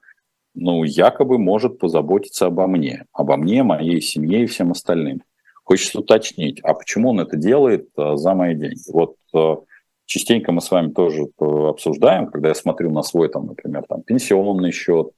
ну, 0.56 0.84
якобы 0.84 1.38
может 1.38 1.78
позаботиться 1.78 2.46
обо 2.46 2.66
мне, 2.66 3.04
обо 3.12 3.36
мне, 3.36 3.62
моей 3.62 4.00
семье 4.00 4.44
и 4.44 4.46
всем 4.46 4.72
остальным. 4.72 5.22
Хочется 5.62 6.00
уточнить, 6.00 6.60
а 6.62 6.74
почему 6.74 7.10
он 7.10 7.20
это 7.20 7.36
делает 7.36 7.88
а, 7.96 8.16
за 8.16 8.34
мои 8.34 8.54
деньги? 8.54 8.90
Вот 8.92 9.16
а, 9.34 9.56
частенько 10.06 10.52
мы 10.52 10.60
с 10.60 10.70
вами 10.70 10.92
тоже 10.92 11.26
обсуждаем, 11.38 12.28
когда 12.28 12.48
я 12.48 12.54
смотрю 12.54 12.90
на 12.90 13.02
свой, 13.02 13.28
там, 13.28 13.46
например, 13.46 13.84
там, 13.88 14.02
пенсионный 14.02 14.72
счет 14.72 15.10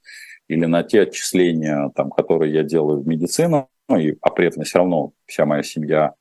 или 0.47 0.65
на 0.65 0.83
те 0.83 1.01
отчисления, 1.01 1.91
там, 1.95 2.09
которые 2.09 2.53
я 2.53 2.63
делаю 2.63 3.01
в 3.01 3.07
медицину, 3.07 3.69
ну, 3.87 3.97
и, 3.97 4.17
а 4.21 4.29
при 4.31 4.47
этом 4.47 4.63
все 4.63 4.79
равно 4.79 5.13
вся 5.25 5.45
моя 5.45 5.63
семья 5.63 6.13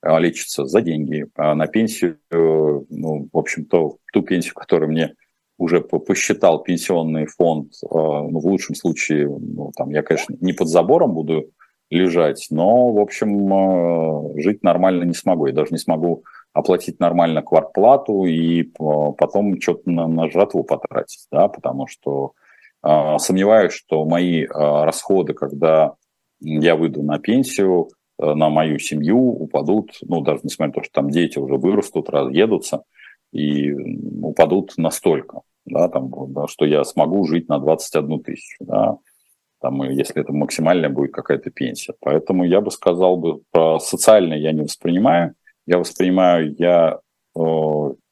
а, 0.00 0.18
лечится 0.18 0.64
за 0.64 0.80
деньги, 0.80 1.26
а 1.36 1.54
на 1.54 1.66
пенсию, 1.66 2.18
ну, 2.30 3.28
в 3.32 3.38
общем-то, 3.38 3.96
ту 4.12 4.22
пенсию, 4.22 4.54
которую 4.54 4.90
мне 4.90 5.14
уже 5.58 5.80
посчитал 5.80 6.62
пенсионный 6.62 7.26
фонд, 7.26 7.72
ну, 7.82 8.40
в 8.40 8.46
лучшем 8.46 8.74
случае, 8.74 9.28
ну, 9.28 9.70
там, 9.76 9.90
я, 9.90 10.02
конечно, 10.02 10.36
не 10.40 10.52
под 10.52 10.68
забором 10.68 11.14
буду 11.14 11.50
лежать, 11.92 12.46
но, 12.50 12.90
в 12.90 12.98
общем, 12.98 13.52
э, 13.52 14.40
жить 14.40 14.62
нормально 14.62 15.04
не 15.04 15.14
смогу. 15.14 15.46
Я 15.46 15.52
даже 15.52 15.72
не 15.72 15.78
смогу 15.78 16.24
оплатить 16.52 17.00
нормально 17.00 17.42
квартплату 17.42 18.24
и 18.24 18.62
потом 18.62 19.60
что-то 19.60 19.90
на, 19.90 20.06
на 20.06 20.30
жратву 20.30 20.64
потратить, 20.64 21.26
да, 21.30 21.48
потому 21.48 21.86
что 21.86 22.32
э, 22.84 23.18
сомневаюсь, 23.18 23.72
что 23.72 24.04
мои 24.04 24.44
э, 24.44 24.48
расходы, 24.50 25.32
когда 25.32 25.94
я 26.40 26.76
выйду 26.76 27.02
на 27.02 27.18
пенсию, 27.18 27.88
э, 28.18 28.34
на 28.34 28.50
мою 28.50 28.78
семью 28.78 29.18
упадут, 29.18 29.92
ну, 30.02 30.20
даже 30.20 30.40
несмотря 30.42 30.68
на 30.68 30.74
то, 30.74 30.84
что 30.84 30.92
там 30.92 31.10
дети 31.10 31.38
уже 31.38 31.54
вырастут, 31.54 32.10
разъедутся, 32.10 32.82
и 33.32 33.72
упадут 33.72 34.74
настолько, 34.76 35.40
да, 35.64 35.88
там, 35.88 36.10
да, 36.32 36.46
что 36.48 36.66
я 36.66 36.84
смогу 36.84 37.24
жить 37.24 37.48
на 37.48 37.58
21 37.58 38.22
тысячу, 38.22 38.64
да, 38.64 38.98
там, 39.62 39.80
если 39.84 40.20
это 40.20 40.32
максимальная 40.32 40.90
будет 40.90 41.12
какая-то 41.12 41.50
пенсия. 41.50 41.94
Поэтому 42.00 42.44
я 42.44 42.60
бы 42.60 42.70
сказал 42.70 43.16
бы, 43.16 43.42
про 43.52 43.78
социальное 43.78 44.36
я 44.36 44.50
не 44.52 44.62
воспринимаю. 44.62 45.34
Я 45.66 45.78
воспринимаю, 45.78 46.54
я, 46.58 46.98
э, 47.36 47.40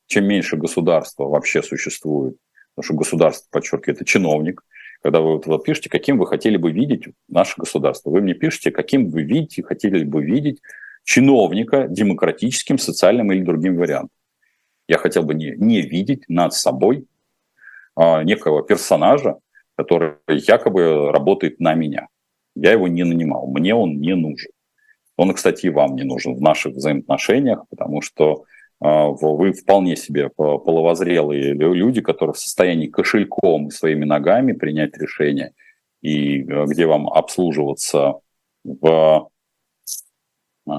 чем 0.07 0.25
меньше 0.25 0.57
государства 0.57 1.25
вообще 1.25 1.63
существует, 1.63 2.37
потому 2.75 2.85
что 2.85 2.95
государство, 2.95 3.47
подчеркиваю, 3.51 3.97
это 3.97 4.05
чиновник, 4.05 4.63
когда 5.03 5.21
вы 5.21 5.41
вот, 5.41 5.65
пишете, 5.65 5.89
каким 5.89 6.19
вы 6.19 6.27
хотели 6.27 6.57
бы 6.57 6.73
видеть 6.73 7.05
наше 7.29 7.55
государство. 7.57 8.11
Вы 8.11 8.21
мне 8.21 8.35
пишете, 8.35 8.71
каким 8.71 9.11
вы 9.11 9.23
видите, 9.23 9.63
хотели 9.63 10.05
бы 10.05 10.23
видеть 10.23 10.61
чиновника 11.05 11.89
демократическим, 11.89 12.79
социальным 12.79 13.33
или 13.33 13.43
другим 13.43 13.77
вариантом. 13.77 14.17
Я 14.87 14.99
хотел 14.99 15.23
бы 15.23 15.35
не, 15.35 15.55
не 15.57 15.81
видеть 15.81 16.25
над 16.29 16.53
собой 16.53 17.07
а, 17.95 18.23
некого 18.23 18.63
персонажа, 18.63 19.39
который 19.77 20.17
якобы 20.29 21.11
работает 21.11 21.61
на 21.61 21.75
меня. 21.75 22.09
Я 22.55 22.73
его 22.73 22.89
не 22.89 23.05
нанимал, 23.05 23.47
мне 23.47 23.75
он 23.75 24.01
не 24.01 24.15
нужен. 24.15 24.51
Он, 25.21 25.35
кстати, 25.35 25.67
и 25.67 25.71
вам 25.71 25.97
не 25.97 26.03
нужен 26.03 26.35
в 26.35 26.41
наших 26.41 26.77
взаимоотношениях, 26.77 27.67
потому 27.69 28.01
что 28.01 28.45
э, 28.83 28.87
вы 29.21 29.53
вполне 29.53 29.95
себе 29.95 30.31
половозрелые 30.31 31.53
люди, 31.53 32.01
которые 32.01 32.33
в 32.33 32.39
состоянии 32.39 32.87
кошельком 32.87 33.69
и 33.69 33.71
своими 33.71 34.07
ногами 34.07 34.53
принять 34.53 34.97
решение, 34.97 35.53
и 36.01 36.41
э, 36.41 36.65
где 36.65 36.87
вам 36.87 37.07
обслуживаться 37.07 38.15
в, 38.65 39.29
э, 40.67 40.71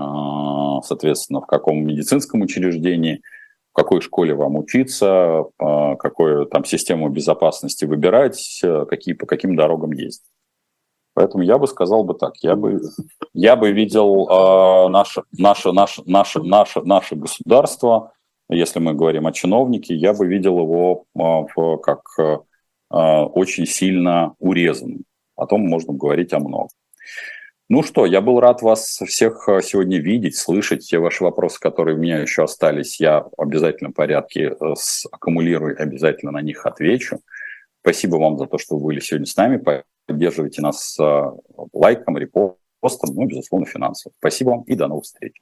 соответственно, 0.85 1.41
в 1.41 1.45
каком 1.45 1.85
медицинском 1.85 2.41
учреждении– 2.41 3.21
в 3.71 3.73
какой 3.73 4.01
школе 4.01 4.33
вам 4.33 4.57
учиться, 4.57 5.45
а, 5.57 5.95
какую 5.95 6.45
там 6.45 6.65
систему 6.65 7.07
безопасности 7.07 7.85
выбирать, 7.85 8.61
какие, 8.89 9.13
по 9.13 9.25
каким 9.25 9.55
дорогам 9.55 9.93
ездить. 9.93 10.25
Поэтому 11.13 11.43
я 11.43 11.57
бы 11.57 11.67
сказал 11.67 12.03
бы 12.03 12.13
так, 12.13 12.37
я 12.37 12.55
бы, 12.55 12.79
я 13.33 13.55
бы 13.55 13.71
видел 13.71 14.27
э, 14.29 14.89
наше, 14.89 15.23
наше, 15.37 15.71
наше, 15.71 16.01
наше, 16.05 16.41
наше, 16.41 16.81
наше 16.81 17.15
государство, 17.15 18.13
если 18.49 18.79
мы 18.79 18.93
говорим 18.93 19.27
о 19.27 19.31
чиновнике, 19.31 19.93
я 19.95 20.13
бы 20.13 20.25
видел 20.27 20.59
его 20.59 21.05
э, 21.15 21.19
в, 21.19 21.77
как 21.77 22.01
э, 22.17 22.37
очень 22.89 23.65
сильно 23.65 24.35
урезанным. 24.39 25.03
Потом 25.35 25.61
можно 25.61 25.93
говорить 25.93 26.33
о 26.33 26.39
многом. 26.39 26.69
Ну 27.73 27.83
что, 27.83 28.05
я 28.05 28.19
был 28.19 28.41
рад 28.41 28.61
вас 28.61 28.99
всех 29.07 29.47
э, 29.47 29.61
сегодня 29.61 29.97
видеть, 29.97 30.35
слышать. 30.35 30.83
Все 30.83 30.99
ваши 30.99 31.23
вопросы, 31.23 31.57
которые 31.57 31.95
у 31.95 31.99
меня 31.99 32.19
еще 32.19 32.43
остались, 32.43 32.99
я 32.99 33.21
в 33.21 33.41
обязательном 33.41 33.93
порядке 33.93 34.49
э, 34.49 34.73
аккумулирую, 35.09 35.81
обязательно 35.81 36.33
на 36.33 36.41
них 36.41 36.65
отвечу. 36.65 37.21
Спасибо 37.81 38.17
вам 38.17 38.37
за 38.37 38.45
то, 38.45 38.57
что 38.57 38.77
вы 38.77 38.85
были 38.85 38.99
сегодня 38.99 39.25
с 39.25 39.35
нами. 39.35 39.63
Поддерживайте 40.05 40.61
нас 40.61 40.97
э, 40.99 41.31
лайком, 41.73 42.17
репостом, 42.17 43.15
ну, 43.15 43.25
безусловно, 43.25 43.65
финансово. 43.65 44.13
Спасибо 44.19 44.49
вам 44.49 44.61
и 44.63 44.75
до 44.75 44.87
новых 44.87 45.05
встреч. 45.05 45.41